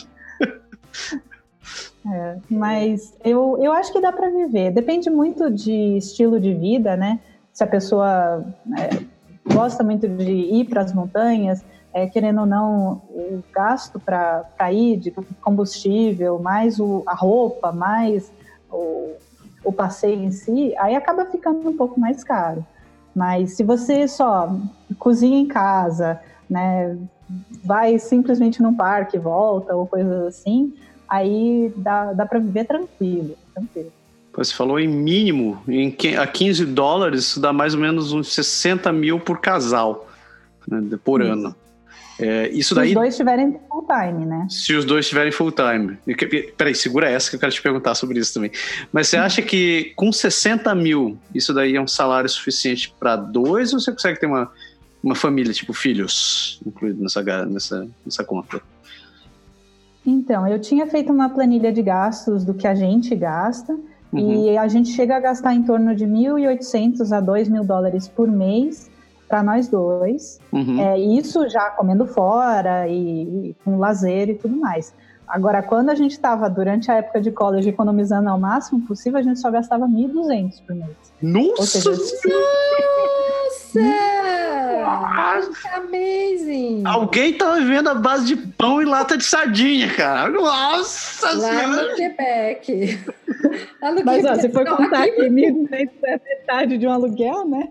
É, 2.05 2.37
mas 2.49 3.13
eu, 3.23 3.57
eu 3.61 3.71
acho 3.71 3.91
que 3.91 4.01
dá 4.01 4.11
para 4.11 4.29
viver. 4.29 4.71
Depende 4.71 5.09
muito 5.09 5.49
de 5.49 5.97
estilo 5.97 6.39
de 6.39 6.53
vida, 6.53 6.95
né? 6.95 7.19
Se 7.53 7.63
a 7.63 7.67
pessoa 7.67 8.45
é, 8.77 9.53
gosta 9.53 9.83
muito 9.83 10.07
de 10.07 10.31
ir 10.31 10.65
para 10.65 10.81
as 10.81 10.93
montanhas, 10.93 11.63
é, 11.93 12.07
querendo 12.07 12.41
ou 12.41 12.45
não, 12.45 13.01
o 13.09 13.43
gasto 13.51 13.99
para 13.99 14.71
ir 14.71 14.97
de 14.97 15.11
combustível, 15.41 16.39
mais 16.39 16.79
o, 16.79 17.03
a 17.05 17.13
roupa, 17.13 17.71
mais 17.71 18.31
o, 18.71 19.13
o 19.63 19.71
passeio 19.71 20.23
em 20.23 20.31
si, 20.31 20.73
aí 20.77 20.95
acaba 20.95 21.25
ficando 21.25 21.67
um 21.67 21.75
pouco 21.75 21.99
mais 21.99 22.23
caro. 22.23 22.65
Mas 23.15 23.53
se 23.53 23.63
você 23.63 24.07
só 24.07 24.55
cozinha 24.99 25.39
em 25.39 25.47
casa, 25.47 26.19
né, 26.49 26.95
vai 27.63 27.97
simplesmente 27.97 28.61
num 28.61 28.73
parque 28.73 29.17
e 29.17 29.19
volta, 29.19 29.75
ou 29.75 29.87
coisas 29.87 30.27
assim, 30.27 30.73
aí 31.07 31.73
dá, 31.75 32.13
dá 32.13 32.25
para 32.25 32.39
viver 32.39 32.65
tranquilo, 32.65 33.35
tranquilo. 33.53 33.91
Você 34.33 34.53
falou 34.53 34.79
em 34.79 34.87
mínimo, 34.87 35.61
em, 35.67 35.93
a 36.17 36.25
15 36.25 36.65
dólares, 36.67 37.21
isso 37.21 37.41
dá 37.41 37.51
mais 37.51 37.73
ou 37.73 37.81
menos 37.81 38.13
uns 38.13 38.33
60 38.33 38.91
mil 38.93 39.19
por 39.19 39.41
casal, 39.41 40.07
né, 40.67 40.81
por 41.03 41.21
isso. 41.21 41.31
ano. 41.31 41.55
É, 42.19 42.49
isso 42.49 42.69
se 42.69 42.75
daí, 42.75 42.89
os 42.89 42.93
dois 42.93 43.13
estiverem 43.13 43.57
full 43.69 43.87
time, 43.87 44.25
né? 44.25 44.45
Se 44.49 44.75
os 44.75 44.83
dois 44.83 45.05
estiverem 45.05 45.31
full 45.31 45.53
time. 45.53 45.97
Peraí, 46.57 46.75
segura 46.75 47.09
essa 47.09 47.29
que 47.29 47.37
eu 47.37 47.39
quero 47.39 47.51
te 47.51 47.61
perguntar 47.61 47.95
sobre 47.95 48.19
isso 48.19 48.33
também. 48.33 48.51
Mas 48.91 49.07
você 49.07 49.15
acha 49.15 49.41
que 49.41 49.93
com 49.95 50.11
60 50.11 50.75
mil, 50.75 51.17
isso 51.33 51.53
daí 51.53 51.75
é 51.75 51.81
um 51.81 51.87
salário 51.87 52.29
suficiente 52.29 52.93
para 52.99 53.15
dois 53.15 53.73
ou 53.73 53.79
você 53.79 53.91
consegue 53.91 54.19
ter 54.19 54.25
uma, 54.25 54.51
uma 55.01 55.15
família, 55.15 55.53
tipo 55.53 55.71
filhos, 55.71 56.59
incluído 56.65 57.01
nessa, 57.01 57.23
nessa, 57.45 57.87
nessa 58.05 58.23
conta? 58.25 58.61
Então, 60.05 60.45
eu 60.45 60.59
tinha 60.59 60.87
feito 60.87 61.13
uma 61.13 61.29
planilha 61.29 61.71
de 61.71 61.81
gastos 61.81 62.43
do 62.43 62.53
que 62.53 62.67
a 62.67 62.75
gente 62.75 63.15
gasta. 63.15 63.77
Uhum. 64.11 64.47
E 64.49 64.57
a 64.57 64.67
gente 64.67 64.89
chega 64.89 65.15
a 65.15 65.19
gastar 65.19 65.53
em 65.53 65.63
torno 65.63 65.95
de 65.95 66.03
1.800 66.05 67.15
a 67.15 67.21
2.000 67.21 67.63
dólares 67.63 68.07
por 68.07 68.27
mês 68.27 68.89
para 69.29 69.43
nós 69.43 69.67
dois. 69.69 70.39
Uhum. 70.51 70.81
É, 70.81 70.99
isso 70.99 71.47
já 71.47 71.69
comendo 71.69 72.07
fora 72.07 72.87
e, 72.87 73.49
e, 73.49 73.55
com 73.63 73.77
lazer 73.77 74.29
e 74.29 74.35
tudo 74.35 74.57
mais. 74.57 74.93
Agora, 75.27 75.61
quando 75.61 75.91
a 75.91 75.95
gente 75.95 76.13
estava 76.13 76.49
durante 76.49 76.89
a 76.89 76.95
época 76.95 77.21
de 77.21 77.31
college 77.31 77.69
economizando 77.69 78.27
ao 78.27 78.39
máximo 78.39 78.81
possível, 78.87 79.19
a 79.19 79.21
gente 79.21 79.39
só 79.39 79.51
gastava 79.51 79.85
1.200 79.87 80.65
por 80.65 80.75
mês. 80.75 80.89
Nossa! 81.21 81.67
Seja, 81.67 81.91
Nossa! 84.81 85.69
Amazing! 85.77 86.81
Alguém 86.83 87.33
tá 87.33 87.53
vivendo 87.53 87.89
a 87.89 87.93
base 87.93 88.25
de 88.25 88.35
pão 88.35 88.81
e 88.81 88.85
lata 88.85 89.15
de 89.15 89.23
sardinha, 89.23 89.93
cara. 89.93 90.31
Nossa 90.31 91.31
Lá 91.37 91.49
senhora! 91.49 91.89
no 91.91 91.95
Quebec. 91.95 92.99
Lá 93.79 93.91
no 93.91 94.03
Mas, 94.03 94.23
Quebec. 94.23 94.39
ó, 94.39 94.41
se 94.41 94.49
for 94.49 94.65
contar 94.65 95.03
aqui, 95.03 95.21
1.200 95.21 95.89
é 96.05 96.19
metade 96.25 96.77
de 96.79 96.87
um 96.87 96.91
aluguel, 96.91 97.47
né? 97.47 97.69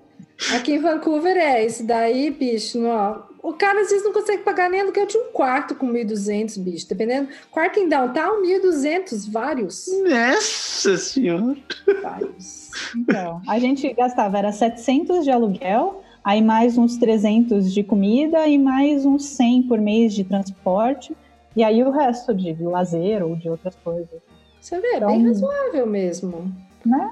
Aqui 0.55 0.73
em 0.75 0.79
Vancouver 0.79 1.37
é 1.37 1.67
isso 1.67 1.85
daí, 1.85 2.31
bicho. 2.31 2.85
Ó, 2.87 3.23
o 3.43 3.53
cara 3.53 3.81
às 3.81 3.91
vezes 3.91 4.05
não 4.05 4.13
consegue 4.13 4.43
pagar 4.43 4.71
nem 4.71 4.81
aluguel 4.81 5.07
de 5.07 5.17
um 5.17 5.33
quarto 5.33 5.75
com 5.75 5.93
1.200, 5.93 6.63
bicho. 6.63 6.89
Dependendo. 6.89 7.29
Quarto 7.51 7.81
em 7.81 7.89
downtown, 7.89 8.43
1.200, 8.43 9.31
vários. 9.31 9.87
Nossa 10.09 10.97
senhora! 10.97 11.57
Vários. 12.03 12.71
Então, 12.97 13.43
a 13.49 13.59
gente 13.59 13.93
gastava, 13.93 14.39
era 14.39 14.53
700 14.53 15.25
de 15.25 15.31
aluguel, 15.31 16.03
aí 16.23 16.41
mais 16.41 16.79
uns 16.79 16.97
300 16.97 17.73
de 17.73 17.83
comida 17.83 18.47
e 18.47 18.59
mais 18.59 19.05
uns 19.05 19.25
100 19.25 19.65
por 19.65 19.81
mês 19.81 20.15
de 20.15 20.25
transporte. 20.25 21.17
E 21.57 21.65
aí 21.65 21.83
o 21.83 21.91
resto 21.91 22.33
de 22.33 22.55
lazer 22.63 23.25
ou 23.25 23.35
de 23.35 23.51
outras 23.51 23.75
coisas. 23.77 24.21
Você 24.61 24.81
vê, 24.81 24.89
é 24.89 24.97
então, 24.99 25.09
bem 25.09 25.27
razoável 25.27 25.87
mesmo. 25.87 26.55
Né? 26.87 27.11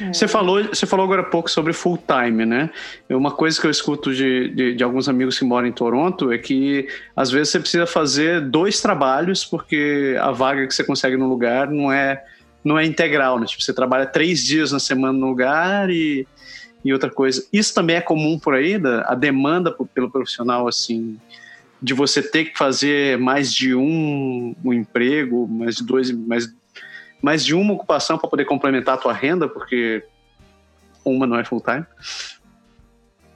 É. 0.00 0.12
Você, 0.12 0.28
falou, 0.28 0.62
você 0.62 0.86
falou 0.86 1.04
agora 1.04 1.22
há 1.22 1.24
pouco 1.24 1.50
sobre 1.50 1.72
full 1.72 1.98
time, 1.98 2.44
né? 2.44 2.70
Uma 3.08 3.30
coisa 3.30 3.58
que 3.58 3.66
eu 3.66 3.70
escuto 3.70 4.14
de, 4.14 4.48
de, 4.50 4.74
de, 4.74 4.84
alguns 4.84 5.08
amigos 5.08 5.38
que 5.38 5.44
moram 5.44 5.66
em 5.66 5.72
Toronto 5.72 6.30
é 6.30 6.38
que 6.38 6.86
às 7.14 7.30
vezes 7.30 7.50
você 7.50 7.60
precisa 7.60 7.86
fazer 7.86 8.42
dois 8.42 8.80
trabalhos 8.80 9.44
porque 9.44 10.16
a 10.20 10.30
vaga 10.32 10.66
que 10.66 10.74
você 10.74 10.84
consegue 10.84 11.16
no 11.16 11.28
lugar 11.28 11.70
não 11.70 11.90
é, 11.90 12.22
não 12.62 12.78
é 12.78 12.84
integral, 12.84 13.38
né? 13.40 13.46
Tipo, 13.46 13.62
você 13.62 13.72
trabalha 13.72 14.04
três 14.04 14.44
dias 14.44 14.70
na 14.70 14.78
semana 14.78 15.14
no 15.14 15.28
lugar 15.28 15.88
e, 15.88 16.26
e 16.84 16.92
outra 16.92 17.10
coisa. 17.10 17.46
Isso 17.50 17.74
também 17.74 17.96
é 17.96 18.00
comum 18.00 18.38
por 18.38 18.54
aí, 18.54 18.78
da, 18.78 19.02
a 19.10 19.14
demanda 19.14 19.74
pelo 19.94 20.10
profissional, 20.10 20.68
assim, 20.68 21.18
de 21.80 21.94
você 21.94 22.22
ter 22.22 22.46
que 22.46 22.58
fazer 22.58 23.16
mais 23.16 23.52
de 23.52 23.74
um, 23.74 24.54
um 24.62 24.72
emprego, 24.74 25.48
mais 25.48 25.76
de 25.76 25.84
dois, 25.84 26.10
mais 26.10 26.54
mais 27.26 27.44
de 27.44 27.56
uma 27.56 27.74
ocupação 27.74 28.16
para 28.16 28.30
poder 28.30 28.44
complementar 28.44 28.94
a 28.94 28.98
tua 28.98 29.12
renda, 29.12 29.48
porque 29.48 30.06
uma 31.04 31.26
não 31.26 31.36
é 31.36 31.44
full 31.44 31.60
time? 31.60 31.84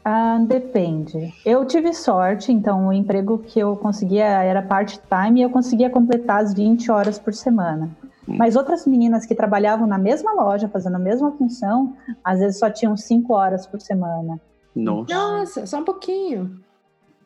Ah, 0.05 0.39
depende. 0.47 1.35
Eu 1.45 1.65
tive 1.65 1.93
sorte, 1.93 2.53
então 2.53 2.87
o 2.87 2.93
emprego 2.93 3.39
que 3.39 3.59
eu 3.59 3.77
conseguia 3.77 4.25
era 4.25 4.63
part-time 4.63 5.41
e 5.41 5.43
eu 5.43 5.51
conseguia 5.51 5.91
completar 5.91 6.41
as 6.41 6.55
20 6.55 6.89
horas 6.89 7.19
por 7.19 7.35
semana. 7.35 7.91
Hum. 8.29 8.37
Mas 8.39 8.55
outras 8.55 8.87
meninas 8.87 9.27
que 9.27 9.35
trabalhavam 9.35 9.89
na 9.89 9.99
mesma 9.99 10.35
loja, 10.35 10.69
fazendo 10.69 10.95
a 10.95 11.01
mesma 11.01 11.33
função, 11.33 11.97
às 12.23 12.39
vezes 12.39 12.61
só 12.61 12.71
tinham 12.71 12.97
5 12.97 13.35
horas 13.35 13.67
por 13.67 13.81
semana. 13.81 14.41
Nossa. 14.73 15.13
Nossa, 15.13 15.67
só 15.67 15.81
um 15.81 15.85
pouquinho. 15.85 16.61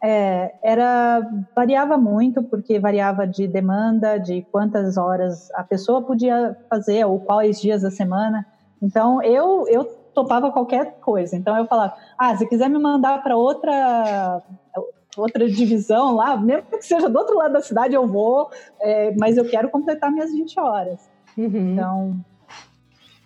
É, 0.02 0.54
era 0.62 1.22
variava 1.54 1.96
muito 1.96 2.42
porque 2.42 2.78
variava 2.78 3.26
de 3.26 3.46
demanda, 3.46 4.18
de 4.18 4.42
quantas 4.52 4.96
horas 4.96 5.50
a 5.54 5.64
pessoa 5.64 6.02
podia 6.02 6.56
fazer 6.68 7.04
ou 7.06 7.20
quais 7.20 7.60
dias 7.60 7.82
da 7.82 7.90
semana. 7.90 8.46
Então 8.82 9.22
eu 9.22 9.66
eu 9.68 9.84
topava 10.14 10.52
qualquer 10.52 10.98
coisa. 11.00 11.36
Então 11.36 11.56
eu 11.56 11.66
falava, 11.66 11.94
ah, 12.18 12.36
se 12.36 12.46
quiser 12.48 12.68
me 12.68 12.78
mandar 12.78 13.22
para 13.22 13.36
outra 13.36 14.42
outra 15.16 15.48
divisão 15.48 16.16
lá, 16.16 16.36
mesmo 16.36 16.64
que 16.70 16.82
seja 16.82 17.08
do 17.08 17.18
outro 17.18 17.36
lado 17.36 17.52
da 17.52 17.60
cidade, 17.60 17.94
eu 17.94 18.06
vou, 18.06 18.50
é, 18.80 19.14
mas 19.18 19.36
eu 19.36 19.48
quero 19.48 19.70
completar 19.70 20.10
minhas 20.10 20.32
20 20.32 20.58
horas. 20.58 21.08
Uhum. 21.36 21.72
Então 21.72 22.16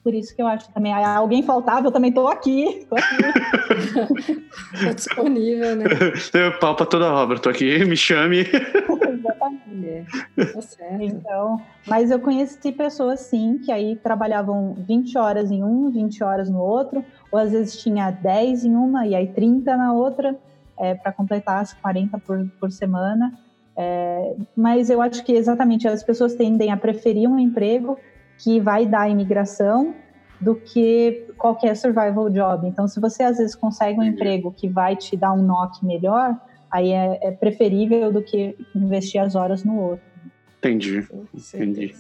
por 0.03 0.14
isso 0.14 0.34
que 0.34 0.40
eu 0.40 0.46
acho 0.46 0.72
também, 0.72 0.92
alguém 0.92 1.42
faltava, 1.42 1.86
eu 1.86 1.92
também 1.92 2.11
estou 2.11 2.28
aqui. 2.28 2.86
Tô 2.88 2.96
aqui. 2.96 4.44
tô 4.84 4.94
disponível, 4.94 5.76
né? 5.76 5.84
Eu 6.32 6.59
pau 6.59 6.74
pra 6.74 6.86
toda 6.86 7.12
obra, 7.12 7.36
estou 7.36 7.51
aqui, 7.51 7.84
me 7.84 7.96
chame. 7.96 8.40
Exatamente. 8.40 10.07
Tá 10.55 10.62
certo. 10.62 11.03
Então, 11.03 11.61
mas 11.86 12.11
eu 12.11 12.20
conheci 12.20 12.72
pessoas, 12.72 13.20
sim, 13.20 13.59
que 13.59 13.72
aí 13.72 13.96
trabalhavam 13.96 14.74
20 14.86 15.18
horas 15.18 15.51
em 15.51 15.62
um, 15.62 15.90
20 15.90 16.22
horas 16.22 16.49
no 16.49 16.59
outro, 16.59 17.05
ou 17.30 17.38
às 17.38 17.51
vezes 17.51 17.80
tinha 17.80 18.11
10 18.11 18.64
em 18.64 18.74
uma 18.74 19.07
e 19.07 19.14
aí 19.14 19.26
30 19.26 19.76
na 19.76 19.92
outra, 19.92 20.36
é, 20.78 20.94
para 20.94 21.12
completar 21.12 21.61
as 21.61 21.72
40 21.74 22.18
por, 22.18 22.46
por 22.61 22.70
semana. 22.70 23.32
É, 23.76 24.34
mas 24.57 24.90
eu 24.90 25.01
acho 25.03 25.24
que 25.24 25.32
exatamente 25.32 25.86
as 25.86 26.03
pessoas 26.03 26.34
tendem 26.34 26.70
a 26.70 26.76
preferir 26.76 27.28
um 27.28 27.38
emprego 27.38 27.99
que 28.39 28.61
vai 28.61 28.86
dar 28.86 29.09
imigração 29.09 29.95
do 30.41 30.55
que 30.55 31.26
qualquer 31.36 31.76
survival 31.76 32.30
job. 32.30 32.66
Então, 32.66 32.86
se 32.86 33.01
você 33.01 33.22
às 33.24 33.39
vezes 33.39 33.55
consegue 33.55 33.99
um 33.99 34.05
emprego 34.05 34.53
que 34.57 34.68
vai 34.68 34.95
te 34.95 35.16
dar 35.16 35.32
um 35.32 35.43
knock 35.43 35.84
melhor, 35.84 36.36
aí 36.70 36.93
é, 36.93 37.18
é 37.22 37.30
preferível 37.32 38.12
do 38.12 38.22
que 38.22 38.57
investir 38.74 39.20
as 39.20 39.34
horas 39.34 39.64
no 39.64 39.78
outro. 39.78 40.07
Entendi, 40.59 41.07
entendi. 41.55 41.95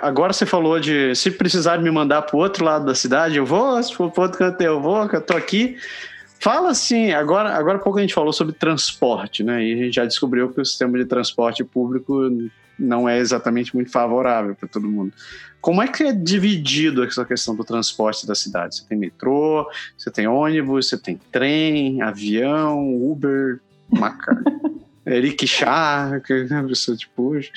Agora 0.00 0.32
você 0.32 0.46
falou 0.46 0.80
de 0.80 1.14
se 1.14 1.30
precisar 1.30 1.78
me 1.78 1.90
mandar 1.90 2.22
para 2.22 2.36
o 2.36 2.40
outro 2.40 2.64
lado 2.64 2.86
da 2.86 2.94
cidade, 2.94 3.36
eu 3.36 3.44
vou, 3.44 3.82
se 3.82 3.94
for 3.94 4.10
para 4.10 4.22
outro 4.22 4.38
canto, 4.38 4.60
eu 4.60 4.80
vou, 4.80 5.08
que 5.08 5.16
eu 5.16 5.20
tô 5.20 5.36
aqui. 5.36 5.76
Fala 6.44 6.72
assim, 6.72 7.10
agora, 7.10 7.54
agora 7.54 7.78
há 7.78 7.80
pouco 7.80 7.98
a 7.98 8.02
gente 8.02 8.12
falou 8.12 8.30
sobre 8.30 8.52
transporte, 8.52 9.42
né? 9.42 9.64
E 9.64 9.72
a 9.72 9.76
gente 9.78 9.94
já 9.94 10.04
descobriu 10.04 10.52
que 10.52 10.60
o 10.60 10.64
sistema 10.66 10.98
de 10.98 11.06
transporte 11.06 11.64
público 11.64 12.20
não 12.78 13.08
é 13.08 13.16
exatamente 13.16 13.74
muito 13.74 13.90
favorável 13.90 14.54
para 14.54 14.68
todo 14.68 14.86
mundo. 14.86 15.14
Como 15.58 15.80
é 15.80 15.88
que 15.88 16.02
é 16.02 16.12
dividido 16.12 17.02
essa 17.02 17.24
questão 17.24 17.56
do 17.56 17.64
transporte 17.64 18.26
da 18.26 18.34
cidade? 18.34 18.76
Você 18.76 18.84
tem 18.86 18.98
metrô, 18.98 19.66
você 19.96 20.10
tem 20.10 20.26
ônibus, 20.26 20.90
você 20.90 20.98
tem 20.98 21.18
trem, 21.32 22.02
avião, 22.02 22.94
Uber, 22.94 23.58
maca, 23.88 24.36
rickshaw, 25.06 26.20
que 26.20 26.46
a 26.52 26.62
pessoa 26.64 26.94
te 26.94 27.08
puxa. 27.08 27.52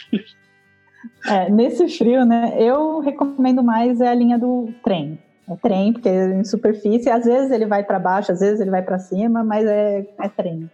É, 1.26 1.50
nesse 1.50 1.90
frio, 1.90 2.26
né, 2.26 2.56
eu 2.58 3.02
recomendo 3.02 3.62
mais 3.62 4.00
é 4.00 4.08
a 4.08 4.16
linha 4.16 4.40
do 4.40 4.74
trem. 4.82 5.20
É 5.50 5.56
trem, 5.56 5.94
porque 5.94 6.10
é 6.10 6.34
em 6.34 6.44
superfície, 6.44 7.10
às 7.10 7.24
vezes 7.24 7.52
ele 7.52 7.66
vai 7.66 7.84
para 7.84 7.98
baixo, 7.98 8.32
às 8.32 8.42
vezes 8.42 8.60
ele 8.60 8.70
vai 8.70 8.82
para 8.82 9.00
cima, 9.00 9.44
mas 9.44 9.66
é, 9.66 10.06
é 10.20 10.30
trem. 10.30 10.70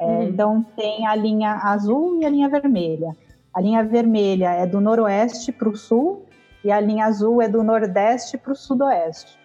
É, 0.00 0.04
uhum. 0.04 0.22
Então 0.22 0.66
tem 0.76 1.06
a 1.06 1.14
linha 1.14 1.52
azul 1.62 2.20
e 2.20 2.24
a 2.24 2.30
linha 2.30 2.48
vermelha. 2.48 3.14
A 3.52 3.60
linha 3.60 3.84
vermelha 3.84 4.50
é 4.50 4.66
do 4.66 4.80
noroeste 4.80 5.52
para 5.52 5.68
o 5.68 5.76
sul 5.76 6.24
e 6.64 6.72
a 6.72 6.80
linha 6.80 7.04
azul 7.04 7.42
é 7.42 7.48
do 7.48 7.62
nordeste 7.62 8.38
para 8.38 8.52
o 8.52 8.56
sudoeste. 8.56 9.38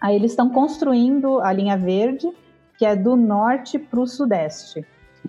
Aí 0.00 0.16
eles 0.16 0.32
estão 0.32 0.50
construindo 0.50 1.40
a 1.40 1.52
linha 1.52 1.76
verde, 1.76 2.28
que 2.76 2.84
é 2.84 2.94
do 2.94 3.16
norte 3.16 3.78
para 3.78 4.00
o 4.00 4.06
sudeste. 4.06 4.84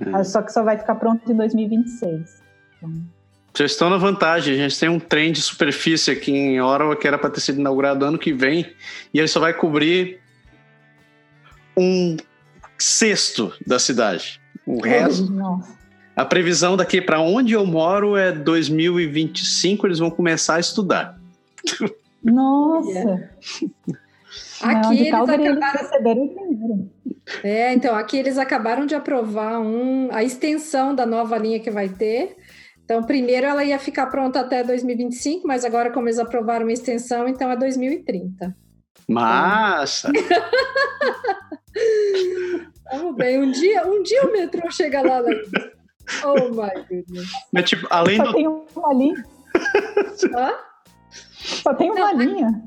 Uhum. 0.05 0.23
Só 0.23 0.41
que 0.41 0.51
só 0.51 0.63
vai 0.63 0.77
ficar 0.77 0.95
pronto 0.95 1.31
em 1.31 1.35
2026. 1.35 2.43
Então... 2.77 3.18
Vocês 3.60 3.72
estão 3.72 3.89
na 3.89 3.97
vantagem. 3.97 4.53
A 4.53 4.57
gente 4.57 4.80
tem 4.80 4.88
um 4.88 5.01
trem 5.01 5.34
de 5.34 5.41
superfície 5.41 6.10
aqui 6.10 6.32
em 6.32 6.62
Ottawa 6.62 6.95
que 6.95 7.05
era 7.05 7.18
para 7.18 7.30
ter 7.30 7.41
sido 7.41 7.60
inaugurado 7.60 8.05
ano 8.05 8.18
que 8.18 8.32
vem 8.32 8.74
e 9.14 9.20
ele 9.20 9.28
só 9.28 9.38
vai 9.38 9.53
cobrir 9.53 10.22
um 11.76 12.16
sexto 12.78 13.51
da 13.68 13.78
cidade. 13.78 14.39
O 14.66 14.82
resto. 14.82 15.30
Nossa. 15.30 15.78
A 16.16 16.24
previsão 16.24 16.78
daqui 16.78 17.01
para 17.01 17.20
onde 17.20 17.51
eu 17.51 17.66
moro 17.66 18.16
é 18.16 18.32
2025, 18.32 19.88
eles 19.88 19.99
vão 19.99 20.10
começar 20.10 20.55
a 20.55 20.60
estudar. 20.62 21.20
Nossa! 22.24 23.30
Aqui 24.62 25.07
eles 25.07 25.14
acabaram. 25.14 26.89
É, 27.43 27.74
então, 27.74 27.95
aqui 27.95 28.18
eles 28.18 28.38
acabaram 28.38 28.86
de 28.86 28.93
aprovar 28.93 29.60
um, 29.60 30.10
a 30.12 30.24
extensão 30.24 30.93
da 30.93 31.05
nova 31.05 31.38
linha 31.38 31.60
que 31.60 31.72
vai 31.72 31.88
ter. 31.88 32.36
Então, 32.89 33.03
primeiro 33.03 33.45
ela 33.45 33.63
ia 33.63 33.77
ficar 33.77 34.07
pronta 34.07 34.39
até 34.39 34.63
2025, 34.63 35.47
mas 35.47 35.63
agora, 35.63 35.91
como 35.91 36.07
eles 36.07 36.17
aprovaram 36.17 36.65
uma 36.65 36.73
extensão, 36.73 37.27
então 37.27 37.51
é 37.51 37.55
2030. 37.55 38.57
Massa! 39.07 40.11
Vamos 42.91 43.15
bem, 43.15 43.39
um 43.39 43.51
dia, 43.51 43.85
um 43.85 44.01
dia 44.01 44.25
o 44.25 44.31
metrô 44.31 44.71
chega 44.71 45.03
lá. 45.03 45.21
Oh 46.25 46.49
my 46.49 46.83
goodness. 46.89 47.29
Mas, 47.53 47.69
tipo, 47.69 47.85
além 47.91 48.17
Só 48.17 48.23
do. 48.23 48.33
tem 48.33 48.47
uma 48.47 48.93
linha. 48.95 49.23
Hã? 50.35 50.55
Só 51.11 51.75
tem 51.75 51.91
uma 51.91 52.11
Não, 52.11 52.19
linha. 52.19 52.63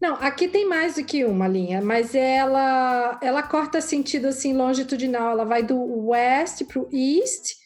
Não, 0.00 0.14
aqui 0.14 0.48
tem 0.48 0.66
mais 0.66 0.94
do 0.94 1.04
que 1.04 1.26
uma 1.26 1.46
linha, 1.46 1.82
mas 1.82 2.14
ela 2.14 3.18
ela 3.20 3.42
corta 3.42 3.82
sentido 3.82 4.28
assim 4.28 4.56
longitudinal. 4.56 5.32
Ela 5.32 5.44
vai 5.44 5.62
do 5.62 6.08
west 6.08 6.64
para 6.64 6.80
o 6.80 6.88
east 6.90 7.60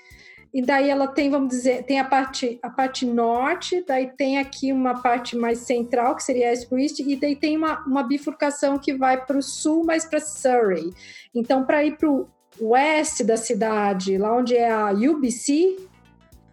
e 0.57 0.63
daí 0.63 0.89
ela 0.89 1.07
tem, 1.07 1.29
vamos 1.29 1.51
dizer, 1.51 1.83
tem 1.83 2.01
a 2.01 2.05
parte, 2.05 2.59
a 2.63 2.71
parte 2.71 3.05
norte, 3.05 3.85
daí 3.87 4.11
tem 4.17 4.39
aqui 4.39 4.73
uma 4.73 5.03
parte 5.03 5.37
mais 5.37 5.59
central, 5.59 6.17
que 6.17 6.23
seria 6.23 6.51
East, 6.51 6.99
e 7.01 7.15
daí 7.15 7.37
tem 7.37 7.59
uma, 7.59 7.85
uma 7.85 8.03
bifurcação 8.03 8.79
que 8.79 8.95
vai 8.95 9.23
para 9.23 9.37
o 9.37 9.43
sul, 9.43 9.85
mais 9.85 10.07
para 10.07 10.19
Surrey. 10.19 10.95
Então, 11.35 11.67
para 11.67 11.85
ir 11.85 11.99
para 11.99 12.11
o 12.11 12.27
oeste 12.59 13.23
da 13.23 13.37
cidade, 13.37 14.17
lá 14.17 14.35
onde 14.35 14.57
é 14.57 14.71
a 14.71 14.93
UBC, 14.93 15.77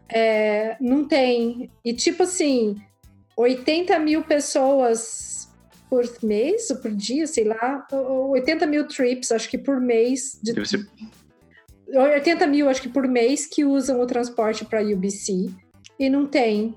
é, 0.09 0.75
não 0.81 1.05
tem. 1.05 1.71
E 1.85 1.93
tipo 1.93 2.23
assim, 2.23 2.75
80 3.37 3.97
mil 3.99 4.21
pessoas 4.21 5.49
por 5.89 6.03
mês 6.21 6.69
ou 6.69 6.75
por 6.75 6.91
dia, 6.91 7.25
sei 7.25 7.45
lá, 7.45 7.87
80 7.89 8.65
mil 8.65 8.85
trips, 8.85 9.31
acho 9.31 9.49
que 9.49 9.57
por 9.57 9.79
mês. 9.79 10.37
De... 10.43 10.51
Deve 10.51 10.67
ser 10.67 10.85
80 11.87 12.47
mil, 12.47 12.69
acho 12.69 12.81
que 12.81 12.89
por 12.89 13.07
mês, 13.07 13.45
que 13.45 13.63
usam 13.65 14.01
o 14.01 14.07
transporte 14.07 14.65
para 14.65 14.81
UBC 14.81 15.49
e 15.99 16.09
não 16.09 16.25
tem. 16.25 16.75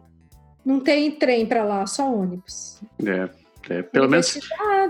Não 0.64 0.80
tem 0.80 1.11
trem 1.12 1.46
para 1.46 1.64
lá, 1.64 1.86
só 1.86 2.12
ônibus. 2.12 2.80
É. 3.04 3.28
É, 3.68 3.82
pelo 3.82 4.09
menos. 4.09 4.38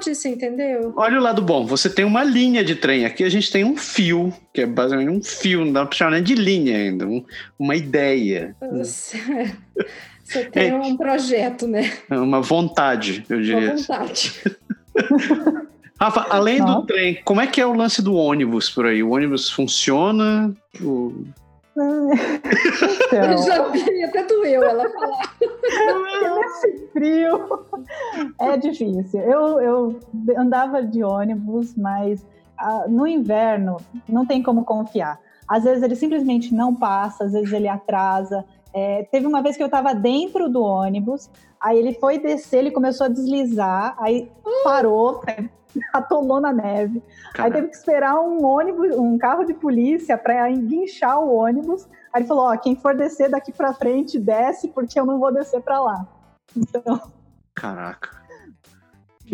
Você 0.02 0.28
entendeu? 0.28 0.92
Olha 0.96 1.18
o 1.18 1.22
lado 1.22 1.40
bom, 1.40 1.64
você 1.64 1.88
tem 1.88 2.04
uma 2.04 2.22
linha 2.22 2.62
de 2.62 2.74
trem. 2.74 3.06
Aqui 3.06 3.24
a 3.24 3.28
gente 3.28 3.50
tem 3.50 3.64
um 3.64 3.76
fio, 3.76 4.32
que 4.52 4.60
é 4.62 4.66
basicamente 4.66 5.10
um 5.10 5.22
fio, 5.22 5.64
não 5.64 5.72
dá 5.72 5.86
para 5.86 5.96
chamar 5.96 6.10
nem 6.12 6.22
de 6.22 6.34
linha 6.34 6.76
ainda, 6.76 7.06
um, 7.06 7.24
uma 7.58 7.74
ideia. 7.74 8.54
Você, 8.72 9.18
você 10.22 10.44
tem 10.44 10.70
é, 10.70 10.74
um 10.74 10.96
projeto, 10.96 11.66
né? 11.66 11.90
É 12.10 12.18
uma 12.18 12.42
vontade, 12.42 13.24
eu 13.28 13.40
diria. 13.40 13.70
Uma 13.70 13.76
vontade. 13.76 14.42
Rafa, 15.98 16.26
além 16.30 16.58
Nossa. 16.58 16.80
do 16.80 16.86
trem, 16.86 17.20
como 17.24 17.40
é 17.40 17.46
que 17.46 17.60
é 17.60 17.66
o 17.66 17.72
lance 17.72 18.02
do 18.02 18.14
ônibus 18.14 18.68
por 18.68 18.86
aí? 18.86 19.02
O 19.02 19.10
ônibus 19.10 19.50
funciona? 19.50 20.54
O... 20.80 21.24
Então, 21.76 23.42
já 23.44 23.68
vi, 23.68 24.04
até 24.04 24.24
doeu 24.24 24.62
ela 24.62 24.88
falar. 24.88 25.36
Nesse 26.36 26.88
frio 26.92 27.66
é 28.40 28.56
difícil. 28.56 29.20
Eu, 29.20 29.60
eu 29.60 30.00
andava 30.38 30.82
de 30.82 31.02
ônibus, 31.02 31.74
mas 31.76 32.24
ah, 32.58 32.86
no 32.88 33.06
inverno 33.06 33.76
não 34.08 34.24
tem 34.24 34.42
como 34.42 34.64
confiar. 34.64 35.20
Às 35.46 35.64
vezes 35.64 35.82
ele 35.82 35.94
simplesmente 35.94 36.54
não 36.54 36.74
passa, 36.74 37.24
às 37.24 37.32
vezes 37.32 37.52
ele 37.52 37.68
atrasa. 37.68 38.44
É, 38.72 39.06
teve 39.10 39.26
uma 39.26 39.42
vez 39.42 39.56
que 39.56 39.62
eu 39.62 39.66
estava 39.66 39.94
dentro 39.94 40.48
do 40.48 40.62
ônibus, 40.62 41.30
aí 41.60 41.78
ele 41.78 41.94
foi 41.94 42.18
descer, 42.18 42.58
ele 42.58 42.70
começou 42.70 43.06
a 43.06 43.08
deslizar, 43.08 43.96
aí 43.98 44.30
parou, 44.64 45.20
atolou 45.92 46.40
na 46.40 46.52
neve. 46.52 47.02
Aí 47.38 47.50
teve 47.50 47.68
que 47.68 47.76
esperar 47.76 48.20
um 48.20 48.44
ônibus, 48.44 48.96
um 48.96 49.18
carro 49.18 49.44
de 49.44 49.54
polícia 49.54 50.16
para 50.16 50.50
enguinchar 50.50 51.20
o 51.20 51.34
ônibus. 51.34 51.86
Aí 52.12 52.22
ele 52.22 52.28
falou: 52.28 52.44
Ó, 52.44 52.56
quem 52.56 52.76
for 52.76 52.94
descer 52.96 53.30
daqui 53.30 53.52
para 53.52 53.74
frente, 53.74 54.18
desce, 54.18 54.68
porque 54.68 54.98
eu 54.98 55.06
não 55.06 55.18
vou 55.18 55.32
descer 55.32 55.60
para 55.60 55.80
lá. 55.80 56.06
Então. 56.56 57.00
Caraca. 57.54 58.16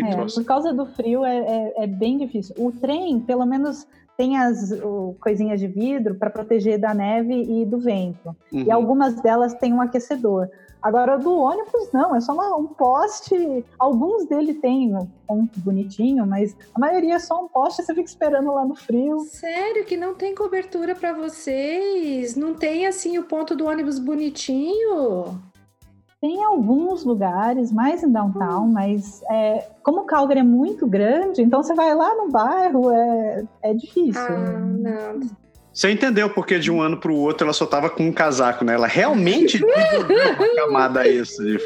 É, 0.01 0.15
por 0.15 0.43
causa 0.43 0.73
do 0.73 0.85
frio 0.85 1.23
é, 1.23 1.37
é, 1.37 1.83
é, 1.83 1.87
bem 1.87 2.17
difícil. 2.17 2.55
O 2.57 2.71
trem, 2.71 3.19
pelo 3.19 3.45
menos, 3.45 3.87
tem 4.17 4.37
as 4.37 4.71
o, 4.71 5.15
coisinhas 5.21 5.59
de 5.59 5.67
vidro 5.67 6.15
para 6.15 6.29
proteger 6.29 6.79
da 6.79 6.93
neve 6.93 7.33
e 7.33 7.65
do 7.65 7.77
vento. 7.79 8.35
Uhum. 8.51 8.63
E 8.63 8.71
algumas 8.71 9.21
delas 9.21 9.53
têm 9.53 9.73
um 9.73 9.81
aquecedor. 9.81 10.49
Agora, 10.83 11.17
do 11.17 11.33
ônibus, 11.33 11.89
não, 11.93 12.13
é 12.13 12.19
só 12.19 12.33
uma, 12.33 12.57
um 12.57 12.67
poste. 12.67 13.65
Alguns 13.79 14.25
dele 14.25 14.53
tem 14.55 14.93
um 14.93 15.07
ponto 15.25 15.57
bonitinho, 15.61 16.27
mas 16.27 16.53
a 16.75 16.79
maioria 16.79 17.15
é 17.15 17.19
só 17.19 17.41
um 17.41 17.47
poste 17.47 17.81
você 17.81 17.95
fica 17.95 18.09
esperando 18.09 18.51
lá 18.51 18.65
no 18.65 18.75
frio. 18.75 19.21
Sério 19.21 19.85
que 19.85 19.95
não 19.95 20.13
tem 20.13 20.35
cobertura 20.35 20.93
para 20.93 21.13
vocês? 21.13 22.35
Não 22.35 22.53
tem, 22.53 22.85
assim, 22.85 23.17
o 23.17 23.23
ponto 23.23 23.55
do 23.55 23.65
ônibus 23.65 23.97
bonitinho? 23.97 25.41
Tem 26.19 26.43
alguns 26.43 27.05
lugares, 27.05 27.71
mais 27.71 28.03
em 28.03 28.11
downtown, 28.11 28.65
hum. 28.65 28.71
mas 28.73 29.21
é, 29.29 29.69
como 29.81 30.03
Calgary 30.03 30.41
é 30.41 30.43
muito 30.43 30.85
grande, 30.85 31.41
então 31.41 31.63
você 31.63 31.73
vai 31.73 31.95
lá 31.95 32.13
no 32.15 32.29
bairro, 32.29 32.91
é, 32.91 33.45
é 33.61 33.73
difícil. 33.73 34.21
Ah, 34.21 34.59
não. 34.59 35.42
Você 35.73 35.89
entendeu 35.89 36.29
porque 36.29 36.59
de 36.59 36.69
um 36.69 36.81
ano 36.81 36.97
para 36.97 37.11
o 37.11 37.17
outro 37.17 37.45
ela 37.45 37.53
só 37.53 37.65
tava 37.65 37.89
com 37.89 38.07
um 38.07 38.13
casaco, 38.13 38.63
né? 38.63 38.75
Ela 38.75 38.85
realmente 38.85 39.59
uma 39.63 40.55
camada 40.55 41.07
extra 41.07 41.45
de. 41.45 41.57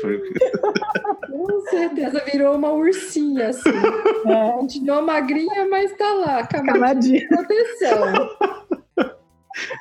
Com 1.30 1.62
certeza, 1.70 2.24
virou 2.32 2.56
uma 2.56 2.72
ursinha, 2.72 3.50
assim. 3.50 3.70
É. 4.28 4.52
Continuou 4.52 5.02
magrinha, 5.02 5.68
mas 5.70 5.96
tá 5.96 6.14
lá, 6.14 6.46
camadinha 6.48 7.20
de 7.20 7.28
proteção. 7.28 8.30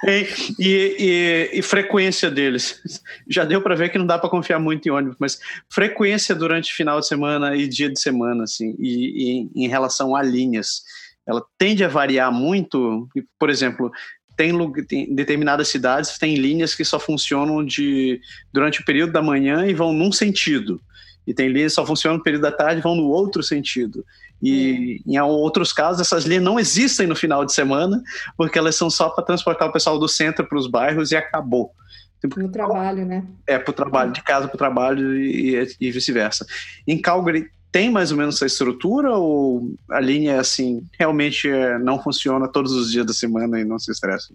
E, 0.07 0.27
e, 0.59 0.97
e, 0.99 1.59
e, 1.59 1.62
frequência 1.62 2.31
deles. 2.31 2.81
Já 3.29 3.45
deu 3.45 3.61
para 3.61 3.74
ver 3.74 3.91
que 3.91 3.99
não 3.99 4.07
dá 4.07 4.18
para 4.18 4.31
confiar 4.31 4.59
muito 4.59 4.87
em 4.87 4.91
ônibus, 4.91 5.18
mas 5.20 5.39
frequência 5.68 6.35
durante 6.35 6.72
final 6.72 6.99
de 6.99 7.07
semana 7.07 7.55
e 7.55 7.68
dia 7.68 7.91
de 7.91 8.01
semana, 8.01 8.45
assim, 8.45 8.74
e, 8.79 9.51
e 9.55 9.64
em 9.64 9.68
relação 9.68 10.16
a 10.16 10.22
linhas 10.22 10.81
ela 11.27 11.45
tende 11.59 11.85
a 11.85 11.89
variar 11.89 12.33
muito. 12.33 13.09
Por 13.39 13.51
exemplo, 13.51 13.91
tem, 14.37 14.53
tem, 14.84 15.14
determinadas 15.14 15.68
cidades 15.68 16.18
tem 16.18 16.37
linhas 16.37 16.74
que 16.74 16.84
só 16.84 16.99
funcionam 16.99 17.64
de 17.64 18.20
durante 18.53 18.80
o 18.80 18.84
período 18.84 19.12
da 19.12 19.22
manhã 19.22 19.66
e 19.66 19.74
vão 19.74 19.93
num 19.93 20.12
sentido. 20.12 20.80
E 21.26 21.34
tem 21.34 21.49
linhas 21.49 21.72
que 21.72 21.76
só 21.76 21.87
funcionam 21.87 22.18
no 22.18 22.22
período 22.22 22.43
da 22.43 22.53
tarde 22.53 22.80
e 22.80 22.82
vão 22.82 22.95
no 22.95 23.09
outro 23.09 23.43
sentido. 23.43 24.05
E 24.41 25.03
é. 25.07 25.12
em 25.12 25.20
outros 25.20 25.72
casos, 25.72 26.01
essas 26.01 26.24
linhas 26.24 26.45
não 26.45 26.61
existem 26.61 27.07
no 27.07 27.16
final 27.16 27.45
de 27.45 27.53
semana, 27.53 28.03
porque 28.37 28.59
elas 28.59 28.76
são 28.76 28.91
só 28.91 29.09
para 29.09 29.24
transportar 29.24 29.68
o 29.68 29.72
pessoal 29.72 29.99
do 29.99 30.07
centro 30.07 30.47
para 30.47 30.59
os 30.59 30.66
bairros 30.66 31.11
e 31.11 31.16
acabou. 31.16 31.72
Tipo, 32.20 32.41
no 32.41 32.51
trabalho, 32.51 33.05
né? 33.05 33.24
É, 33.47 33.59
para 33.59 33.70
o 33.70 33.74
trabalho, 33.74 34.12
de 34.12 34.22
casa 34.22 34.47
para 34.47 34.55
o 34.55 34.59
trabalho 34.59 35.16
e, 35.16 35.76
e 35.80 35.91
vice-versa. 35.91 36.47
Em 36.87 37.01
Calgary 37.01 37.51
tem 37.73 37.91
mais 37.91 38.11
ou 38.11 38.19
menos 38.19 38.37
essa 38.37 38.47
estrutura 38.47 39.17
ou 39.17 39.71
a 39.91 40.01
linha 40.01 40.41
assim 40.41 40.83
realmente 40.99 41.49
é, 41.49 41.79
não 41.79 42.03
funciona 42.03 42.49
todos 42.49 42.73
os 42.73 42.91
dias 42.91 43.07
da 43.07 43.12
semana 43.12 43.61
e 43.61 43.64
não 43.64 43.79
se 43.79 43.91
estressa? 43.91 44.33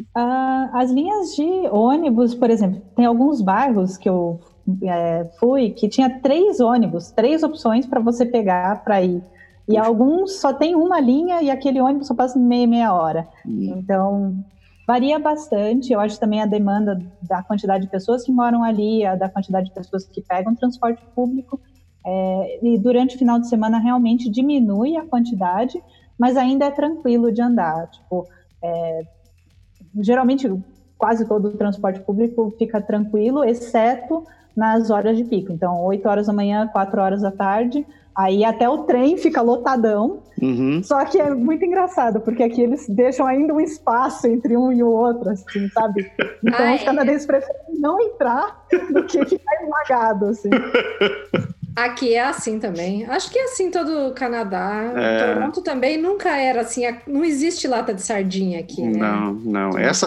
Uh, 0.00 0.70
as 0.72 0.90
linhas 0.90 1.34
de 1.34 1.42
ônibus, 1.70 2.34
por 2.34 2.50
exemplo, 2.50 2.80
tem 2.94 3.04
alguns 3.04 3.40
bairros 3.40 3.96
que 3.96 4.08
eu 4.08 4.40
é, 4.82 5.28
fui 5.40 5.70
que 5.70 5.88
tinha 5.88 6.20
três 6.20 6.60
ônibus, 6.60 7.10
três 7.10 7.42
opções 7.42 7.86
para 7.86 8.00
você 8.00 8.24
pegar 8.24 8.84
para 8.84 9.02
ir. 9.02 9.22
E 9.68 9.76
alguns 9.76 10.40
só 10.40 10.52
tem 10.52 10.74
uma 10.74 10.98
linha 10.98 11.42
e 11.42 11.50
aquele 11.50 11.80
ônibus 11.80 12.06
só 12.06 12.14
passa 12.14 12.38
meia, 12.38 12.66
meia 12.66 12.94
hora. 12.94 13.28
Hum. 13.46 13.74
Então, 13.76 14.44
varia 14.86 15.18
bastante. 15.18 15.92
Eu 15.92 16.00
acho 16.00 16.18
também 16.18 16.40
a 16.40 16.46
demanda 16.46 16.98
da 17.20 17.42
quantidade 17.42 17.84
de 17.84 17.90
pessoas 17.90 18.24
que 18.24 18.32
moram 18.32 18.64
ali, 18.64 19.04
a 19.04 19.14
da 19.14 19.28
quantidade 19.28 19.68
de 19.68 19.74
pessoas 19.74 20.06
que 20.06 20.22
pegam 20.22 20.54
transporte 20.54 21.02
público. 21.14 21.60
É, 22.10 22.58
e 22.62 22.78
durante 22.78 23.16
o 23.16 23.18
final 23.18 23.38
de 23.38 23.50
semana 23.50 23.78
realmente 23.78 24.30
diminui 24.30 24.96
a 24.96 25.04
quantidade, 25.04 25.78
mas 26.18 26.38
ainda 26.38 26.64
é 26.64 26.70
tranquilo 26.70 27.30
de 27.30 27.42
andar. 27.42 27.90
Tipo, 27.90 28.26
é, 28.62 29.02
geralmente 30.00 30.50
quase 30.96 31.28
todo 31.28 31.48
o 31.48 31.56
transporte 31.56 32.00
público 32.00 32.54
fica 32.58 32.80
tranquilo, 32.80 33.44
exceto 33.44 34.26
nas 34.56 34.90
horas 34.90 35.18
de 35.18 35.24
pico. 35.24 35.52
Então, 35.52 35.84
8 35.84 36.08
horas 36.08 36.26
da 36.26 36.32
manhã, 36.32 36.66
4 36.66 36.98
horas 36.98 37.20
da 37.20 37.30
tarde, 37.30 37.86
aí 38.16 38.42
até 38.42 38.66
o 38.66 38.84
trem 38.84 39.18
fica 39.18 39.42
lotadão. 39.42 40.22
Uhum. 40.40 40.82
Só 40.82 41.04
que 41.04 41.20
é 41.20 41.34
muito 41.34 41.62
engraçado, 41.62 42.20
porque 42.20 42.42
aqui 42.42 42.62
eles 42.62 42.88
deixam 42.88 43.26
ainda 43.26 43.52
um 43.52 43.60
espaço 43.60 44.26
entre 44.26 44.56
um 44.56 44.72
e 44.72 44.82
o 44.82 44.90
outro, 44.90 45.28
assim, 45.28 45.68
sabe? 45.68 46.10
Então, 46.42 46.66
ah, 46.66 46.74
os 46.74 46.82
canadenses 46.82 47.24
é. 47.24 47.26
preferem 47.26 47.78
não 47.78 48.00
entrar 48.00 48.64
do 48.92 49.04
que 49.04 49.22
ficar 49.26 49.62
esmagado, 49.62 50.26
assim. 50.26 50.48
Aqui 51.84 52.14
é 52.14 52.24
assim 52.24 52.58
também. 52.58 53.06
Acho 53.06 53.30
que 53.30 53.38
é 53.38 53.44
assim 53.44 53.70
todo 53.70 54.08
o 54.08 54.12
Canadá. 54.12 54.92
É. 54.96 55.34
Toronto 55.34 55.62
também 55.62 55.96
nunca 55.96 56.36
era 56.36 56.62
assim. 56.62 56.82
Não 57.06 57.24
existe 57.24 57.68
lata 57.68 57.94
de 57.94 58.02
sardinha 58.02 58.58
aqui, 58.58 58.82
né? 58.82 58.98
Não, 58.98 59.32
não. 59.32 59.78
Essa, 59.78 60.06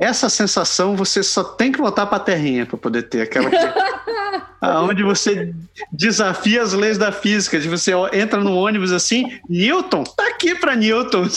essa 0.00 0.28
sensação 0.28 0.96
você 0.96 1.22
só 1.22 1.44
tem 1.44 1.70
que 1.70 1.78
voltar 1.78 2.06
para 2.06 2.16
a 2.16 2.20
terrinha 2.20 2.66
para 2.66 2.76
poder 2.76 3.04
ter 3.04 3.22
aquela 3.22 3.48
que, 3.48 3.56
aonde 4.60 5.04
você 5.04 5.54
desafia 5.92 6.62
as 6.62 6.72
leis 6.72 6.98
da 6.98 7.12
física, 7.12 7.60
de 7.60 7.68
você 7.68 7.92
entra 8.12 8.40
no 8.40 8.56
ônibus 8.56 8.90
assim, 8.90 9.38
Newton, 9.48 10.02
tá 10.02 10.26
aqui 10.26 10.56
para 10.56 10.74
Newton. 10.74 11.28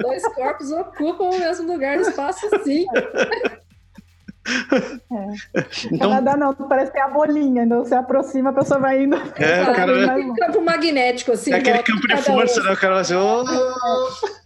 Dois 0.00 0.22
corpos 0.34 0.70
ocupam 0.70 1.24
o 1.24 1.38
mesmo 1.38 1.70
lugar 1.70 1.96
no 1.96 2.02
espaço, 2.02 2.48
sim. 2.64 2.86
É. 5.12 5.62
Então, 5.92 6.10
Canadá 6.10 6.36
não, 6.36 6.54
parece 6.54 6.92
que 6.92 6.98
é 6.98 7.02
a 7.02 7.08
bolinha, 7.08 7.64
então 7.64 7.84
você 7.84 7.94
aproxima, 7.94 8.50
a 8.50 8.52
pessoa 8.52 8.80
vai 8.80 9.02
indo. 9.02 9.16
É, 9.16 9.62
o 9.62 9.74
cara... 9.74 10.20
É 10.20 10.34
campo 10.34 10.60
magnético, 10.62 11.32
assim. 11.32 11.52
É 11.52 11.56
aquele 11.56 11.82
campo 11.82 12.06
de 12.06 12.16
força, 12.16 12.62
né? 12.62 12.72
O 12.72 12.76
cara 12.76 12.94
vai 12.94 13.02
assim. 13.02 13.14
Oh! 13.14 13.44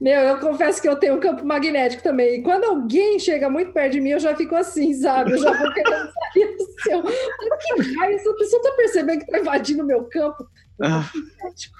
Meu, 0.00 0.20
eu 0.20 0.38
confesso 0.38 0.80
que 0.80 0.88
eu 0.88 0.96
tenho 0.96 1.16
um 1.16 1.20
campo 1.20 1.44
magnético 1.44 2.02
também. 2.02 2.36
E 2.36 2.42
quando 2.42 2.64
alguém 2.64 3.18
chega 3.18 3.50
muito 3.50 3.72
perto 3.72 3.92
de 3.92 4.00
mim, 4.00 4.10
eu 4.10 4.20
já 4.20 4.34
fico 4.34 4.56
assim, 4.56 4.94
sabe? 4.94 5.32
Eu 5.32 5.38
já 5.38 5.52
vou 5.52 5.72
querendo 5.72 6.10
sair 6.32 6.56
do 6.56 6.64
seu. 6.82 7.02
Que 7.02 7.96
raio, 7.96 8.16
essa 8.16 8.32
pessoa 8.34 8.62
tá 8.62 8.72
percebendo 8.76 9.24
que 9.24 9.30
tá 9.30 9.38
invadindo 9.38 9.82
o 9.82 9.86
meu 9.86 10.04
campo? 10.04 10.46
Ah. 10.80 11.04
Magnético. 11.14 11.76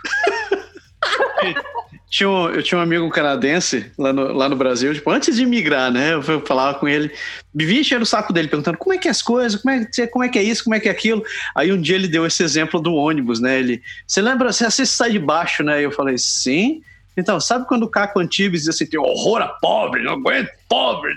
Tinha 2.12 2.28
um, 2.28 2.50
eu 2.50 2.62
tinha 2.62 2.78
um 2.78 2.82
amigo 2.82 3.08
canadense 3.08 3.90
lá 3.96 4.12
no, 4.12 4.34
lá 4.34 4.46
no 4.46 4.54
Brasil, 4.54 4.92
tipo, 4.92 5.10
antes 5.10 5.34
de 5.34 5.46
migrar, 5.46 5.90
né? 5.90 6.12
Eu 6.12 6.22
falava 6.44 6.78
com 6.78 6.86
ele, 6.86 7.10
vivia 7.54 7.80
enchendo 7.80 8.02
o 8.02 8.06
saco 8.06 8.34
dele, 8.34 8.48
perguntando 8.48 8.76
como 8.76 8.92
é 8.92 8.98
que 8.98 9.08
é 9.08 9.10
as 9.10 9.22
coisas, 9.22 9.62
como 9.62 9.74
é, 9.74 10.06
como 10.08 10.22
é 10.22 10.28
que 10.28 10.38
é 10.38 10.42
isso, 10.42 10.62
como 10.62 10.76
é 10.76 10.80
que 10.80 10.88
é 10.88 10.92
aquilo. 10.92 11.24
Aí 11.56 11.72
um 11.72 11.80
dia 11.80 11.96
ele 11.96 12.06
deu 12.06 12.26
esse 12.26 12.42
exemplo 12.42 12.78
do 12.78 12.92
ônibus, 12.92 13.40
né? 13.40 13.58
Ele, 13.58 13.82
você 14.06 14.20
lembra, 14.20 14.52
você 14.52 14.66
assiste 14.66 14.94
sai 14.94 15.12
de 15.12 15.18
baixo, 15.18 15.62
né? 15.62 15.82
Eu 15.82 15.90
falei, 15.90 16.18
sim. 16.18 16.82
Então, 17.16 17.40
sabe 17.40 17.66
quando 17.66 17.84
o 17.84 17.88
Caco 17.88 18.20
Antibes 18.20 18.60
diz 18.60 18.68
assim, 18.68 18.84
tem 18.84 19.00
horror 19.00 19.40
a 19.40 19.48
pobre, 19.48 20.02
não 20.02 20.12
aguento 20.12 20.50
pobre? 20.68 21.14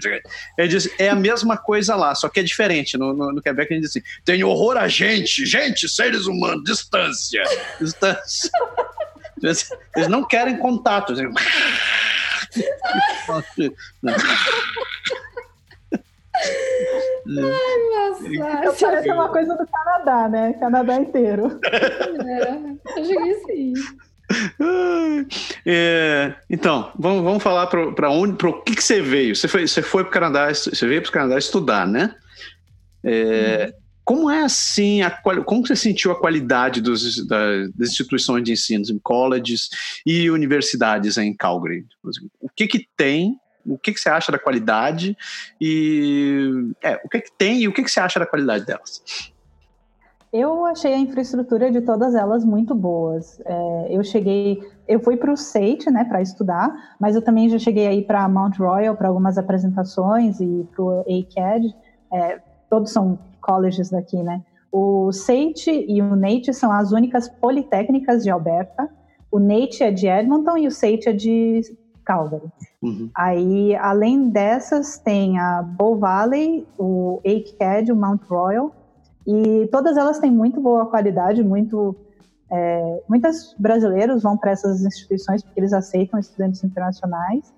Ele 0.58 0.68
diz, 0.70 0.90
é 0.98 1.10
a 1.10 1.16
mesma 1.16 1.58
coisa 1.58 1.94
lá, 1.96 2.16
só 2.16 2.30
que 2.30 2.40
é 2.40 2.44
diferente. 2.44 2.98
No, 2.98 3.14
no, 3.14 3.34
no 3.34 3.42
Quebec 3.42 3.70
ele 3.74 3.82
diz 3.82 3.90
assim, 3.90 4.02
tem 4.24 4.46
horror 4.46 4.78
a 4.78 4.88
gente, 4.88 5.46
gente, 5.46 5.90
seres 5.90 6.26
humanos, 6.26 6.64
distância, 6.64 7.44
distância. 7.82 8.50
Eles, 9.48 9.70
eles 9.96 10.08
não 10.08 10.24
querem 10.24 10.58
contato. 10.58 11.14
Assim. 11.14 11.26
Ai, 17.28 17.78
nossa. 17.94 18.86
Parece 18.86 19.12
uma 19.12 19.30
coisa 19.30 19.56
do 19.56 19.68
Canadá, 19.68 20.30
né? 20.30 20.54
Canadá 20.54 20.96
inteiro. 20.96 21.60
É, 21.64 23.00
acho 23.00 23.10
que 23.10 23.36
sim. 23.46 23.74
É, 25.66 26.34
então, 26.50 26.92
vamos, 26.98 27.24
vamos 27.24 27.44
falar 27.44 27.68
para 27.68 28.10
onde, 28.10 28.36
para 28.36 28.50
o 28.50 28.62
que, 28.62 28.76
que 28.76 28.84
você 28.84 29.02
veio? 29.02 29.36
Você 29.36 29.48
foi, 29.48 29.68
você 29.68 29.82
foi 29.82 30.04
para 30.04 30.10
o 30.10 30.14
Canadá, 30.14 30.48
você 30.50 30.88
veio 30.88 31.02
para 31.02 31.10
o 31.10 31.14
Canadá 31.14 31.38
estudar, 31.38 31.88
né? 31.88 32.16
É, 33.04 33.72
hum. 33.72 33.85
Como 34.06 34.30
é 34.30 34.44
assim, 34.44 35.02
a, 35.02 35.10
como 35.10 35.66
você 35.66 35.76
sentiu 35.76 36.12
a 36.12 36.20
qualidade 36.20 36.80
dos, 36.80 37.26
das 37.26 37.90
instituições 37.90 38.44
de 38.44 38.52
ensino, 38.52 38.86
em 38.92 39.00
colleges 39.00 39.70
e 40.06 40.30
universidades 40.30 41.18
em 41.18 41.34
Calgary? 41.34 41.86
O 42.40 42.48
que 42.48 42.68
que 42.68 42.88
tem, 42.96 43.40
o 43.66 43.80
que 43.80 43.92
que 43.92 44.00
você 44.00 44.10
acha 44.10 44.32
da 44.32 44.38
qualidade 44.38 45.18
e 45.60 46.72
é, 46.84 47.02
o 47.04 47.10
que 47.10 47.20
que 47.20 47.32
tem 47.36 47.62
e 47.62 47.68
o 47.68 47.74
que 47.74 47.82
que 47.82 47.90
você 47.90 48.00
acha 48.00 48.20
da 48.20 48.28
qualidade 48.28 48.64
delas? 48.64 49.02
Eu 50.32 50.66
achei 50.66 50.94
a 50.94 50.98
infraestrutura 50.98 51.72
de 51.72 51.82
todas 51.82 52.14
elas 52.14 52.44
muito 52.44 52.76
boas. 52.76 53.40
É, 53.46 53.88
eu 53.90 54.04
cheguei, 54.04 54.62
eu 54.88 55.00
fui 55.00 55.16
para 55.16 55.32
o 55.32 55.38
SAIT, 55.38 55.90
né, 55.90 56.04
para 56.04 56.22
estudar, 56.22 56.96
mas 57.00 57.16
eu 57.16 57.22
também 57.22 57.50
já 57.50 57.58
cheguei 57.58 57.88
aí 57.88 58.04
para 58.04 58.28
Mount 58.28 58.58
Royal 58.58 58.96
para 58.96 59.08
algumas 59.08 59.38
apresentações 59.38 60.40
e 60.40 60.68
para 60.76 60.84
o 60.84 61.00
ACAD. 61.00 61.74
É, 62.14 62.42
todos 62.70 62.92
são 62.92 63.18
colleges 63.46 63.90
daqui, 63.90 64.22
né? 64.24 64.42
O 64.72 65.12
SAIT 65.12 65.86
e 65.88 66.02
o 66.02 66.16
NATE 66.16 66.54
são 66.54 66.72
as 66.72 66.92
únicas 66.92 67.30
politécnicas 67.30 68.24
de 68.24 68.30
Alberta. 68.30 68.90
O 69.32 69.40
NATE 69.40 69.84
é 69.84 69.92
de 69.92 70.08
Edmonton 70.08 70.58
e 70.58 70.68
o 70.68 70.72
SAIT 70.72 71.10
é 71.10 71.14
de 71.14 71.62
Calgary. 72.04 72.52
Uhum. 72.82 73.10
Aí, 73.16 73.76
além 73.76 74.30
dessas, 74.30 74.98
tem 74.98 75.40
a 75.40 75.62
Bow 75.62 75.98
Valley, 75.98 76.68
o 76.78 77.22
ACAD, 77.26 77.92
o 77.92 77.96
Mount 77.96 78.22
Royal, 78.28 78.76
e 79.26 79.68
todas 79.72 79.98
elas 79.98 80.20
têm 80.20 80.32
muito 80.32 80.60
boa 80.62 80.86
qualidade, 80.86 81.44
muito 81.44 81.96
é, 82.52 83.04
muitos 83.10 83.56
brasileiros 83.58 84.22
vão 84.22 84.38
para 84.38 84.52
essas 84.52 84.84
instituições 84.84 85.44
porque 85.44 85.60
eles 85.60 85.74
aceitam 85.74 86.20
estudantes 86.20 86.64
internacionais. 86.64 87.54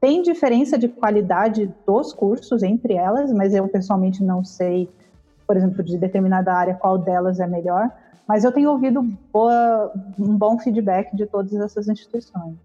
Tem 0.00 0.22
diferença 0.22 0.78
de 0.78 0.88
qualidade 0.88 1.74
dos 1.84 2.12
cursos 2.12 2.62
entre 2.62 2.94
elas, 2.94 3.32
mas 3.32 3.52
eu 3.52 3.66
pessoalmente 3.68 4.22
não 4.22 4.44
sei 4.44 4.88
por 5.48 5.56
exemplo, 5.56 5.82
de 5.82 5.96
determinada 5.96 6.52
área, 6.52 6.74
qual 6.74 6.98
delas 6.98 7.40
é 7.40 7.46
melhor, 7.46 7.90
mas 8.28 8.44
eu 8.44 8.52
tenho 8.52 8.70
ouvido 8.70 9.02
boa, 9.32 9.90
um 10.18 10.36
bom 10.36 10.58
feedback 10.58 11.16
de 11.16 11.24
todas 11.24 11.54
essas 11.54 11.88
instituições. 11.88 12.56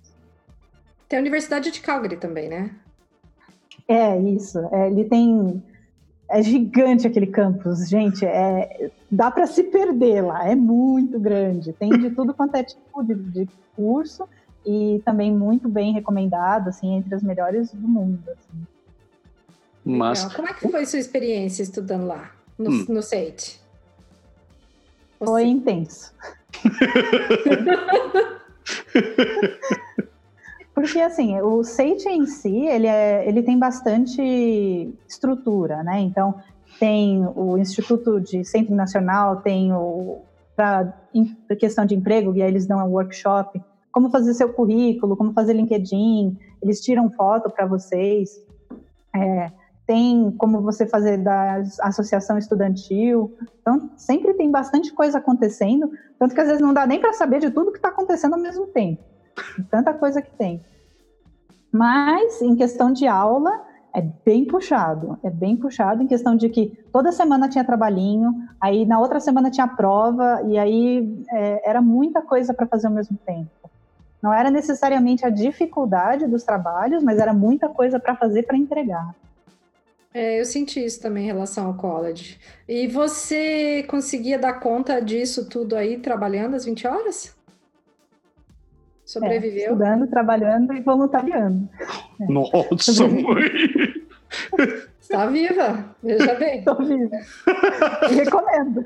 Tem 1.08 1.18
a 1.18 1.22
Universidade 1.22 1.72
de 1.72 1.80
Calgary 1.80 2.18
também, 2.18 2.50
né? 2.50 2.72
É, 3.88 4.20
isso. 4.20 4.60
É, 4.74 4.88
ele 4.88 5.06
tem. 5.06 5.64
É 6.30 6.44
gigante 6.44 7.08
aquele 7.08 7.28
campus, 7.28 7.88
gente. 7.88 8.26
É, 8.26 8.92
dá 9.10 9.32
para 9.32 9.48
se 9.48 9.64
perder 9.64 10.22
lá, 10.22 10.46
é 10.46 10.56
muito 10.56 11.18
grande. 11.18 11.72
Tem 11.72 11.90
de 11.90 12.10
tudo 12.10 12.34
quanto 12.34 12.56
é 12.56 12.64
tipo 12.64 13.02
de, 13.04 13.16
de 13.16 13.50
curso 13.76 14.28
e 14.66 15.02
também 15.06 15.32
muito 15.32 15.70
bem 15.70 15.94
recomendado, 15.94 16.70
assim, 16.70 16.96
entre 16.96 17.16
as 17.16 17.24
melhores 17.24 17.72
do 17.72 17.88
mundo. 17.88 18.24
Assim. 18.30 18.68
Mas... 19.86 20.26
Como 20.34 20.50
é 20.50 20.54
que 20.54 20.70
foi 20.70 20.86
sua 20.86 21.00
experiência 21.00 21.64
estudando 21.64 22.08
lá? 22.08 22.32
No, 22.58 22.70
hum. 22.70 22.86
no 22.89 23.01
Sage? 23.01 23.60
Foi 25.20 25.43
intenso. 25.43 26.14
Porque 30.74 30.99
assim, 30.99 31.39
o 31.41 31.64
Sage 31.64 32.10
em 32.10 32.26
si, 32.26 32.66
ele, 32.66 32.88
é, 32.88 33.28
ele 33.28 33.43
tem 33.43 33.58
bastante 33.58 34.22
estrutura, 35.08 35.84
né? 35.84 35.99
Então, 35.99 36.36
tem 36.80 37.26
o 37.36 37.58
Instituto 37.58 38.20
de 38.20 38.43
Centro 38.43 38.76
Nacional, 38.76 39.38
tem 39.38 39.72
o 39.72 40.22
para 40.56 40.93
questão 41.60 41.86
de 41.86 41.95
emprego, 41.95 42.36
e 42.36 42.41
aí 42.41 42.47
eles 42.47 42.68
dão 42.68 42.78
um 42.80 42.91
workshop, 42.91 43.60
como 43.91 44.10
fazer 44.10 44.34
seu 44.34 44.51
currículo, 44.54 45.18
como 45.18 45.34
fazer 45.34 45.54
LinkedIn, 45.54 46.38
eles 46.62 46.82
tiram 46.82 47.10
foto 47.12 47.49
para 47.49 47.66
vocês. 47.66 48.39
É, 49.16 49.51
tem 49.86 50.32
como 50.38 50.62
você 50.62 50.86
fazer 50.86 51.18
da 51.18 51.62
associação 51.82 52.38
estudantil. 52.38 53.36
Então, 53.62 53.90
sempre 53.98 54.34
tem 54.34 54.50
bastante 54.50 54.94
coisa 54.94 55.18
acontecendo, 55.18 55.92
tanto 56.18 56.34
que 56.34 56.42
às 56.42 56.48
vezes 56.48 56.62
não 56.62 56.74
dá 56.74 56.86
nem 56.86 57.00
para 57.00 57.14
saber 57.14 57.40
de 57.40 57.52
tudo 57.52 57.72
que 57.72 57.78
está 57.78 57.90
acontecendo 57.90 58.34
ao 58.34 58.40
mesmo 58.40 58.68
tempo. 58.68 59.04
Tanta 59.70 59.94
coisa 59.94 60.22
que 60.22 60.32
tem. 60.32 60.62
Mas, 61.72 62.42
em 62.42 62.56
questão 62.56 62.94
de 62.94 63.08
aula, 63.08 63.52
é 63.94 64.02
bem 64.02 64.46
puxado, 64.46 65.18
é 65.24 65.30
bem 65.30 65.56
puxado 65.56 66.02
em 66.02 66.08
questão 66.08 66.36
de 66.36 66.50
que 66.50 66.78
toda 66.92 67.12
semana 67.12 67.50
tinha 67.50 67.64
trabalhinho, 67.64 68.34
aí 68.60 68.86
na 68.86 69.00
outra 69.00 69.20
semana 69.20 69.52
tinha 69.52 69.68
prova, 69.68 70.42
e 70.48 70.58
aí 70.58 71.24
é, 71.32 71.70
era 71.70 71.82
muita 71.82 72.22
coisa 72.22 72.54
para 72.54 72.68
fazer 72.68 72.88
ao 72.88 72.94
mesmo 72.94 73.18
tempo. 73.26 73.50
Não 74.22 74.34
era 74.34 74.50
necessariamente 74.50 75.26
a 75.26 75.30
dificuldade 75.30 76.28
dos 76.28 76.44
trabalhos, 76.44 77.04
mas 77.04 77.20
era 77.20 77.34
muita 77.34 77.68
coisa 77.68 78.00
para 78.00 78.16
fazer 78.16 78.44
para 78.44 78.58
entregar. 78.58 79.14
É, 80.14 80.39
eu 80.39 80.45
senti 80.45 80.84
isso 80.84 81.01
também 81.01 81.24
em 81.24 81.28
relação 81.28 81.66
ao 81.66 81.74
college. 81.74 82.38
E 82.68 82.88
você 82.88 83.84
conseguia 83.88 84.38
dar 84.38 84.59
conta 84.59 85.01
disso 85.01 85.49
tudo 85.49 85.76
aí 85.76 85.97
trabalhando 85.97 86.55
às 86.55 86.66
20 86.66 86.86
horas? 86.86 87.36
Sobreviveu? 89.03 89.61
É, 89.61 89.64
estudando, 89.64 90.07
trabalhando 90.07 90.74
e 90.74 90.82
voluntariando. 90.82 91.68
É. 92.22 92.26
Nossa, 92.32 93.07
mãe! 93.07 94.03
Está 94.99 95.26
viva, 95.28 95.95
veja 96.01 96.34
bem. 96.36 96.59
Estou 96.59 96.78
viva. 96.78 97.18
Recomendo. 98.09 98.84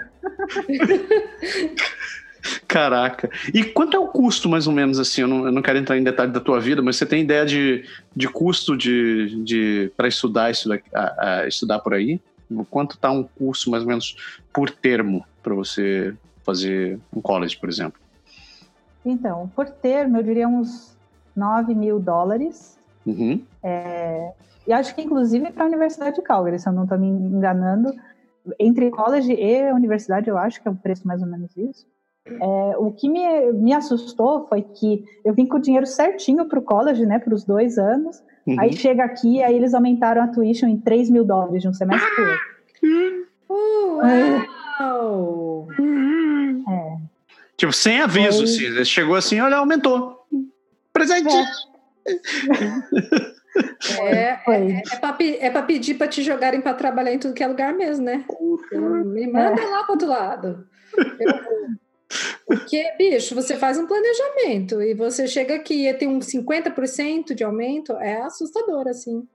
Caraca. 2.67 3.29
E 3.53 3.63
quanto 3.63 3.95
é 3.95 3.99
o 3.99 4.07
custo, 4.07 4.49
mais 4.49 4.67
ou 4.67 4.73
menos, 4.73 4.99
assim? 4.99 5.21
Eu 5.21 5.27
não, 5.27 5.45
eu 5.45 5.51
não 5.51 5.61
quero 5.61 5.77
entrar 5.77 5.97
em 5.97 6.03
detalhe 6.03 6.31
da 6.31 6.39
tua 6.39 6.59
vida, 6.59 6.81
mas 6.81 6.95
você 6.95 7.05
tem 7.05 7.21
ideia 7.21 7.45
de, 7.45 7.85
de 8.15 8.27
custo 8.27 8.75
de, 8.75 9.43
de, 9.43 9.91
para 9.95 10.07
estudar, 10.07 10.51
estudar, 10.51 10.79
a, 10.93 11.39
a 11.39 11.47
estudar 11.47 11.79
por 11.79 11.93
aí? 11.93 12.19
Quanto 12.69 12.95
está 12.95 13.11
um 13.11 13.23
curso, 13.23 13.69
mais 13.69 13.83
ou 13.83 13.89
menos, 13.89 14.15
por 14.53 14.69
termo, 14.69 15.25
para 15.43 15.53
você 15.53 16.15
fazer 16.43 16.99
um 17.13 17.21
college, 17.21 17.57
por 17.57 17.67
exemplo? 17.67 17.99
Então, 19.05 19.51
por 19.55 19.69
termo, 19.69 20.17
eu 20.17 20.23
diria 20.23 20.47
uns 20.47 20.95
9 21.35 21.75
mil 21.75 21.99
dólares. 21.99 22.77
Uhum. 23.05 23.41
É, 23.63 24.31
e 24.65 24.73
acho 24.73 24.93
que, 24.93 25.01
inclusive, 25.01 25.51
para 25.51 25.63
a 25.63 25.67
Universidade 25.67 26.15
de 26.15 26.21
Calgary, 26.21 26.59
se 26.59 26.67
eu 26.67 26.73
não 26.73 26.83
estou 26.83 26.97
me 26.97 27.07
enganando, 27.07 27.93
entre 28.59 28.89
college 28.91 29.33
e 29.33 29.71
universidade, 29.71 30.29
eu 30.29 30.37
acho 30.37 30.61
que 30.61 30.67
é 30.67 30.71
o 30.71 30.75
preço 30.75 31.07
mais 31.07 31.21
ou 31.21 31.27
menos 31.27 31.55
isso. 31.55 31.87
É, 32.29 32.77
o 32.77 32.91
que 32.91 33.09
me, 33.09 33.51
me 33.53 33.73
assustou 33.73 34.47
foi 34.47 34.61
que 34.61 35.03
eu 35.23 35.33
vim 35.33 35.45
com 35.45 35.57
o 35.57 35.61
dinheiro 35.61 35.85
certinho 35.85 36.45
para 36.45 36.59
o 36.59 36.61
college, 36.61 37.05
né, 37.05 37.19
para 37.19 37.33
os 37.33 37.43
dois 37.43 37.77
anos. 37.77 38.21
Uhum. 38.45 38.59
Aí 38.59 38.73
chega 38.73 39.03
aqui, 39.03 39.41
aí 39.41 39.55
eles 39.55 39.73
aumentaram 39.73 40.21
a 40.21 40.27
tuition 40.27 40.67
em 40.67 40.77
3 40.77 41.09
mil 41.09 41.25
dólares 41.25 41.61
de 41.61 41.67
um 41.67 41.73
semestre 41.73 42.09
para 42.15 42.23
outro. 42.23 43.27
Uau! 44.79 45.67
É. 46.69 46.97
Tipo, 47.55 47.73
sem 47.73 47.99
aviso, 47.99 48.45
Foi... 48.45 48.67
assim. 48.67 48.85
Chegou 48.85 49.15
assim, 49.15 49.39
olha, 49.39 49.57
aumentou. 49.57 50.25
Presente! 50.93 51.33
É, 53.99 54.05
é, 54.13 54.41
é, 54.47 54.83
é 54.91 54.99
para 54.99 55.15
é 55.19 55.61
pedir 55.63 55.95
para 55.95 56.07
te 56.07 56.21
jogarem 56.21 56.61
para 56.61 56.73
trabalhar 56.73 57.13
em 57.13 57.19
tudo 57.19 57.33
que 57.33 57.43
é 57.43 57.47
lugar 57.47 57.73
mesmo, 57.73 58.05
né? 58.05 58.23
Me 59.05 59.27
manda 59.27 59.61
é. 59.61 59.65
lá 59.65 59.83
para 59.83 59.91
outro 59.91 60.07
lado. 60.07 60.67
Eu, 61.19 61.77
porque, 62.45 62.83
bicho, 62.97 63.35
você 63.35 63.57
faz 63.57 63.77
um 63.77 63.85
planejamento 63.85 64.81
e 64.81 64.93
você 64.93 65.27
chega 65.27 65.55
aqui 65.55 65.87
e 65.87 65.93
tem 65.93 66.07
um 66.07 66.19
50% 66.19 67.33
de 67.33 67.43
aumento, 67.43 67.93
é 67.93 68.21
assustador, 68.21 68.87
assim. 68.87 69.27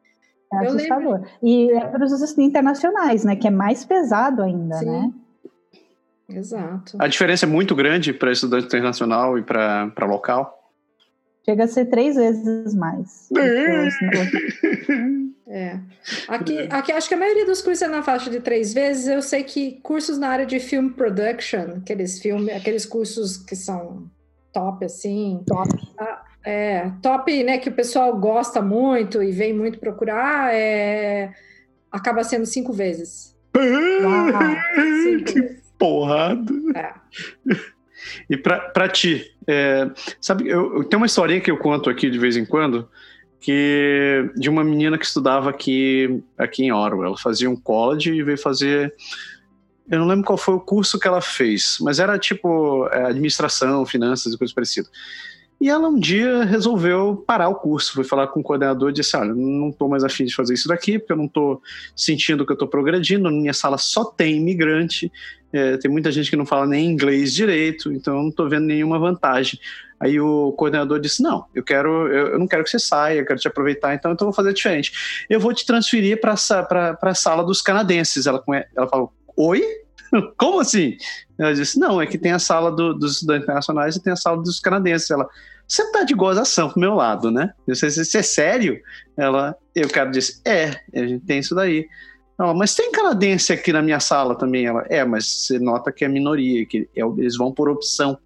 É 0.53 0.67
assustador. 0.67 1.15
Lembro... 1.15 1.29
E 1.43 1.71
é 1.71 1.87
para 1.87 2.05
os 2.05 2.39
internacionais, 2.39 3.25
né? 3.25 3.37
Que 3.37 3.49
é 3.49 3.51
mais 3.51 3.85
pesado 3.85 4.43
ainda, 4.43 4.77
Sim. 4.77 4.87
né? 4.87 5.13
Exato. 6.29 6.97
A 6.99 7.07
diferença 7.07 7.45
é 7.45 7.49
muito 7.49 7.75
grande 7.75 8.13
para 8.13 8.33
estudante 8.33 8.67
internacional 8.67 9.39
e 9.39 9.43
para 9.43 10.07
local? 10.07 10.59
Chega 11.45 11.65
a 11.65 11.69
ser 11.69 11.87
três 11.87 12.17
vezes 12.17 12.75
mais. 12.75 13.29
É. 15.53 15.79
Aqui, 16.29 16.59
aqui 16.71 16.93
acho 16.93 17.07
que 17.07 17.15
a 17.15 17.19
maioria 17.19 17.45
dos 17.45 17.61
cursos 17.61 17.83
é 17.83 17.89
na 17.89 18.03
faixa 18.03 18.31
de 18.31 18.41
três 18.41 18.73
vezes. 18.73 19.07
Eu 19.07 19.21
sei 19.21 19.45
que 19.45 19.79
cursos 19.83 20.17
na 20.17 20.29
área 20.29 20.47
de 20.47 20.59
film 20.59 20.89
production, 20.89 21.77
aqueles 21.77 22.19
filmes, 22.19 22.57
aqueles 22.57 22.87
cursos 22.87 23.37
que 23.37 23.55
são 23.55 24.11
top, 24.51 24.87
assim. 24.87 25.45
Top. 25.47 25.69
É, 26.43 26.91
top, 27.03 27.43
né? 27.45 27.59
Que 27.59 27.69
o 27.69 27.73
pessoal 27.73 28.19
gosta 28.19 28.63
muito 28.63 29.23
e 29.23 29.31
vem 29.31 29.53
muito 29.53 29.79
procurar, 29.79 30.55
é, 30.55 31.35
acaba 31.91 32.25
sendo 32.25 32.47
cinco 32.47 32.73
vezes. 32.73 33.37
cinco 35.05 35.35
vezes 35.35 35.63
porrada. 35.83 36.53
É. 36.77 36.95
E 38.31 38.37
para 38.37 38.89
ti, 38.89 39.35
é, 39.47 39.91
sabe, 40.21 40.49
eu, 40.49 40.77
eu 40.77 40.85
tenho 40.85 41.01
uma 41.01 41.07
historinha 41.07 41.41
que 41.41 41.51
eu 41.51 41.59
conto 41.59 41.91
aqui 41.91 42.09
de 42.09 42.19
vez 42.19 42.37
em 42.37 42.45
quando, 42.47 42.89
que 43.43 44.31
de 44.37 44.49
uma 44.49 44.63
menina 44.63 44.97
que 44.97 45.05
estudava 45.05 45.51
aqui, 45.51 46.23
aqui 46.39 46.63
em 46.63 46.73
Orwell. 46.73 47.09
Ela 47.09 47.19
fazia 47.19 47.51
um 47.51 47.57
college 47.57 48.13
e 48.13 48.23
veio 48.23 48.39
fazer. 48.39 48.95
Eu 49.91 49.99
não 49.99 50.07
lembro 50.07 50.25
qual 50.25 50.39
foi 50.39 50.55
o 50.55 50.61
curso 50.61 50.99
que 50.99 51.09
ela 51.09 51.21
fez, 51.21 51.77
mas 51.81 51.99
era 51.99 52.17
tipo 52.19 52.89
é, 52.93 53.07
administração, 53.07 53.85
finanças 53.85 54.33
e 54.33 54.39
coisas 54.39 54.55
parecidas. 54.55 54.91
E 55.61 55.69
ela 55.69 55.89
um 55.89 55.99
dia 55.99 56.45
resolveu 56.45 57.23
parar 57.27 57.49
o 57.49 57.55
curso, 57.57 57.95
foi 57.95 58.05
falar 58.05 58.29
com 58.29 58.41
o 58.41 58.43
coordenador 58.43 58.91
e 58.91 58.93
disse: 58.93 59.17
Olha, 59.17 59.35
não 59.35 59.71
estou 59.71 59.89
mais 59.89 60.05
afim 60.05 60.25
de 60.25 60.35
fazer 60.35 60.55
isso 60.55 60.69
daqui, 60.69 60.99
porque 60.99 61.13
eu 61.13 61.17
não 61.17 61.27
estou 61.27 61.61
sentindo 61.97 62.47
que 62.47 62.53
eu 62.53 62.55
estou 62.55 62.69
progredindo. 62.69 63.25
Na 63.25 63.31
minha 63.31 63.53
sala 63.53 63.77
só 63.77 64.05
tem 64.05 64.37
imigrante, 64.37 65.11
é, 65.53 65.77
tem 65.77 65.91
muita 65.91 66.11
gente 66.11 66.31
que 66.31 66.37
não 66.37 66.47
fala 66.47 66.67
nem 66.67 66.87
inglês 66.87 67.33
direito, 67.35 67.93
então 67.93 68.17
eu 68.17 68.23
não 68.23 68.31
estou 68.31 68.49
vendo 68.49 68.67
nenhuma 68.67 68.99
vantagem. 68.99 69.59
Aí 70.03 70.19
o 70.21 70.53
coordenador 70.53 70.99
disse: 70.99 71.23
Não, 71.23 71.47
eu 71.55 71.63
quero, 71.63 72.09
eu, 72.09 72.27
eu, 72.29 72.39
não 72.39 72.49
quero 72.49 72.65
que 72.65 72.71
você 72.71 72.79
saia, 72.81 73.21
eu 73.21 73.25
quero 73.25 73.39
te 73.39 73.47
aproveitar, 73.47 73.95
então, 73.95 74.11
então 74.11 74.27
eu 74.27 74.33
vou 74.33 74.37
fazer 74.37 74.53
diferente. 74.53 75.25
Eu 75.31 75.39
vou 75.39 75.55
te 75.55 75.65
transferir 75.65 76.21
para 76.21 76.33
a 76.33 77.15
sala 77.15 77.45
dos 77.45 77.63
canadenses. 77.63 78.27
Ela, 78.27 78.43
ela 78.77 78.89
falou: 78.89 79.13
Oi? 79.37 79.63
Como 80.37 80.59
assim? 80.59 80.97
Ela 81.39 81.55
disse: 81.55 81.79
Não, 81.79 82.03
é 82.03 82.07
que 82.07 82.19
tem 82.19 82.33
a 82.33 82.41
sala 82.41 82.73
do, 82.73 82.93
dos 82.95 83.13
estudantes 83.13 83.45
internacionais 83.45 83.95
e 83.95 84.03
tem 84.03 84.13
a 84.13 84.17
sala 84.17 84.43
dos 84.43 84.59
canadenses. 84.59 85.09
Ela, 85.09 85.29
você 85.69 85.89
tá 85.93 86.03
de 86.03 86.15
gozação 86.15 86.69
pro 86.69 86.81
meu 86.81 86.95
lado, 86.95 87.31
né? 87.31 87.53
Se 87.73 88.19
é 88.19 88.23
sério. 88.23 88.81
Ela, 89.17 89.57
eu 89.73 89.89
cara 89.89 90.11
disse: 90.11 90.43
É, 90.45 90.81
a 90.95 91.07
gente 91.07 91.25
tem 91.25 91.39
isso 91.39 91.55
daí. 91.55 91.87
Ela, 92.37 92.53
mas 92.55 92.75
tem 92.75 92.91
canadense 92.91 93.53
aqui 93.53 93.73
na 93.73 93.83
minha 93.83 94.01
sala 94.01 94.35
também. 94.35 94.67
Ela, 94.67 94.85
é, 94.89 95.05
mas 95.05 95.47
você 95.47 95.61
nota 95.61 95.93
que 95.93 96.05
é 96.05 96.09
minoria, 96.09 96.67
que 96.67 96.89
é, 96.97 97.03
eles 97.03 97.37
vão 97.37 97.53
por 97.53 97.69
opção. 97.69 98.19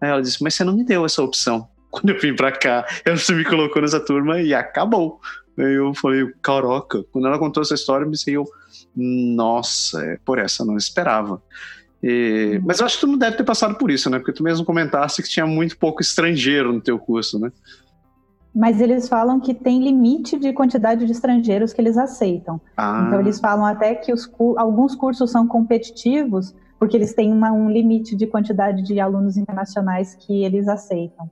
Aí 0.00 0.10
ela 0.10 0.22
disse: 0.22 0.42
Mas 0.42 0.54
você 0.54 0.64
não 0.64 0.74
me 0.74 0.84
deu 0.84 1.04
essa 1.04 1.22
opção. 1.22 1.68
Quando 1.90 2.10
eu 2.10 2.20
vim 2.20 2.34
pra 2.34 2.52
cá, 2.52 2.86
você 3.06 3.34
me 3.34 3.44
colocou 3.44 3.80
nessa 3.80 3.98
turma 3.98 4.40
e 4.40 4.52
acabou. 4.52 5.20
Aí 5.58 5.74
eu 5.74 5.92
falei, 5.94 6.26
caraca. 6.40 7.02
Quando 7.10 7.26
ela 7.26 7.38
contou 7.38 7.62
essa 7.62 7.74
história, 7.74 8.04
eu 8.04 8.10
pensei, 8.10 8.36
eu, 8.36 8.44
nossa, 8.94 10.04
é 10.04 10.18
por 10.24 10.38
essa 10.38 10.64
não 10.64 10.76
esperava. 10.76 11.42
E, 12.02 12.60
mas 12.64 12.78
eu 12.78 12.86
acho 12.86 12.96
que 12.96 13.00
tu 13.00 13.06
não 13.08 13.18
deve 13.18 13.36
ter 13.36 13.44
passado 13.44 13.74
por 13.76 13.90
isso, 13.90 14.08
né? 14.08 14.18
Porque 14.18 14.32
tu 14.32 14.42
mesmo 14.42 14.64
comentaste 14.64 15.22
que 15.22 15.28
tinha 15.28 15.46
muito 15.46 15.76
pouco 15.76 16.00
estrangeiro 16.00 16.72
no 16.72 16.80
teu 16.80 16.98
curso, 16.98 17.38
né? 17.40 17.50
Mas 18.54 18.80
eles 18.80 19.08
falam 19.08 19.40
que 19.40 19.52
tem 19.52 19.82
limite 19.82 20.38
de 20.38 20.52
quantidade 20.52 21.04
de 21.04 21.12
estrangeiros 21.12 21.72
que 21.72 21.80
eles 21.80 21.98
aceitam. 21.98 22.60
Ah. 22.76 23.04
Então 23.06 23.20
eles 23.20 23.40
falam 23.40 23.64
até 23.64 23.94
que 23.94 24.12
os, 24.12 24.30
alguns 24.56 24.94
cursos 24.94 25.30
são 25.30 25.46
competitivos 25.46 26.54
porque 26.78 26.96
eles 26.96 27.14
têm 27.14 27.32
uma, 27.32 27.52
um 27.52 27.70
limite 27.70 28.14
de 28.14 28.26
quantidade 28.26 28.82
de 28.82 29.00
alunos 29.00 29.36
internacionais 29.36 30.14
que 30.14 30.44
eles 30.44 30.68
aceitam. 30.68 31.30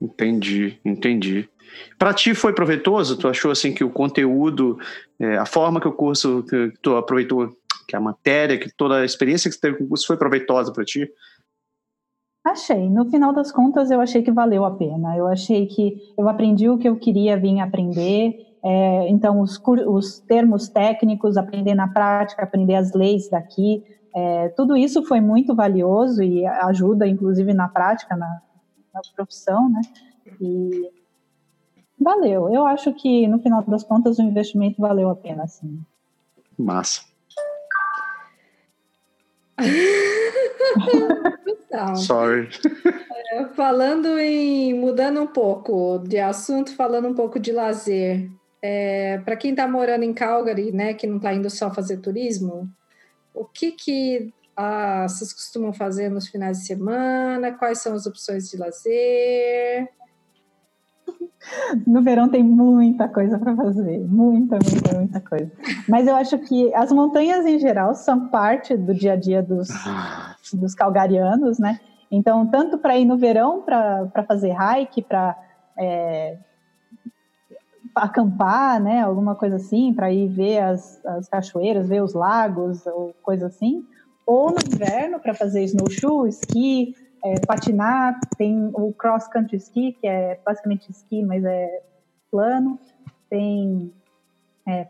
Entendi, 0.00 0.78
entendi. 0.84 1.48
Para 1.98 2.14
ti 2.14 2.34
foi 2.34 2.52
proveitoso? 2.52 3.18
Tu 3.18 3.28
achou 3.28 3.50
assim 3.50 3.72
que 3.72 3.84
o 3.84 3.90
conteúdo, 3.90 4.78
é, 5.18 5.36
a 5.36 5.46
forma 5.46 5.80
que 5.80 5.88
o 5.88 5.92
curso 5.92 6.42
que 6.44 6.72
tu 6.80 6.96
aproveitou 6.96 7.52
que 7.86 7.96
a 7.96 8.00
matéria, 8.00 8.58
que 8.58 8.70
toda 8.70 8.98
a 8.98 9.04
experiência 9.04 9.48
que 9.48 9.54
você 9.54 9.60
teve 9.60 9.78
com 9.78 9.84
o 9.84 9.88
curso 9.88 10.06
foi 10.06 10.16
proveitosa 10.16 10.72
para 10.72 10.84
ti? 10.84 11.10
Achei. 12.44 12.88
No 12.88 13.10
final 13.10 13.32
das 13.32 13.50
contas, 13.50 13.90
eu 13.90 14.00
achei 14.00 14.22
que 14.22 14.30
valeu 14.30 14.64
a 14.64 14.70
pena. 14.70 15.16
Eu 15.16 15.26
achei 15.26 15.66
que 15.66 16.12
eu 16.16 16.28
aprendi 16.28 16.68
o 16.68 16.78
que 16.78 16.88
eu 16.88 16.96
queria 16.96 17.36
vir 17.36 17.60
aprender. 17.60 18.46
É, 18.64 19.08
então, 19.08 19.40
os, 19.40 19.60
os, 19.86 20.18
termos 20.20 20.68
técnicos, 20.68 21.36
aprender 21.36 21.74
na 21.74 21.88
prática, 21.88 22.42
aprender 22.42 22.74
as 22.74 22.92
leis 22.92 23.28
daqui, 23.28 23.82
é, 24.14 24.48
tudo 24.50 24.76
isso 24.76 25.02
foi 25.04 25.20
muito 25.20 25.54
valioso 25.54 26.22
e 26.22 26.46
ajuda, 26.46 27.06
inclusive, 27.06 27.52
na 27.52 27.68
prática, 27.68 28.16
na, 28.16 28.40
na 28.92 29.00
profissão, 29.14 29.68
né? 29.68 29.80
E 30.40 30.90
valeu. 31.98 32.52
Eu 32.52 32.66
acho 32.66 32.92
que, 32.94 33.26
no 33.26 33.38
final 33.38 33.62
das 33.62 33.84
contas, 33.84 34.18
o 34.18 34.22
investimento 34.22 34.80
valeu 34.80 35.08
a 35.10 35.16
pena, 35.16 35.46
sim. 35.46 35.80
Massa. 36.58 37.02
Então, 41.70 41.96
Sorry. 41.96 42.48
É, 43.30 43.44
falando 43.48 44.18
em. 44.18 44.72
mudando 44.74 45.20
um 45.20 45.26
pouco 45.26 45.98
de 45.98 46.18
assunto, 46.18 46.74
falando 46.74 47.08
um 47.08 47.14
pouco 47.14 47.38
de 47.38 47.52
lazer. 47.52 48.30
É, 48.62 49.18
Para 49.18 49.36
quem 49.36 49.50
está 49.50 49.68
morando 49.68 50.02
em 50.02 50.14
Calgary, 50.14 50.72
né, 50.72 50.94
que 50.94 51.06
não 51.06 51.18
está 51.18 51.32
indo 51.34 51.48
só 51.50 51.72
fazer 51.72 51.98
turismo, 51.98 52.68
o 53.40 53.44
que, 53.44 53.72
que 53.72 54.32
ah, 54.56 55.06
vocês 55.08 55.32
costumam 55.32 55.72
fazer 55.72 56.08
nos 56.08 56.28
finais 56.28 56.58
de 56.58 56.66
semana? 56.66 57.52
Quais 57.52 57.78
são 57.78 57.94
as 57.94 58.06
opções 58.06 58.48
de 58.50 58.56
lazer? 58.56 59.88
no 61.86 62.02
verão 62.02 62.28
tem 62.28 62.42
muita 62.42 63.08
coisa 63.08 63.38
para 63.38 63.54
fazer, 63.54 63.98
muita, 64.00 64.58
muita, 64.58 64.98
muita 64.98 65.20
coisa. 65.20 65.50
Mas 65.88 66.06
eu 66.06 66.14
acho 66.14 66.38
que 66.40 66.74
as 66.74 66.92
montanhas 66.92 67.46
em 67.46 67.58
geral 67.58 67.94
são 67.94 68.28
parte 68.28 68.76
do 68.76 68.94
dia 68.94 69.12
a 69.12 69.16
dia 69.16 69.42
dos, 69.42 69.70
ah. 69.86 70.36
dos 70.52 70.74
calgarianos, 70.74 71.58
né? 71.58 71.80
Então, 72.10 72.46
tanto 72.46 72.78
para 72.78 72.96
ir 72.96 73.04
no 73.04 73.18
verão 73.18 73.62
para 73.62 74.24
fazer 74.26 74.52
hike, 74.52 75.02
para 75.02 75.36
é, 75.78 76.38
acampar, 77.98 78.80
né? 78.80 79.02
Alguma 79.02 79.34
coisa 79.34 79.56
assim, 79.56 79.92
para 79.92 80.12
ir 80.12 80.28
ver 80.28 80.58
as, 80.58 81.04
as 81.04 81.28
cachoeiras, 81.28 81.88
ver 81.88 82.02
os 82.02 82.14
lagos 82.14 82.86
ou 82.86 83.14
coisa 83.22 83.46
assim. 83.46 83.84
Ou 84.26 84.50
no 84.50 84.58
inverno 84.74 85.18
para 85.18 85.34
fazer 85.34 85.64
snowshoe, 85.64 86.28
esqui, 86.28 86.94
é, 87.24 87.34
patinar, 87.46 88.18
tem 88.36 88.70
o 88.74 88.92
cross 88.92 89.26
country 89.28 89.56
ski, 89.56 89.96
que 90.00 90.06
é 90.06 90.38
basicamente 90.44 90.90
esqui, 90.90 91.22
mas 91.22 91.44
é 91.44 91.82
plano, 92.30 92.78
tem 93.30 93.92
é, 94.66 94.86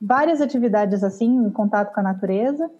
várias 0.00 0.40
atividades 0.40 1.02
assim, 1.02 1.46
em 1.46 1.50
contato 1.50 1.92
com 1.92 2.00
a 2.00 2.04
natureza. 2.04 2.70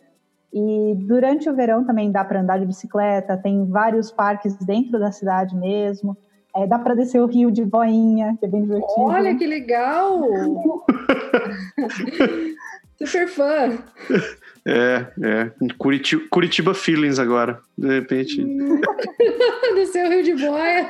E 0.52 0.94
durante 0.96 1.50
o 1.50 1.54
verão 1.54 1.84
também 1.84 2.12
dá 2.12 2.24
para 2.24 2.40
andar 2.40 2.60
de 2.60 2.66
bicicleta, 2.66 3.36
tem 3.36 3.66
vários 3.66 4.12
parques 4.12 4.54
dentro 4.58 5.00
da 5.00 5.10
cidade 5.10 5.56
mesmo. 5.56 6.16
É, 6.56 6.66
dá 6.66 6.78
para 6.78 6.94
descer 6.94 7.20
o 7.20 7.26
rio 7.26 7.50
de 7.50 7.64
boinha, 7.64 8.36
que 8.38 8.46
é 8.46 8.48
bem 8.48 8.62
divertido. 8.62 9.00
Olha 9.00 9.34
que 9.34 9.46
legal! 9.46 10.22
Super 12.96 13.28
fã! 13.28 13.76
É, 14.66 15.06
é. 15.22 15.50
Curitiba, 15.76 16.22
Curitiba 16.30 16.72
Feelings 16.72 17.18
agora, 17.18 17.60
de 17.76 17.88
repente. 17.88 18.42
Desceu 19.74 20.06
o 20.06 20.10
Rio 20.10 20.22
de 20.22 20.34
Boia. 20.34 20.88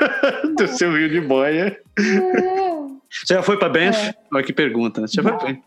Desceu 0.56 0.90
o 0.90 0.96
Rio 0.96 1.10
de 1.10 1.20
Boia. 1.20 1.76
É. 1.98 2.70
Você 3.10 3.34
já 3.34 3.42
foi 3.42 3.58
para 3.58 3.68
Banff? 3.68 4.08
É. 4.08 4.14
Olha 4.32 4.44
que 4.44 4.52
pergunta. 4.52 5.02
Né? 5.02 5.08
Você 5.08 5.20
já, 5.20 5.22
já. 5.22 5.38
foi 5.38 5.58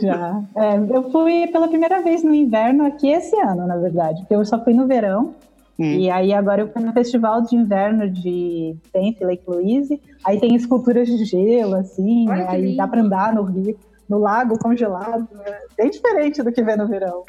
Já. 0.00 0.42
É, 0.56 0.76
eu 0.94 1.10
fui 1.10 1.48
pela 1.48 1.66
primeira 1.66 2.00
vez 2.02 2.22
no 2.22 2.34
inverno 2.34 2.86
aqui 2.86 3.10
esse 3.10 3.34
ano, 3.40 3.66
na 3.66 3.76
verdade. 3.76 4.20
Porque 4.20 4.34
eu 4.34 4.44
só 4.44 4.62
fui 4.62 4.74
no 4.74 4.86
verão. 4.86 5.34
Hum. 5.80 5.94
E 5.98 6.10
aí 6.10 6.34
agora 6.34 6.60
eu 6.60 6.70
fui 6.70 6.82
no 6.82 6.92
festival 6.92 7.40
de 7.40 7.56
inverno 7.56 8.10
de 8.10 8.76
Banff, 8.92 9.24
Lake 9.24 9.44
Louise. 9.46 9.98
Aí 10.26 10.38
tem 10.38 10.54
esculturas 10.54 11.08
de 11.08 11.24
gelo, 11.24 11.74
assim. 11.74 12.28
Olha 12.28 12.50
aí 12.50 12.76
dá 12.76 12.86
para 12.86 13.00
andar 13.00 13.34
no 13.34 13.44
rio 13.44 13.78
no 14.06 14.18
lago 14.18 14.58
congelado. 14.58 15.26
É 15.46 15.58
bem 15.78 15.90
diferente 15.90 16.42
do 16.42 16.52
que 16.52 16.62
vê 16.62 16.76
no 16.76 16.86
verão. 16.86 17.24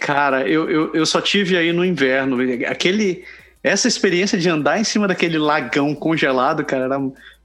Cara, 0.00 0.46
eu, 0.46 0.70
eu, 0.70 0.94
eu 0.94 1.04
só 1.04 1.20
tive 1.20 1.56
aí 1.56 1.72
no 1.72 1.84
inverno. 1.84 2.36
Aquele, 2.68 3.24
essa 3.64 3.88
experiência 3.88 4.38
de 4.38 4.48
andar 4.48 4.78
em 4.78 4.84
cima 4.84 5.08
daquele 5.08 5.38
lagão 5.38 5.92
congelado, 5.92 6.64
cara, 6.64 6.84
era 6.84 6.98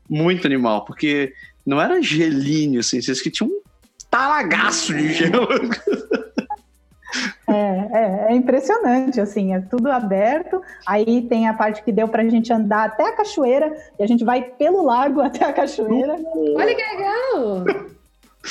muito 0.07 0.45
animal, 0.45 0.85
porque 0.85 1.33
não 1.65 1.81
era 1.81 2.01
gelinho, 2.01 2.81
assim, 2.81 3.01
vocês 3.01 3.21
que 3.21 3.31
tinha 3.31 3.47
um 3.47 3.61
talagaço 4.09 4.93
de 4.93 5.13
gelo. 5.13 5.47
É, 7.47 7.53
é, 7.53 8.25
é, 8.29 8.35
impressionante, 8.35 9.19
assim, 9.19 9.53
é 9.53 9.59
tudo 9.59 9.91
aberto. 9.91 10.61
Aí 10.87 11.23
tem 11.23 11.47
a 11.47 11.53
parte 11.53 11.83
que 11.83 11.91
deu 11.91 12.07
pra 12.07 12.27
gente 12.27 12.51
andar 12.51 12.85
até 12.85 13.09
a 13.09 13.15
cachoeira, 13.15 13.75
e 13.99 14.03
a 14.03 14.07
gente 14.07 14.23
vai 14.23 14.41
pelo 14.41 14.83
lago 14.83 15.19
até 15.21 15.45
a 15.45 15.53
cachoeira. 15.53 16.15
Olha 16.55 16.75
que 16.75 16.81
legal! 16.81 17.65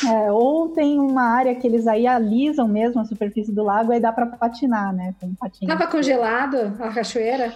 É, 0.07 0.31
ou 0.31 0.69
tem 0.69 1.01
uma 1.01 1.23
área 1.23 1.55
que 1.55 1.67
eles 1.67 1.87
aí 1.87 2.07
alisam 2.07 2.69
mesmo 2.69 3.01
a 3.01 3.05
superfície 3.05 3.53
do 3.53 3.65
lago 3.65 3.93
e 3.93 3.99
dá 3.99 4.13
para 4.13 4.25
patinar, 4.27 4.95
né? 4.95 5.15
Com 5.21 5.35
patinho. 5.35 5.69
Tava 5.69 5.91
congelado 5.91 6.77
a 6.79 6.91
cachoeira? 6.91 7.53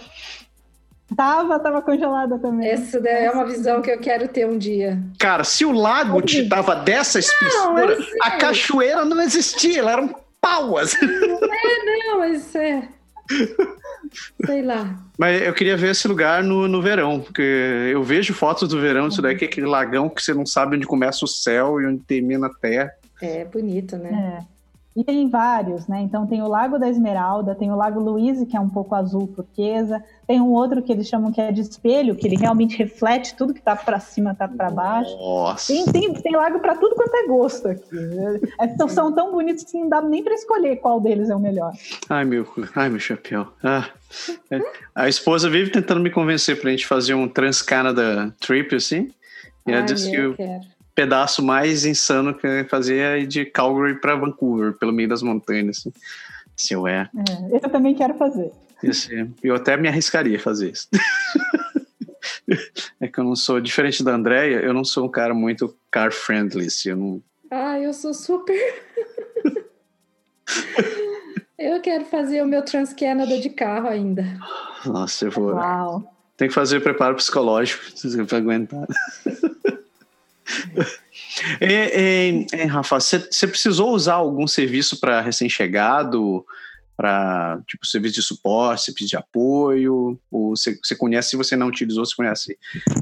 Tava, 1.15 1.59
tava 1.59 1.81
congelada 1.81 2.37
também. 2.39 2.67
Essa 2.67 2.97
é 2.97 3.29
uma 3.29 3.45
visão 3.45 3.81
que 3.81 3.91
eu 3.91 3.99
quero 3.99 4.27
ter 4.27 4.47
um 4.47 4.57
dia. 4.57 4.99
Cara, 5.19 5.43
se 5.43 5.63
o 5.63 5.71
lago 5.71 6.21
te 6.21 6.49
tava 6.49 6.75
dessa 6.75 7.19
espessura, 7.19 7.97
a 8.21 8.31
cachoeira 8.31 9.05
não 9.05 9.21
existia, 9.21 9.79
ela 9.79 9.91
era 9.91 10.01
um 10.01 10.09
pau. 10.45 10.77
Assim. 10.77 11.05
É, 11.05 12.07
não, 12.07 12.19
mas 12.19 12.55
é. 12.55 12.87
Sei 14.45 14.61
lá. 14.61 14.95
Mas 15.17 15.41
eu 15.41 15.53
queria 15.53 15.75
ver 15.75 15.91
esse 15.91 16.07
lugar 16.07 16.43
no, 16.43 16.67
no 16.67 16.81
verão, 16.81 17.19
porque 17.19 17.41
eu 17.91 18.03
vejo 18.03 18.33
fotos 18.33 18.69
do 18.69 18.79
verão, 18.79 19.07
isso 19.07 19.21
daí 19.21 19.35
que 19.35 19.45
é 19.45 19.47
aquele 19.47 19.65
lagão 19.65 20.09
que 20.09 20.21
você 20.21 20.33
não 20.33 20.45
sabe 20.45 20.75
onde 20.75 20.85
começa 20.85 21.25
o 21.25 21.27
céu 21.27 21.81
e 21.81 21.87
onde 21.87 22.03
termina 22.03 22.47
a 22.47 22.53
terra. 22.53 22.91
É 23.21 23.45
bonito, 23.45 23.97
né? 23.97 24.41
É. 24.41 24.54
E 24.95 25.03
tem 25.03 25.27
vários, 25.27 25.87
né? 25.87 25.99
Então 25.99 26.25
tem 26.25 26.41
o 26.41 26.47
Lago 26.47 26.79
da 26.79 26.87
Esmeralda, 26.87 27.53
tem 27.53 27.69
o 27.69 27.75
Lago 27.75 27.99
Louise, 27.99 28.45
que 28.45 28.55
é 28.55 28.59
um 28.59 28.69
pouco 28.69 28.95
azul 28.95 29.27
turquesa, 29.27 30.01
tem 30.25 30.39
um 30.39 30.51
outro 30.51 30.81
que 30.81 30.89
eles 30.89 31.05
chamam 31.07 31.33
que 31.33 31.41
é 31.41 31.51
de 31.51 31.59
espelho, 31.59 32.15
que 32.15 32.25
ele 32.25 32.37
realmente 32.37 32.77
reflete 32.77 33.35
tudo 33.35 33.53
que 33.53 33.61
tá 33.61 33.75
para 33.75 33.99
cima, 33.99 34.33
tá 34.33 34.47
para 34.47 34.71
baixo. 34.71 35.13
Nossa. 35.17 35.73
Tem, 35.73 35.85
tem, 35.85 36.13
tem 36.13 36.35
lago 36.35 36.59
para 36.59 36.75
tudo 36.75 36.95
quanto 36.95 37.13
é 37.13 37.27
gosto 37.27 37.67
aqui. 37.67 37.97
É, 38.61 38.65
então, 38.65 38.87
são 38.87 39.11
tão 39.11 39.33
bonitos 39.33 39.65
que 39.65 39.77
não 39.77 39.89
dá 39.89 40.01
nem 40.01 40.23
para 40.23 40.33
escolher 40.33 40.77
qual 40.77 41.01
deles 41.01 41.29
é 41.29 41.35
o 41.35 41.39
melhor. 41.41 41.73
Ai, 42.09 42.23
meu, 42.23 42.47
ai, 42.73 42.87
meu 42.87 42.99
chapéu. 42.99 43.47
Ah. 43.61 43.89
É. 44.49 44.61
A 44.95 45.09
esposa 45.09 45.49
vive 45.49 45.71
tentando 45.71 45.99
me 45.99 46.09
convencer 46.09 46.61
pra 46.61 46.71
gente 46.71 46.87
fazer 46.87 47.13
um 47.15 47.27
Trans-Canada 47.27 48.33
Trip, 48.39 48.73
assim. 48.73 49.11
E 49.67 49.73
ela 49.73 49.81
disse 49.81 50.09
que 50.09 50.15
eu 50.15 50.35
quero 50.35 50.74
pedaço 50.95 51.43
mais 51.43 51.85
insano 51.85 52.33
que 52.33 52.63
fazer 52.63 52.97
é 52.97 53.25
de 53.25 53.45
Calgary 53.45 53.99
para 53.99 54.15
Vancouver, 54.15 54.73
pelo 54.73 54.93
meio 54.93 55.09
das 55.09 55.21
montanhas. 55.21 55.79
Assim. 55.79 55.93
Se 56.55 56.73
eu 56.73 56.87
é. 56.87 57.09
é. 57.13 57.55
Eu 57.55 57.69
também 57.69 57.93
quero 57.93 58.15
fazer. 58.15 58.51
eu 59.43 59.55
até 59.55 59.75
me 59.75 59.89
arriscaria 59.89 60.37
a 60.37 60.41
fazer 60.41 60.71
isso. 60.71 60.87
é 62.99 63.07
que 63.07 63.19
eu 63.19 63.23
não 63.25 63.35
sou, 63.35 63.59
diferente 63.59 64.03
da 64.03 64.13
Andrea, 64.13 64.61
eu 64.61 64.73
não 64.73 64.85
sou 64.85 65.05
um 65.05 65.09
cara 65.09 65.33
muito 65.33 65.75
car 65.91 66.13
friendly. 66.13 66.67
Assim, 66.67 66.89
eu 66.89 66.97
não... 66.97 67.21
Ah, 67.51 67.77
eu 67.77 67.93
sou 67.93 68.13
super. 68.13 68.55
eu 71.59 71.81
quero 71.81 72.05
fazer 72.05 72.41
o 72.41 72.47
meu 72.47 72.63
Trans-Canada 72.63 73.37
de 73.39 73.49
carro 73.49 73.89
ainda. 73.89 74.23
Nossa, 74.85 75.25
eu 75.25 75.31
vou. 75.31 75.53
Uau. 75.53 76.11
Tem 76.37 76.47
que 76.47 76.53
fazer 76.53 76.81
preparo 76.81 77.15
psicológico 77.15 77.83
para 78.27 78.37
aguentar. 78.37 78.87
é, 81.59 82.45
é, 82.53 82.63
Rafa, 82.65 82.99
você 82.99 83.47
precisou 83.47 83.93
usar 83.93 84.15
algum 84.15 84.47
serviço 84.47 84.99
para 84.99 85.21
recém-chegado, 85.21 86.45
para 86.95 87.59
tipo 87.67 87.85
serviço 87.85 88.15
de 88.15 88.21
suporte, 88.21 88.85
serviço 88.85 89.09
de 89.09 89.17
apoio? 89.17 90.19
Ou 90.31 90.55
você 90.55 90.95
conhece, 90.95 91.29
se 91.29 91.37
você 91.37 91.55
não 91.55 91.67
utilizou, 91.67 92.05
você 92.05 92.15
conhece 92.15 92.57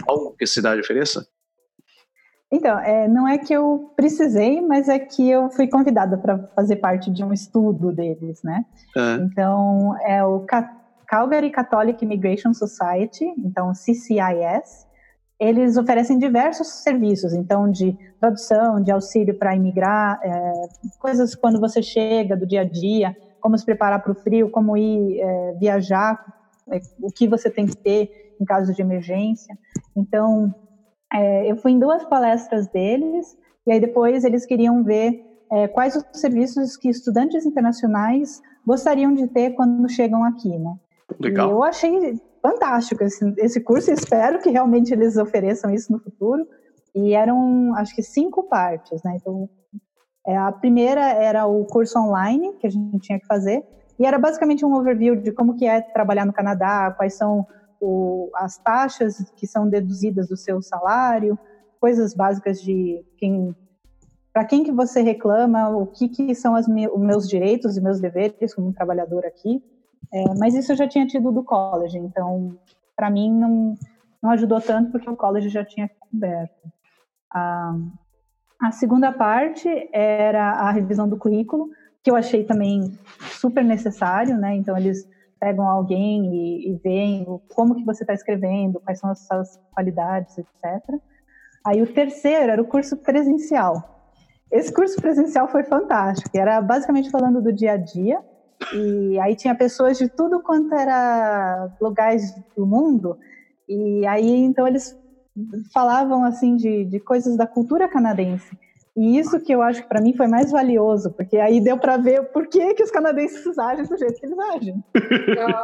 algo 0.07 0.35
que 0.37 0.43
a 0.43 0.47
cidade 0.47 0.81
ofereça? 0.81 1.27
Então, 2.51 2.77
é, 2.77 3.07
não 3.07 3.27
é 3.27 3.39
que 3.39 3.51
eu 3.51 3.91
precisei, 3.95 4.61
mas 4.61 4.87
é 4.87 4.99
que 4.99 5.27
eu 5.27 5.49
fui 5.49 5.67
convidada 5.67 6.15
para 6.19 6.37
fazer 6.55 6.75
parte 6.75 7.09
de 7.09 7.23
um 7.23 7.33
estudo 7.33 7.91
deles, 7.91 8.43
né? 8.43 8.63
Uhum. 8.95 9.25
Então, 9.25 9.97
é 10.05 10.23
o 10.23 10.45
Calgary 11.07 11.49
Catholic 11.49 12.05
Immigration 12.05 12.53
Society, 12.53 13.25
então 13.39 13.73
CCIS, 13.73 14.85
eles 15.43 15.75
oferecem 15.75 16.17
diversos 16.17 16.67
serviços, 16.67 17.33
então 17.33 17.69
de 17.69 17.97
tradução, 18.19 18.81
de 18.81 18.91
auxílio 18.91 19.37
para 19.37 19.53
imigrar, 19.53 20.17
é, 20.23 20.53
coisas 20.99 21.35
quando 21.35 21.59
você 21.59 21.81
chega 21.81 22.37
do 22.37 22.47
dia 22.47 22.61
a 22.61 22.63
dia, 22.63 23.15
como 23.41 23.57
se 23.57 23.65
preparar 23.65 24.01
para 24.01 24.13
o 24.13 24.15
frio, 24.15 24.49
como 24.49 24.77
ir 24.77 25.19
é, 25.19 25.53
viajar, 25.59 26.23
é, 26.71 26.79
o 27.01 27.11
que 27.11 27.27
você 27.27 27.49
tem 27.49 27.65
que 27.65 27.75
ter 27.75 28.35
em 28.39 28.45
caso 28.45 28.73
de 28.73 28.81
emergência. 28.81 29.57
Então, 29.95 30.53
é, 31.13 31.51
eu 31.51 31.57
fui 31.57 31.71
em 31.71 31.79
duas 31.79 32.05
palestras 32.05 32.67
deles 32.69 33.37
e 33.67 33.71
aí 33.73 33.81
depois 33.81 34.23
eles 34.23 34.45
queriam 34.45 34.81
ver 34.81 35.21
é, 35.51 35.67
quais 35.67 35.95
os 35.95 36.05
serviços 36.13 36.77
que 36.77 36.89
estudantes 36.89 37.45
internacionais 37.45 38.41
gostariam 38.65 39.13
de 39.13 39.27
ter 39.27 39.51
quando 39.51 39.89
chegam 39.89 40.23
aqui, 40.23 40.57
né? 40.57 40.75
Legal. 41.19 41.49
E 41.49 41.51
eu 41.51 41.63
achei 41.63 42.19
fantástico 42.43 43.01
esse, 43.03 43.33
esse 43.37 43.61
curso 43.61 43.89
e 43.89 43.93
espero 43.93 44.39
que 44.39 44.49
realmente 44.49 44.93
eles 44.93 45.15
ofereçam 45.15 45.73
isso 45.73 45.91
no 45.91 45.99
futuro. 45.99 46.45
E 46.93 47.13
eram, 47.13 47.73
acho 47.77 47.95
que, 47.95 48.03
cinco 48.03 48.43
partes, 48.43 49.01
né? 49.03 49.17
Então, 49.19 49.49
é, 50.27 50.37
a 50.37 50.51
primeira 50.51 51.01
era 51.01 51.47
o 51.47 51.65
curso 51.65 51.97
online 51.97 52.53
que 52.59 52.67
a 52.67 52.69
gente 52.69 52.99
tinha 52.99 53.19
que 53.19 53.25
fazer 53.25 53.63
e 53.97 54.05
era 54.05 54.19
basicamente 54.19 54.65
um 54.65 54.73
overview 54.73 55.15
de 55.15 55.31
como 55.31 55.55
que 55.55 55.65
é 55.65 55.81
trabalhar 55.81 56.25
no 56.25 56.33
Canadá, 56.33 56.93
quais 56.95 57.15
são 57.15 57.47
o, 57.79 58.29
as 58.35 58.57
taxas 58.57 59.17
que 59.35 59.47
são 59.47 59.67
deduzidas 59.67 60.27
do 60.27 60.37
seu 60.37 60.61
salário, 60.61 61.37
coisas 61.79 62.13
básicas 62.13 62.61
de 62.61 63.03
quem 63.17 63.55
para 64.31 64.45
quem 64.45 64.63
que 64.63 64.71
você 64.71 65.01
reclama, 65.01 65.69
o 65.69 65.85
que, 65.85 66.09
que 66.09 66.33
são 66.33 66.55
os 66.55 66.67
meus 66.67 67.29
direitos 67.29 67.77
e 67.77 67.81
meus 67.81 68.01
deveres 68.01 68.55
como 68.55 68.73
trabalhador 68.73 69.23
aqui. 69.27 69.63
É, 70.12 70.24
mas 70.38 70.54
isso 70.56 70.72
eu 70.72 70.76
já 70.76 70.88
tinha 70.88 71.06
tido 71.06 71.32
do 71.32 71.43
college, 71.43 71.97
então 71.97 72.58
para 72.95 73.10
mim 73.10 73.32
não, 73.32 73.76
não 74.22 74.32
ajudou 74.32 74.62
tanto 74.62 74.91
porque 74.91 75.10
o 75.10 75.16
college 75.16 75.49
já 75.49 75.64
tinha 75.64 75.89
coberto. 75.99 76.72
A, 77.32 77.76
a 78.62 78.72
segunda 78.72 79.12
parte 79.12 79.68
era 79.91 80.51
a 80.51 80.72
revisão 80.72 81.08
do 81.08 81.18
currículo, 81.18 81.70
que 82.04 82.12
eu 82.12 82.16
achei 82.16 82.43
também 82.43 82.97
super 83.39 83.64
necessário, 83.64 84.38
né? 84.38 84.56
Então 84.56 84.78
eles 84.78 85.08
pegam 85.39 85.68
alguém 85.68 86.26
e, 86.34 86.72
e 86.72 86.76
veem 86.78 87.26
como 87.54 87.76
que 87.76 87.84
você 87.84 88.04
está 88.04 88.14
escrevendo, 88.14 88.80
quais 88.80 88.99
são 88.99 89.10
as 89.10 89.20
suas 89.28 89.60
qualidades, 89.74 90.38
etc. 90.38 91.01
Aí 91.66 91.82
o 91.82 91.93
terceiro 91.93 92.51
era 92.51 92.62
o 92.62 92.68
curso 92.68 92.97
presencial. 92.97 93.93
Esse 94.51 94.72
curso 94.72 95.01
presencial 95.01 95.47
foi 95.47 95.64
fantástico, 95.64 96.30
era 96.38 96.62
basicamente 96.62 97.10
falando 97.10 97.41
do 97.41 97.51
dia 97.51 97.74
a 97.74 97.78
dia, 97.78 98.22
e 98.74 99.20
aí 99.20 99.36
tinha 99.36 99.55
pessoas 99.55 99.97
de 99.97 100.07
tudo 100.07 100.41
quanto 100.41 100.74
era 100.74 101.70
lugares 101.82 102.34
do 102.55 102.66
mundo, 102.66 103.18
e 103.68 104.05
aí 104.05 104.30
então 104.30 104.68
eles 104.68 104.97
falavam 105.74 106.24
assim 106.24 106.55
de, 106.55 106.86
de 106.86 106.99
coisas 106.99 107.36
da 107.36 107.47
cultura 107.47 107.88
canadense. 107.88 108.57
E 108.95 109.18
isso 109.18 109.39
que 109.39 109.51
eu 109.51 109.61
acho 109.61 109.82
que 109.82 109.89
para 109.89 110.01
mim 110.01 110.16
foi 110.16 110.28
mais 110.28 110.51
valioso, 110.51 111.11
porque 111.11 111.38
aí 111.38 111.59
deu 111.59 111.78
para 111.78 111.97
ver 111.97 112.32
por 112.32 112.47
que, 112.47 112.76
que 112.76 112.84
os 112.84 112.91
canadenses 112.91 113.57
agem 113.57 113.86
do 113.86 113.97
jeito 113.97 114.20
que 114.20 114.26
eles 114.26 114.38
agem. 114.38 114.84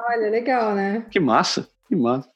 Olha, 0.10 0.30
legal, 0.32 0.74
né? 0.74 1.06
Que 1.12 1.20
massa, 1.20 1.68
que 1.88 1.95
massa. 1.95 2.28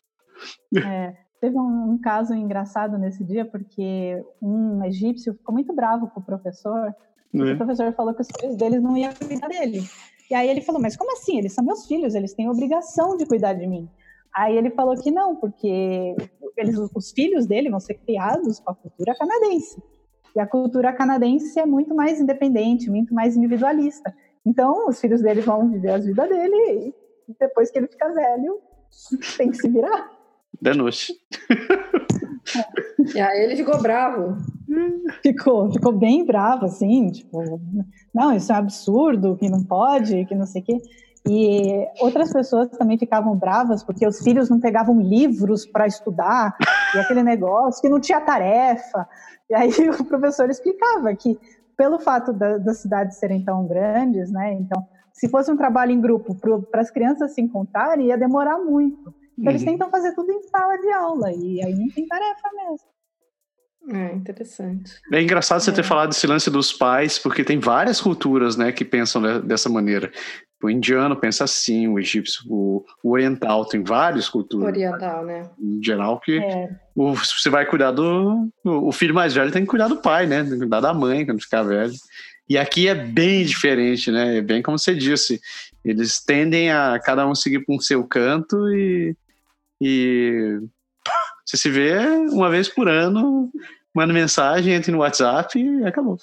É, 0.86 1.16
teve 1.42 1.58
um, 1.58 1.94
um, 1.94 1.98
caso 1.98 2.36
engraçado 2.36 2.98
nesse 3.00 3.24
dia, 3.24 3.44
porque 3.44 4.24
um 4.40 4.84
egípcio 4.86 5.34
ficou 5.34 5.54
muito 5.54 5.74
bravo 5.74 6.08
com 6.10 6.20
o 6.20 6.24
professor, 6.24 6.94
é. 7.34 7.54
o 7.54 7.58
professor 7.58 7.92
falou 7.94 8.14
que 8.14 8.22
os 8.22 8.28
filhos 8.40 8.56
deles 8.56 8.82
não 8.82 8.96
iam 8.96 9.14
cuidar 9.14 9.48
dele. 9.48 9.82
E 10.34 10.36
aí 10.36 10.50
ele 10.50 10.62
falou, 10.62 10.82
mas 10.82 10.98
como 10.98 11.12
assim? 11.12 11.38
Eles 11.38 11.54
são 11.54 11.64
meus 11.64 11.86
filhos, 11.86 12.16
eles 12.16 12.34
têm 12.34 12.50
obrigação 12.50 13.16
de 13.16 13.24
cuidar 13.24 13.54
de 13.54 13.68
mim. 13.68 13.88
Aí 14.36 14.58
ele 14.58 14.72
falou 14.72 14.96
que 14.96 15.12
não, 15.12 15.36
porque 15.36 16.16
eles, 16.58 16.76
os 16.76 17.12
filhos 17.12 17.46
dele 17.46 17.70
vão 17.70 17.80
ser 17.80 17.94
criados 17.94 18.60
com 18.60 18.72
a 18.72 18.74
cultura 18.74 19.14
canadense. 19.14 19.80
E 20.36 20.40
a 20.40 20.48
cultura 20.48 20.92
canadense 20.92 21.60
é 21.60 21.68
muito 21.68 21.94
mais 21.94 22.20
independente, 22.20 22.90
muito 22.90 23.14
mais 23.14 23.38
individualista. 23.38 24.12
Então, 24.44 24.88
os 24.88 25.00
filhos 25.00 25.22
dele 25.22 25.42
vão 25.42 25.70
viver 25.70 25.92
a 25.92 25.98
vida 26.00 26.28
dele 26.28 26.96
e 27.30 27.36
depois 27.40 27.70
que 27.70 27.78
ele 27.78 27.88
fica 27.88 28.12
velho, 28.12 28.60
tem 29.38 29.52
que 29.52 29.58
se 29.58 29.70
virar. 29.70 30.12
Danou-se. 30.60 31.14
E 33.16 33.20
aí 33.20 33.44
ele 33.44 33.56
ficou 33.56 33.82
bravo. 33.82 34.38
Ficou, 35.22 35.72
ficou 35.72 35.92
bem 35.92 36.26
bravo, 36.26 36.66
assim, 36.66 37.10
tipo, 37.12 37.62
não, 38.14 38.34
isso 38.34 38.52
é 38.52 38.56
um 38.56 38.60
absurdo, 38.60 39.38
que 39.38 39.50
não 39.50 39.64
pode, 39.64 40.26
que 40.26 40.36
não 40.36 40.46
sei 40.46 40.62
o 40.62 40.66
quê. 40.66 40.82
E 41.26 41.88
outras 42.02 42.34
pessoas 42.34 42.70
também 42.70 42.98
ficavam 42.98 43.36
bravas 43.36 43.82
porque 43.84 44.06
os 44.06 44.22
filhos 44.22 44.50
não 44.50 44.60
pegavam 44.60 45.00
livros 45.00 45.66
para 45.66 45.88
estudar, 45.88 46.56
e 46.94 47.00
aquele 47.00 47.24
negócio 47.24 47.82
que 47.82 47.90
não 47.90 48.00
tinha 48.00 48.20
tarefa. 48.20 49.08
E 49.50 49.56
aí 49.56 49.72
o 50.00 50.04
professor 50.04 50.50
explicava 50.50 51.16
que, 51.16 51.40
pelo 51.78 52.00
fato 52.00 52.34
da, 52.34 52.58
das 52.58 52.80
cidades 52.80 53.18
serem 53.18 53.44
tão 53.44 53.66
grandes, 53.66 54.32
né, 54.32 54.54
então, 54.54 54.86
se 55.14 55.30
fosse 55.30 55.52
um 55.52 55.58
trabalho 55.58 55.92
em 55.92 56.02
grupo 56.02 56.36
para 56.70 56.82
as 56.82 56.92
crianças 56.92 57.34
se 57.34 57.42
encontrarem, 57.42 58.08
ia 58.08 58.18
demorar 58.18 58.58
muito. 58.58 59.14
Então, 59.38 59.46
uhum. 59.46 59.50
eles 59.50 59.64
tentam 59.64 59.90
fazer 59.90 60.14
tudo 60.14 60.32
em 60.32 60.42
sala 60.44 60.78
de 60.78 60.92
aula, 60.92 61.32
e 61.32 61.64
aí 61.64 61.74
não 61.74 61.88
tem 61.90 62.06
tarefa 62.06 62.50
mesmo. 62.56 62.93
É 63.90 64.14
interessante. 64.14 64.94
É 65.12 65.22
engraçado 65.22 65.60
você 65.60 65.70
é. 65.70 65.74
ter 65.74 65.84
falado 65.84 66.10
desse 66.10 66.26
lance 66.26 66.50
dos 66.50 66.72
pais, 66.72 67.20
porque 67.20 67.44
tem 67.44 67.60
várias 67.60 68.00
culturas, 68.00 68.56
né, 68.56 68.72
que 68.72 68.86
pensam 68.86 69.42
dessa 69.42 69.70
maneira. 69.70 70.12
O 70.64 70.70
indiano 70.70 71.14
pensa 71.18 71.44
assim, 71.44 71.90
o 71.90 72.00
egípcio, 72.00 72.42
o, 72.48 72.86
o 73.04 73.12
oriental, 73.12 73.66
tem 73.66 73.84
várias 73.84 74.30
culturas. 74.30 74.70
Oriental, 74.70 75.26
né? 75.26 75.50
Em 75.60 75.84
geral, 75.84 76.22
que 76.22 76.40
é. 76.40 76.70
o, 76.96 77.14
você 77.14 77.50
vai 77.50 77.66
cuidar 77.66 77.92
do. 77.92 78.50
O, 78.64 78.88
o 78.88 78.92
filho 78.94 79.14
mais 79.14 79.34
velho 79.34 79.52
tem 79.52 79.64
que 79.64 79.68
cuidar 79.68 79.90
do 79.90 79.98
pai, 79.98 80.26
né? 80.26 80.42
Tem 80.42 80.54
que 80.54 80.60
cuidar 80.60 80.80
da 80.80 80.94
mãe 80.94 81.26
quando 81.26 81.42
ficar 81.42 81.64
velho. 81.64 81.92
E 82.50 82.58
aqui 82.58 82.88
é 82.88 82.96
bem 82.96 83.44
diferente, 83.44 84.10
né? 84.10 84.38
É 84.38 84.42
bem 84.42 84.62
como 84.62 84.80
você 84.80 84.96
disse. 84.96 85.42
Eles 85.84 86.24
tendem 86.24 86.72
a 86.72 86.98
cada 87.04 87.28
um 87.28 87.36
seguir 87.36 87.66
para 87.66 87.76
um 87.76 87.80
seu 87.80 88.02
canto 88.06 88.70
e, 88.70 89.18
e 89.82 90.62
você 91.46 91.58
se 91.58 91.70
vê 91.70 91.98
uma 92.32 92.50
vez 92.50 92.70
por 92.70 92.88
ano, 92.88 93.52
manda 93.94 94.14
mensagem, 94.14 94.74
entra 94.74 94.92
no 94.92 95.00
WhatsApp 95.00 95.60
e 95.60 95.86
acabou. 95.86 96.18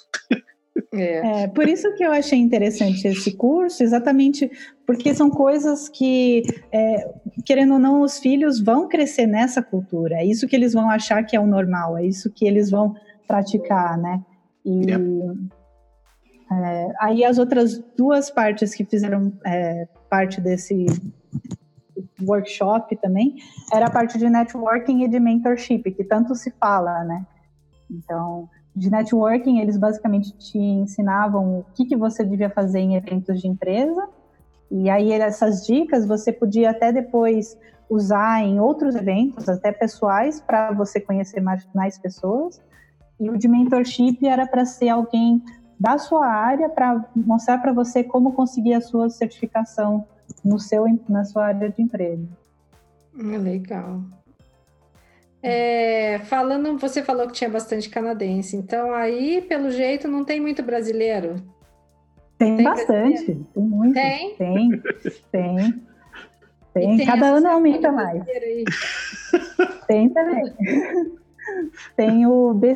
É. 0.93 1.43
é. 1.43 1.47
por 1.47 1.67
isso 1.67 1.93
que 1.95 2.03
eu 2.03 2.11
achei 2.11 2.39
interessante 2.39 3.07
esse 3.07 3.33
curso, 3.33 3.83
exatamente 3.83 4.49
porque 4.85 5.13
são 5.13 5.29
coisas 5.29 5.87
que, 5.87 6.43
é, 6.71 7.09
querendo 7.45 7.73
ou 7.73 7.79
não, 7.79 8.01
os 8.01 8.19
filhos 8.19 8.59
vão 8.59 8.87
crescer 8.87 9.25
nessa 9.25 9.61
cultura. 9.61 10.15
É 10.15 10.25
isso 10.25 10.47
que 10.47 10.55
eles 10.55 10.73
vão 10.73 10.89
achar 10.89 11.23
que 11.23 11.35
é 11.35 11.39
o 11.39 11.47
normal, 11.47 11.97
é 11.97 12.05
isso 12.05 12.29
que 12.29 12.45
eles 12.45 12.69
vão 12.69 12.95
praticar, 13.27 13.97
né? 13.97 14.21
E 14.65 14.85
yeah. 14.85 15.05
é, 16.51 16.87
aí 16.99 17.23
as 17.23 17.37
outras 17.37 17.81
duas 17.97 18.29
partes 18.29 18.73
que 18.73 18.85
fizeram 18.85 19.31
é, 19.45 19.87
parte 20.09 20.41
desse 20.41 20.85
workshop 22.21 22.95
também 22.97 23.35
era 23.71 23.87
a 23.87 23.89
parte 23.89 24.17
de 24.17 24.29
networking 24.29 25.03
e 25.03 25.07
de 25.07 25.19
mentorship, 25.19 25.83
que 25.91 26.03
tanto 26.03 26.35
se 26.35 26.51
fala, 26.51 27.03
né? 27.03 27.25
Então, 27.89 28.49
de 28.75 28.89
networking, 28.89 29.59
eles 29.59 29.77
basicamente 29.77 30.31
te 30.37 30.57
ensinavam 30.57 31.59
o 31.59 31.65
que, 31.73 31.85
que 31.85 31.95
você 31.95 32.23
devia 32.23 32.49
fazer 32.49 32.79
em 32.79 32.95
eventos 32.95 33.41
de 33.41 33.47
empresa. 33.47 34.07
E 34.69 34.89
aí, 34.89 35.11
essas 35.11 35.65
dicas 35.65 36.05
você 36.05 36.31
podia 36.31 36.71
até 36.71 36.91
depois 36.91 37.57
usar 37.89 38.41
em 38.41 38.59
outros 38.59 38.95
eventos, 38.95 39.49
até 39.49 39.71
pessoais, 39.71 40.39
para 40.39 40.71
você 40.71 41.01
conhecer 41.01 41.41
mais, 41.41 41.67
mais 41.75 41.97
pessoas. 41.97 42.61
E 43.19 43.29
o 43.29 43.37
de 43.37 43.49
mentorship 43.49 44.25
era 44.25 44.47
para 44.47 44.65
ser 44.65 44.87
alguém 44.87 45.43
da 45.77 45.97
sua 45.97 46.25
área, 46.25 46.69
para 46.69 47.03
mostrar 47.15 47.57
para 47.57 47.73
você 47.73 48.03
como 48.03 48.31
conseguir 48.31 48.75
a 48.75 48.81
sua 48.81 49.09
certificação 49.09 50.05
no 50.43 50.59
seu, 50.59 50.85
na 51.07 51.23
sua 51.23 51.47
área 51.47 51.69
de 51.69 51.81
emprego. 51.81 52.27
Legal. 53.13 54.01
É, 55.43 56.19
falando, 56.25 56.77
você 56.77 57.01
falou 57.01 57.25
que 57.27 57.33
tinha 57.33 57.49
bastante 57.49 57.89
canadense, 57.89 58.55
então 58.55 58.93
aí, 58.93 59.41
pelo 59.41 59.71
jeito, 59.71 60.07
não 60.07 60.23
tem 60.23 60.39
muito 60.39 60.61
brasileiro? 60.61 61.41
Tem, 62.37 62.55
tem 62.55 62.63
bastante, 62.63 63.33
brasileiro? 63.33 63.47
tem 63.53 63.63
muito. 63.63 63.93
Tem? 63.93 64.35
Tem, 64.35 64.69
tem. 65.31 65.57
tem. 66.73 66.97
tem 66.97 67.05
Cada 67.05 67.25
ano 67.27 67.47
aumenta 67.47 67.91
mais. 67.91 68.23
Tem 69.87 70.07
também. 70.09 70.43
tem 71.97 72.25
o 72.25 72.53
BCAAB, 72.53 72.75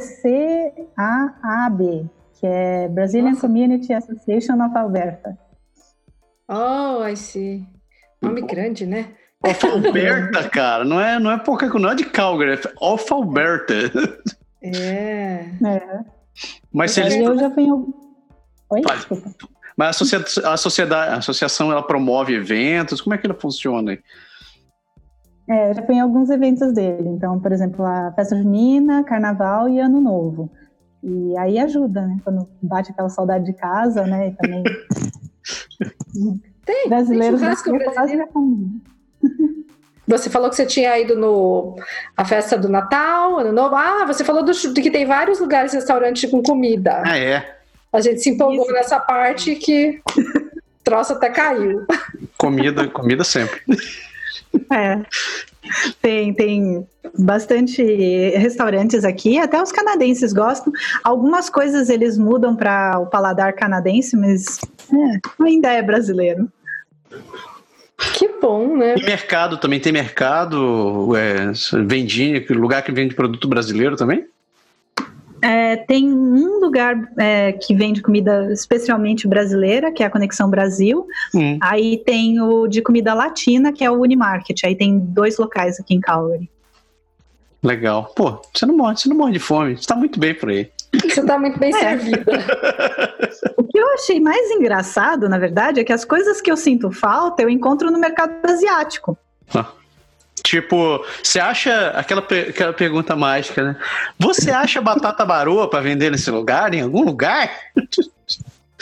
que 2.34 2.46
é 2.46 2.90
Brazilian 2.90 3.32
Nossa. 3.32 3.48
Community 3.48 3.94
Association 3.94 4.62
of 4.66 4.78
Alberta. 4.78 5.38
Oh, 6.48 7.04
I 7.04 7.16
see. 7.16 7.66
Nome 8.22 8.42
grande, 8.42 8.86
né? 8.86 9.10
Alberta, 9.46 10.50
cara, 10.50 10.84
não 10.84 11.00
é, 11.00 11.20
não 11.20 11.32
é 11.32 11.38
pouca 11.38 11.68
não 11.68 11.92
é 11.92 11.96
de 11.96 12.06
Calgary, 12.06 12.54
é 12.54 12.74
Alberta. 12.82 13.74
É. 14.64 15.50
é. 15.64 16.00
Mas 16.74 16.92
se 16.92 17.02
eles. 17.02 17.16
Eu 17.16 17.38
já 17.38 17.52
fui. 17.52 17.66
Oi, 18.70 18.82
Mas 19.78 19.90
a, 19.90 19.94
sociedade, 19.94 20.42
a, 20.44 20.58
sociedade, 20.58 21.14
a 21.14 21.18
associação 21.18 21.72
ela 21.72 21.84
promove 21.84 22.34
eventos, 22.34 23.02
como 23.02 23.14
é 23.14 23.18
que 23.18 23.28
ela 23.28 23.36
funciona? 23.36 23.98
É, 25.48 25.74
já 25.74 25.84
fui 25.84 25.96
em 25.96 26.00
alguns 26.00 26.30
eventos 26.32 26.74
dele. 26.74 27.08
Então, 27.10 27.40
por 27.40 27.52
exemplo, 27.52 27.86
a 27.86 28.12
festa 28.14 28.36
junina, 28.36 29.04
carnaval 29.04 29.70
e 29.70 29.80
ano 29.80 30.02
novo. 30.02 30.52
E 31.04 31.38
aí 31.38 31.60
ajuda, 31.60 32.02
né? 32.08 32.18
Quando 32.24 32.50
bate 32.62 32.92
aquela 32.92 33.10
saudade 33.10 33.46
de 33.46 33.54
casa, 33.54 34.08
né? 34.08 34.30
E 34.30 34.32
também. 34.34 34.64
Tem, 36.66 36.90
brasileiros 36.90 37.40
tem 37.40 37.50
churrasco 37.50 37.72
brasileiro. 37.78 38.30
Você 40.08 40.30
falou 40.30 40.50
que 40.50 40.56
você 40.56 40.66
tinha 40.66 41.00
ido 41.00 41.16
no 41.16 41.76
a 42.16 42.24
festa 42.24 42.58
do 42.58 42.70
Natal, 42.70 43.40
Ano 43.40 43.52
Novo. 43.52 43.76
Ah, 43.76 44.06
você 44.06 44.24
falou 44.24 44.44
do, 44.44 44.52
de 44.52 44.82
que 44.82 44.92
tem 44.92 45.06
vários 45.06 45.40
lugares 45.40 45.74
restaurantes 45.74 46.30
com 46.30 46.44
comida. 46.44 47.02
Ah, 47.06 47.18
é? 47.18 47.58
A 47.92 48.02
gente 48.02 48.22
se 48.22 48.30
empolgou 48.30 48.66
Isso. 48.66 48.74
nessa 48.74 49.00
parte 49.00 49.56
que 49.56 50.02
troço 50.84 51.14
até 51.14 51.30
caiu. 51.30 51.86
Comida, 52.38 52.88
comida 52.88 53.24
sempre. 53.24 53.62
É. 54.72 55.02
Tem, 56.02 56.34
tem 56.34 56.88
bastante 57.18 57.84
restaurantes 58.38 59.04
aqui, 59.04 59.40
até 59.40 59.62
os 59.62 59.72
canadenses 59.72 60.32
gostam. 60.32 60.72
Algumas 61.04 61.50
coisas 61.50 61.90
eles 61.90 62.18
mudam 62.18 62.56
para 62.56 63.00
o 63.00 63.08
paladar 63.08 63.54
canadense, 63.54 64.16
mas 64.16 64.60
é, 64.94 65.44
ainda 65.44 65.72
é 65.72 65.82
brasileiro. 65.82 66.50
Que 68.14 68.28
bom, 68.42 68.76
né? 68.78 68.96
E 68.98 69.04
mercado 69.04 69.58
também 69.58 69.80
tem 69.80 69.92
mercado, 69.92 71.16
é, 71.16 71.52
vendinha, 71.86 72.44
lugar 72.50 72.84
que 72.84 72.92
vende 72.92 73.16
produto 73.16 73.48
brasileiro 73.48 73.96
também? 73.96 74.26
É, 75.42 75.76
tem 75.76 76.12
um 76.12 76.60
lugar 76.60 77.10
é, 77.18 77.52
que 77.52 77.76
vende 77.76 78.02
comida 78.02 78.52
especialmente 78.52 79.28
brasileira, 79.28 79.92
que 79.92 80.02
é 80.02 80.06
a 80.06 80.10
Conexão 80.10 80.50
Brasil. 80.50 81.06
Hum. 81.34 81.58
Aí 81.62 82.02
tem 82.06 82.42
o 82.42 82.68
de 82.68 82.82
comida 82.82 83.14
latina, 83.14 83.72
que 83.72 83.84
é 83.84 83.92
o 83.92 84.02
Unimarket. 84.02 84.64
Aí 84.66 84.76
tem 84.76 84.98
dois 84.98 85.38
locais 85.38 85.80
aqui 85.80 85.94
em 85.94 86.00
Calgary. 86.00 86.50
Legal. 87.62 88.12
Pô, 88.16 88.42
você 88.54 88.66
não 88.66 88.76
morre, 88.76 88.98
você 88.98 89.10
não 89.10 89.18
morre 89.18 89.34
de 89.34 89.40
fome. 89.40 89.78
Você 89.78 89.86
tá 89.86 89.96
muito 89.96 90.20
bem 90.20 90.34
por 90.34 90.50
aí. 90.50 90.70
Você 91.02 91.20
está 91.20 91.38
muito 91.38 91.60
bem 91.60 91.74
é. 91.76 91.80
servida. 91.80 92.26
O 93.58 93.64
que 93.64 93.78
eu 93.78 93.94
achei 93.94 94.20
mais 94.20 94.50
engraçado, 94.52 95.28
na 95.28 95.38
verdade, 95.38 95.80
é 95.80 95.84
que 95.84 95.92
as 95.92 96.06
coisas 96.06 96.40
que 96.40 96.50
eu 96.50 96.56
sinto 96.56 96.92
falta 96.92 97.42
eu 97.42 97.50
encontro 97.50 97.92
no 97.92 98.00
mercado 98.00 98.34
asiático. 98.46 99.18
Ah. 99.54 99.68
Tipo, 100.44 101.04
você 101.22 101.40
acha 101.40 101.90
aquela, 101.90 102.22
aquela 102.22 102.72
pergunta 102.72 103.16
mágica, 103.16 103.64
né? 103.64 103.76
Você 104.20 104.52
acha 104.52 104.80
batata 104.80 105.26
baroa 105.26 105.70
para 105.70 105.82
vender 105.82 106.12
nesse 106.12 106.30
lugar, 106.30 106.74
em 106.74 106.82
algum 106.82 107.04
lugar? 107.04 107.50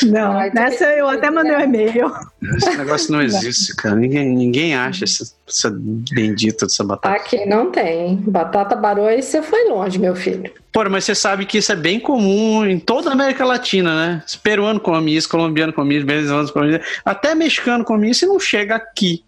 Não, 0.02 0.32
Ai, 0.32 0.50
nessa 0.52 0.86
eu 0.86 1.08
até 1.08 1.30
mandei 1.30 1.56
um 1.56 1.60
e-mail. 1.60 2.12
Esse 2.58 2.78
negócio 2.78 3.12
não 3.12 3.22
existe, 3.22 3.76
cara. 3.76 3.96
Ninguém, 3.96 4.28
ninguém 4.36 4.76
acha 4.76 5.04
essa, 5.04 5.24
essa 5.48 5.70
bendita 5.72 6.66
dessa 6.66 6.84
batata. 6.84 7.16
Aqui 7.16 7.46
não 7.46 7.72
tem. 7.72 8.16
Batata 8.16 8.76
baroa 8.76 9.22
você 9.22 9.41
foi 9.44 9.70
longe, 9.70 10.00
meu 10.00 10.16
filho. 10.16 10.52
Pô, 10.72 10.84
mas 10.89 11.04
você 11.04 11.14
sabe 11.14 11.46
que 11.46 11.60
isso 11.60 11.72
é 11.72 11.76
bem 11.76 12.00
comum 12.00 12.66
em 12.66 12.80
toda 12.80 13.10
a 13.10 13.14
América 13.14 13.46
Latina, 13.46 13.96
né? 13.96 14.24
Peruano 14.41 14.80
come 14.80 15.16
isso, 15.16 15.30
colombiano 15.30 15.72
come 15.72 15.96
isso, 15.98 16.08
venezuelano 16.08 16.52
come 16.52 16.78
isso, 16.78 16.86
até 17.06 17.36
mexicano 17.36 17.86
come 17.86 18.10
isso 18.10 18.26
e 18.26 18.28
não 18.28 18.39
chega 18.39 18.76
aqui. 18.76 19.24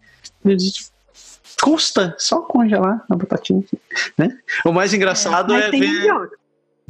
Custa 1.61 2.15
só 2.17 2.41
congelar 2.41 3.03
a 3.07 3.15
batatinha, 3.15 3.63
né? 4.17 4.29
O 4.65 4.71
mais 4.71 4.93
engraçado 4.93 5.53
é, 5.53 5.67
é 5.67 5.69
tem 5.69 5.79
ver... 5.79 5.87
Mandioca. 5.87 6.37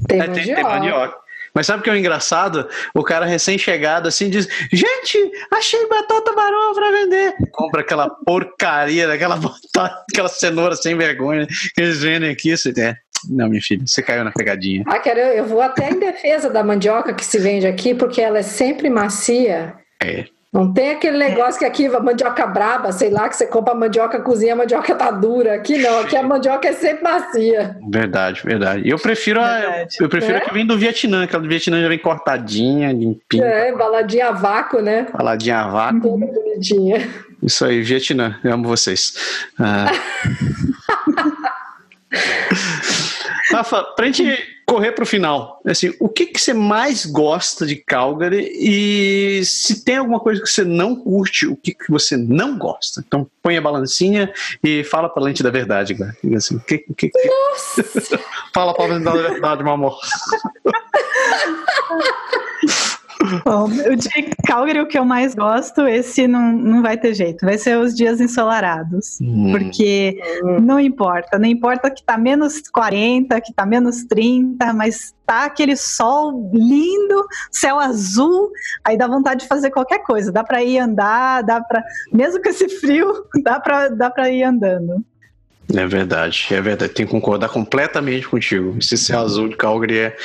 Tem, 0.07 0.21
é, 0.21 0.27
tem, 0.27 0.55
tem 0.55 0.63
mandioca. 0.63 1.24
Mas 1.55 1.67
sabe 1.67 1.79
o 1.79 1.83
que 1.83 1.89
é 1.89 1.93
o 1.93 1.97
engraçado? 1.97 2.67
O 2.93 3.01
cara 3.01 3.25
recém-chegado 3.25 4.09
assim 4.09 4.29
diz: 4.29 4.47
Gente, 4.71 5.31
achei 5.51 5.87
batata 5.87 6.33
baroa 6.33 6.73
pra 6.75 6.91
vender. 6.91 7.33
Compra 7.51 7.81
aquela 7.81 8.09
porcaria 8.09 9.07
daquela 9.07 9.37
batata, 9.39 10.03
aquela 10.11 10.27
cenoura 10.27 10.75
sem 10.75 10.97
vergonha 10.97 11.47
que 11.47 11.81
eles 11.81 12.01
vendem 12.01 12.29
aqui. 12.29 12.55
Você 12.55 12.73
é. 12.81 12.95
Não, 13.29 13.49
minha 13.49 13.61
filha, 13.61 13.83
você 13.85 14.03
caiu 14.03 14.23
na 14.23 14.31
pegadinha. 14.31 14.83
Ah, 14.85 14.99
quero, 14.99 15.19
eu 15.19 15.45
vou 15.45 15.61
até 15.61 15.89
em 15.89 15.99
defesa 15.99 16.49
da 16.49 16.63
mandioca 16.63 17.13
que 17.13 17.25
se 17.25 17.39
vende 17.39 17.65
aqui, 17.65 17.95
porque 17.95 18.21
ela 18.21 18.39
é 18.39 18.43
sempre 18.43 18.89
macia. 18.89 19.73
É. 20.03 20.25
Não 20.55 20.71
tem 20.71 20.91
aquele 20.91 21.17
negócio 21.17 21.59
que 21.59 21.65
aqui 21.65 21.85
a 21.85 21.99
mandioca 21.99 22.47
braba, 22.47 22.89
sei 22.93 23.09
lá, 23.09 23.27
que 23.27 23.35
você 23.35 23.45
compra 23.45 23.73
a 23.73 23.77
mandioca, 23.77 24.21
cozinha, 24.21 24.53
a 24.53 24.55
mandioca 24.55 24.95
tá 24.95 25.11
dura. 25.11 25.53
Aqui 25.53 25.77
não, 25.77 25.99
aqui 25.99 26.15
a 26.15 26.23
mandioca 26.23 26.69
é 26.69 26.71
sempre 26.71 27.03
macia. 27.03 27.75
Verdade, 27.91 28.41
verdade. 28.41 28.89
Eu 28.89 28.97
prefiro 28.97 29.41
a, 29.41 29.85
eu 29.99 30.07
prefiro 30.07 30.35
é? 30.35 30.37
a 30.37 30.39
que 30.39 30.53
vem 30.53 30.65
do 30.65 30.77
Vietnã, 30.77 31.25
aquela 31.25 31.43
do 31.43 31.49
Vietnã 31.49 31.81
já 31.81 31.89
vem 31.89 31.99
cortadinha, 31.99 32.93
limpinha. 32.93 33.43
É, 33.43 33.75
baladinha 33.75 34.29
a 34.29 34.31
vácuo, 34.31 34.81
né? 34.81 35.07
Baladinha 35.11 35.59
a 35.59 35.67
vácuo. 35.67 35.99
Toda 35.99 36.25
bonitinha. 36.27 37.05
Isso 37.43 37.65
aí, 37.65 37.81
Vietnã, 37.81 38.39
eu 38.41 38.53
amo 38.53 38.65
vocês. 38.65 39.13
Ah. 39.59 39.87
Rafa, 43.51 43.83
pra 43.95 44.07
gente 44.07 44.55
correr 44.65 44.91
para 44.91 45.03
o 45.03 45.07
final, 45.07 45.61
assim, 45.65 45.93
o 45.99 46.09
que, 46.09 46.25
que 46.25 46.41
você 46.41 46.53
mais 46.53 47.05
gosta 47.05 47.65
de 47.65 47.75
Calgary 47.75 48.51
e 48.55 49.45
se 49.45 49.85
tem 49.85 49.97
alguma 49.97 50.19
coisa 50.19 50.41
que 50.41 50.49
você 50.49 50.63
não 50.63 50.95
curte, 50.95 51.45
o 51.45 51.55
que, 51.55 51.73
que 51.73 51.91
você 51.91 52.17
não 52.17 52.57
gosta? 52.57 53.03
Então 53.05 53.29
põe 53.43 53.55
a 53.55 53.61
balancinha 53.61 54.33
e 54.63 54.83
fala 54.83 55.07
para 55.07 55.21
a 55.21 55.25
lente 55.25 55.43
da 55.43 55.51
verdade, 55.51 55.93
Glenn. 55.93 56.35
Assim, 56.35 56.57
que, 56.59 56.79
que, 56.79 57.09
que... 57.09 57.27
Nossa! 57.27 58.19
fala 58.53 58.73
para 58.73 58.85
a 58.85 58.87
lente 58.87 59.05
da 59.05 59.13
verdade, 59.13 59.63
meu 59.63 59.73
amor. 59.73 59.99
Bom, 63.43 63.65
o 63.65 63.95
de 63.95 64.09
Calgary, 64.45 64.79
o 64.79 64.87
que 64.87 64.97
eu 64.97 65.05
mais 65.05 65.33
gosto, 65.35 65.87
esse 65.87 66.27
não, 66.27 66.51
não 66.51 66.81
vai 66.81 66.97
ter 66.97 67.13
jeito, 67.13 67.45
vai 67.45 67.57
ser 67.57 67.77
os 67.77 67.95
dias 67.95 68.21
ensolarados. 68.21 69.19
Hum. 69.21 69.51
Porque 69.51 70.19
não 70.61 70.79
importa, 70.79 71.37
não 71.37 71.47
importa 71.47 71.89
que 71.89 72.03
tá 72.03 72.17
menos 72.17 72.61
40, 72.69 73.39
que 73.41 73.53
tá 73.53 73.65
menos 73.65 74.03
30, 74.03 74.73
mas 74.73 75.13
tá 75.25 75.45
aquele 75.45 75.75
sol 75.75 76.51
lindo, 76.53 77.25
céu 77.51 77.79
azul, 77.79 78.51
aí 78.83 78.97
dá 78.97 79.07
vontade 79.07 79.41
de 79.41 79.47
fazer 79.47 79.71
qualquer 79.71 79.99
coisa. 79.99 80.31
Dá 80.31 80.43
para 80.43 80.63
ir 80.63 80.77
andar, 80.77 81.41
dá 81.43 81.61
para 81.61 81.83
mesmo 82.11 82.41
com 82.41 82.49
esse 82.49 82.69
frio, 82.69 83.25
dá 83.43 83.59
para 83.59 83.89
dá 83.89 84.09
para 84.09 84.29
ir 84.29 84.43
andando. 84.43 85.03
É 85.73 85.87
verdade, 85.87 86.47
é 86.51 86.61
verdade. 86.61 86.93
Tenho 86.93 87.07
que 87.07 87.11
concordar 87.11 87.49
completamente 87.49 88.27
contigo. 88.27 88.75
Esse 88.79 88.97
céu 88.97 89.21
azul 89.21 89.49
de 89.49 89.57
Calgary 89.57 89.97
é, 89.97 90.17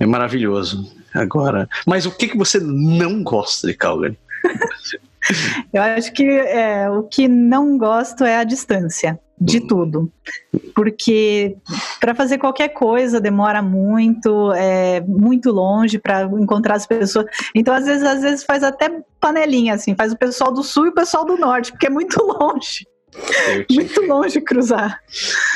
é 0.00 0.06
maravilhoso. 0.06 0.97
Agora, 1.14 1.68
mas 1.86 2.06
o 2.06 2.10
que, 2.10 2.28
que 2.28 2.36
você 2.36 2.58
não 2.60 3.22
gosta 3.22 3.66
de 3.66 3.74
Calgary? 3.74 4.18
Eu 5.72 5.82
acho 5.82 6.12
que 6.12 6.24
é, 6.24 6.88
o 6.88 7.02
que 7.02 7.28
não 7.28 7.76
gosto 7.76 8.24
é 8.24 8.36
a 8.36 8.44
distância 8.44 9.18
de 9.40 9.58
hum. 9.58 9.66
tudo. 9.66 10.12
Porque 10.74 11.56
para 12.00 12.14
fazer 12.14 12.38
qualquer 12.38 12.68
coisa 12.68 13.20
demora 13.20 13.62
muito, 13.62 14.52
é 14.52 15.00
muito 15.00 15.50
longe 15.50 15.98
para 15.98 16.22
encontrar 16.22 16.74
as 16.74 16.86
pessoas. 16.86 17.26
Então, 17.54 17.74
às 17.74 17.84
vezes, 17.84 18.02
às 18.02 18.22
vezes 18.22 18.44
faz 18.44 18.62
até 18.62 18.90
panelinha, 19.20 19.74
assim, 19.74 19.94
faz 19.94 20.12
o 20.12 20.18
pessoal 20.18 20.52
do 20.52 20.62
sul 20.62 20.86
e 20.86 20.90
o 20.90 20.94
pessoal 20.94 21.24
do 21.24 21.36
norte, 21.36 21.72
porque 21.72 21.86
é 21.86 21.90
muito 21.90 22.22
longe. 22.22 22.86
Muito 23.70 24.02
longe 24.02 24.40
cruzar. 24.40 25.00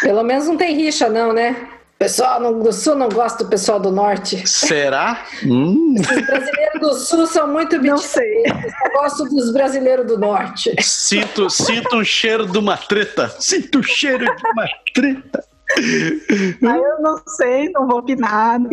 Pelo 0.01 0.23
menos 0.23 0.47
não 0.47 0.57
tem 0.57 0.75
rixa, 0.75 1.09
não, 1.09 1.33
né? 1.33 1.69
Pessoal 2.03 2.53
do 2.53 2.73
sul 2.73 2.97
não 2.97 3.09
gosta 3.09 3.45
do 3.45 3.51
pessoal 3.51 3.79
do 3.79 3.93
norte. 3.93 4.43
Será? 4.49 5.25
Hum. 5.45 5.95
Os 5.97 6.27
brasileiros 6.27 6.81
do 6.81 6.95
sul 6.95 7.27
são 7.29 7.47
muito 7.47 7.81
Não 7.81 7.97
sei. 7.97 8.43
Eu 8.85 8.93
gosto 8.93 9.25
dos 9.25 9.53
brasileiros 9.53 10.07
do 10.07 10.19
norte. 10.19 10.75
Sinto, 10.81 11.49
sinto 11.49 11.97
um 11.97 12.05
cheiro 12.05 12.47
de 12.47 12.59
uma 12.59 12.77
treta. 12.77 13.33
Sinto 13.39 13.77
o 13.77 13.79
um 13.79 13.83
cheiro 13.85 14.25
de 14.25 14.47
uma 14.49 14.67
treta. 14.93 15.45
Aí 15.79 16.83
eu 16.83 17.01
não 17.01 17.17
sei, 17.27 17.71
não 17.71 17.87
vou 17.87 18.01
opinar, 18.01 18.59
não 18.59 18.69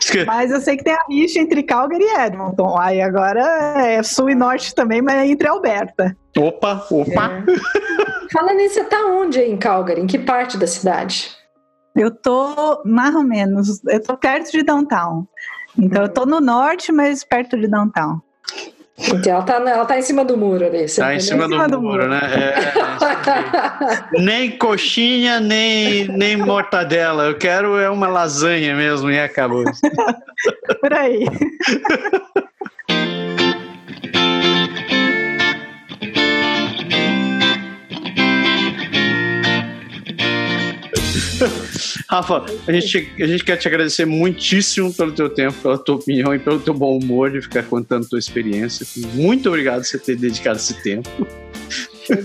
sei. 0.00 0.24
mas 0.24 0.50
eu 0.50 0.60
sei 0.60 0.76
que 0.76 0.84
tem 0.84 0.94
a 0.94 1.04
rixa 1.08 1.40
entre 1.40 1.62
Calgary 1.62 2.04
e 2.04 2.20
Edmonton. 2.20 2.78
Aí 2.78 3.02
agora 3.02 3.40
é 3.84 4.02
sul 4.02 4.30
e 4.30 4.34
norte 4.34 4.74
também, 4.74 5.02
mas 5.02 5.16
é 5.16 5.26
entre 5.26 5.48
Alberta. 5.48 6.16
Opa, 6.38 6.86
opa. 6.90 7.44
É. 7.46 8.32
Fala 8.32 8.54
nisso, 8.54 8.74
você 8.76 8.84
tá 8.84 9.04
onde 9.06 9.40
em 9.40 9.56
Calgary? 9.56 10.00
Em 10.00 10.06
que 10.06 10.18
parte 10.18 10.56
da 10.56 10.66
cidade? 10.66 11.35
Eu 11.96 12.10
tô 12.10 12.82
mais 12.84 13.14
ou 13.14 13.22
menos, 13.22 13.82
eu 13.86 14.02
tô 14.02 14.16
perto 14.18 14.52
de 14.52 14.62
downtown. 14.62 15.26
Então 15.78 16.02
eu 16.02 16.08
tô 16.08 16.26
no 16.26 16.40
norte, 16.40 16.92
mas 16.92 17.24
perto 17.24 17.56
de 17.56 17.66
downtown. 17.66 18.20
Então 18.98 19.32
ela 19.32 19.42
tá, 19.42 19.54
ela 19.54 19.84
tá 19.84 19.98
em 19.98 20.02
cima 20.02 20.24
do 20.24 20.36
muro 20.36 20.64
ali. 20.64 20.86
Tá 20.86 21.14
em 21.14 21.20
cima, 21.20 21.48
do, 21.48 21.56
do, 21.68 21.82
muro, 21.82 22.04
muro. 22.04 22.08
né? 22.08 22.20
É, 24.14 24.20
nem 24.20 24.56
coxinha, 24.56 25.40
nem, 25.40 26.08
nem 26.08 26.36
mortadela. 26.36 27.24
Eu 27.24 27.36
quero 27.36 27.78
é 27.78 27.90
uma 27.90 28.08
lasanha 28.08 28.74
mesmo 28.74 29.10
e 29.10 29.18
acabou. 29.18 29.64
Por 30.80 30.92
aí. 30.94 31.26
Rafa, 42.08 42.44
a 42.66 42.72
gente, 42.72 43.12
a 43.20 43.26
gente 43.26 43.44
quer 43.44 43.56
te 43.56 43.68
agradecer 43.68 44.04
muitíssimo 44.04 44.92
pelo 44.92 45.12
teu 45.12 45.28
tempo, 45.28 45.54
pela 45.62 45.78
tua 45.78 45.96
opinião 45.96 46.34
e 46.34 46.38
pelo 46.38 46.58
teu 46.60 46.74
bom 46.74 46.98
humor 46.98 47.30
de 47.30 47.40
ficar 47.40 47.62
contando 47.64 48.08
tua 48.08 48.18
experiência. 48.18 48.86
Muito 49.14 49.48
obrigado 49.48 49.78
por 49.78 49.86
você 49.86 49.98
ter 49.98 50.16
dedicado 50.16 50.56
esse 50.56 50.82
tempo. 50.82 51.08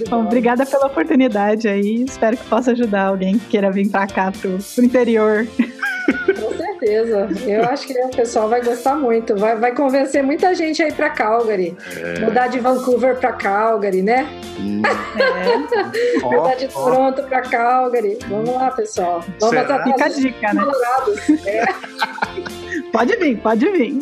Bom, 0.10 0.26
obrigada 0.26 0.66
pela 0.66 0.88
oportunidade 0.88 1.68
aí. 1.68 2.04
Espero 2.04 2.38
que 2.38 2.46
possa 2.46 2.72
ajudar 2.72 3.08
alguém 3.08 3.40
que 3.40 3.48
queira 3.48 3.72
vir 3.72 3.90
para 3.90 4.06
cá, 4.08 4.32
pro, 4.32 4.58
pro 4.58 4.84
interior. 4.84 5.48
Com 6.82 6.88
certeza. 6.88 7.30
Eu 7.46 7.64
acho 7.66 7.86
que 7.86 7.94
o 7.94 8.10
pessoal 8.10 8.50
vai 8.50 8.64
gostar 8.64 8.96
muito. 8.96 9.36
Vai, 9.36 9.56
vai 9.56 9.76
convencer 9.76 10.24
muita 10.24 10.56
gente 10.56 10.82
aí 10.82 10.92
para 10.92 11.12
Calgary. 11.12 11.78
É. 11.96 12.20
Mudar 12.20 12.48
de 12.48 12.60
Vancouver 12.60 13.16
para 13.18 13.34
Calgary, 13.34 14.02
né? 14.02 14.28
Hum. 14.60 14.82
É. 15.20 16.18
Mudar 16.26 16.56
de 16.56 16.68
Toronto 16.68 17.24
para 17.24 17.42
Calgary. 17.42 18.18
Vamos 18.28 18.56
lá, 18.56 18.72
pessoal. 18.72 19.24
Vamos 19.40 19.56
Será? 19.56 19.84
Fica 19.84 20.06
a 20.06 20.10
dica, 20.10 20.54
né? 20.54 20.64
É. 21.46 21.66
pode 22.92 23.16
vir, 23.18 23.38
pode 23.38 23.70
vir. 23.70 24.00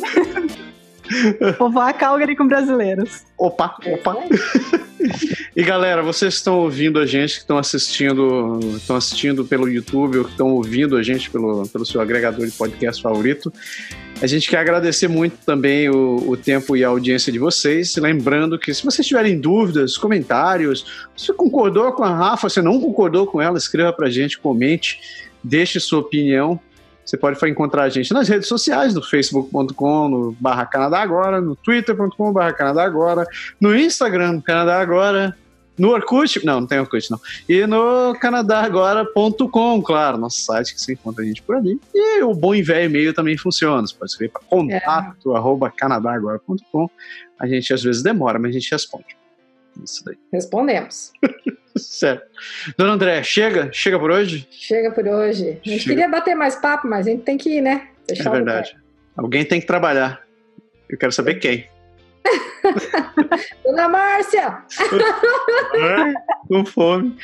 Povoar 1.58 1.98
Calgary 1.98 2.36
com 2.36 2.48
brasileiros. 2.48 3.24
Opa, 3.38 3.76
opa. 3.86 4.18
e 5.56 5.64
galera, 5.64 6.02
vocês 6.02 6.36
estão 6.36 6.60
ouvindo 6.60 7.00
a 7.00 7.06
gente, 7.06 7.36
que 7.36 7.40
estão 7.40 7.58
assistindo, 7.58 8.60
estão 8.76 8.96
assistindo 8.96 9.46
pelo 9.46 9.68
YouTube 9.68 10.20
ou 10.20 10.26
que 10.26 10.32
estão 10.32 10.50
ouvindo 10.50 10.96
a 10.98 11.04
gente 11.04 11.30
pelo, 11.30 11.68
pelo 11.68 11.86
seu 11.86 12.02
agregador 12.02 12.46
de 12.46 12.52
podcast 12.52 13.02
favorito. 13.02 13.52
A 14.22 14.28
gente 14.28 14.50
quer 14.50 14.58
agradecer 14.58 15.08
muito 15.08 15.38
também 15.46 15.90
o, 15.90 16.30
o, 16.30 16.36
tempo 16.36 16.76
e 16.76 16.84
a 16.84 16.90
audiência 16.90 17.32
de 17.32 17.40
vocês. 17.40 17.96
Lembrando 17.96 18.60
que 18.60 18.74
se 18.74 18.84
vocês 18.84 19.08
tiverem 19.08 19.40
dúvidas, 19.40 19.98
comentários, 19.98 21.08
você 21.16 21.32
concordou 21.32 21.92
com 21.94 22.04
a 22.04 22.14
Rafa, 22.14 22.50
você 22.50 22.62
não 22.62 22.82
concordou 22.82 23.26
com 23.26 23.42
ela, 23.42 23.58
escreva 23.58 23.94
pra 23.94 24.10
gente, 24.10 24.38
comente, 24.38 25.00
deixe 25.42 25.80
sua 25.80 26.00
opinião. 26.00 26.60
Você 27.10 27.18
pode 27.18 27.44
encontrar 27.50 27.86
a 27.86 27.90
gente 27.90 28.14
nas 28.14 28.30
redes 28.30 28.48
sociais, 28.48 28.94
no 28.94 29.02
facebook.com, 29.02 30.08
no 30.08 30.32
barra 30.40 30.64
Canadá 30.68 31.02
Agora, 31.02 31.42
no 31.42 31.56
twitter.com 31.56 32.32
barra 32.32 32.54
Canadá 32.54 32.84
Agora, 32.84 33.26
no 33.60 33.76
Instagram 33.76 34.40
Canadá 34.42 34.80
Agora, 34.80 35.36
No 35.76 35.90
Orkut, 35.90 36.46
não, 36.46 36.62
não 36.62 36.68
tem 36.68 36.80
Orkut 36.80 37.10
não. 37.10 37.20
E 37.48 37.66
no 37.66 38.14
canadagora.com, 38.22 39.82
claro, 39.82 40.20
nosso 40.20 40.42
site 40.42 40.76
que 40.76 40.80
você 40.80 40.94
encontra 40.94 41.24
a 41.24 41.28
gente 41.28 41.42
por 41.42 41.56
ali. 41.56 41.82
E 41.96 42.22
o 42.22 42.36
bom 42.36 42.54
e 42.54 42.62
velho 42.62 42.86
e-mail 42.86 43.12
também 43.12 43.36
funciona. 43.36 43.88
Você 43.88 43.96
pode 43.96 44.12
escrever 44.12 44.32
para 44.32 44.42
contato, 44.44 45.34
é. 45.34 45.36
arroba 45.36 45.72
canadagora.com. 45.72 46.88
A 47.40 47.48
gente 47.48 47.74
às 47.74 47.82
vezes 47.82 48.04
demora, 48.04 48.38
mas 48.38 48.52
a 48.52 48.54
gente 48.54 48.70
responde. 48.70 49.18
Isso 49.84 50.06
daí. 50.06 50.18
Respondemos. 50.32 51.12
certo. 51.78 52.28
Dona 52.78 52.94
André, 52.94 53.24
chega? 53.24 53.70
Chega 53.72 54.00
por 54.00 54.12
hoje? 54.12 54.48
Chega 54.52 54.92
por 54.92 55.08
hoje. 55.08 55.60
A 55.66 55.70
gente 55.70 55.84
chega. 55.84 55.96
queria 55.96 56.10
bater 56.10 56.36
mais 56.36 56.56
papo, 56.56 56.88
mas 56.88 57.08
a 57.08 57.10
gente 57.12 57.24
tem 57.24 57.38
que 57.38 57.58
ir, 57.58 57.62
né? 57.62 57.90
Deixar 58.08 58.30
é 58.30 58.34
verdade. 58.34 58.78
Alguém 59.16 59.46
tem 59.46 59.60
que 59.60 59.68
trabalhar. 59.68 60.22
Eu 60.90 60.98
quero 60.98 61.12
saber 61.12 61.36
quem. 61.36 61.68
Dona 63.64 63.88
Márcia! 63.88 64.64
Com 66.48 66.66
fome. 66.66 67.18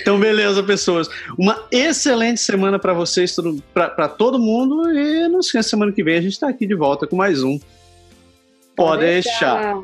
então, 0.00 0.18
beleza, 0.18 0.62
pessoas. 0.62 1.08
Uma 1.38 1.66
excelente 1.70 2.40
semana 2.40 2.78
para 2.78 2.92
vocês, 2.92 3.34
para 3.74 4.08
todo 4.08 4.38
mundo. 4.38 4.90
E 4.90 5.28
não 5.28 5.40
esqueça, 5.40 5.70
semana 5.70 5.92
que 5.92 6.02
vem 6.02 6.16
a 6.16 6.20
gente 6.20 6.32
está 6.32 6.48
aqui 6.48 6.66
de 6.66 6.74
volta 6.74 7.06
com 7.06 7.16
mais 7.16 7.42
um. 7.42 7.58
Pode 8.74 9.02
deixar. 9.02 9.74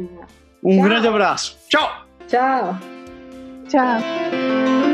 Um 0.64 0.76
Tchau. 0.76 0.84
grande 0.84 1.08
abraço. 1.08 1.56
Tchau. 1.68 1.90
Tchau. 2.26 2.78
Tchau. 3.68 4.93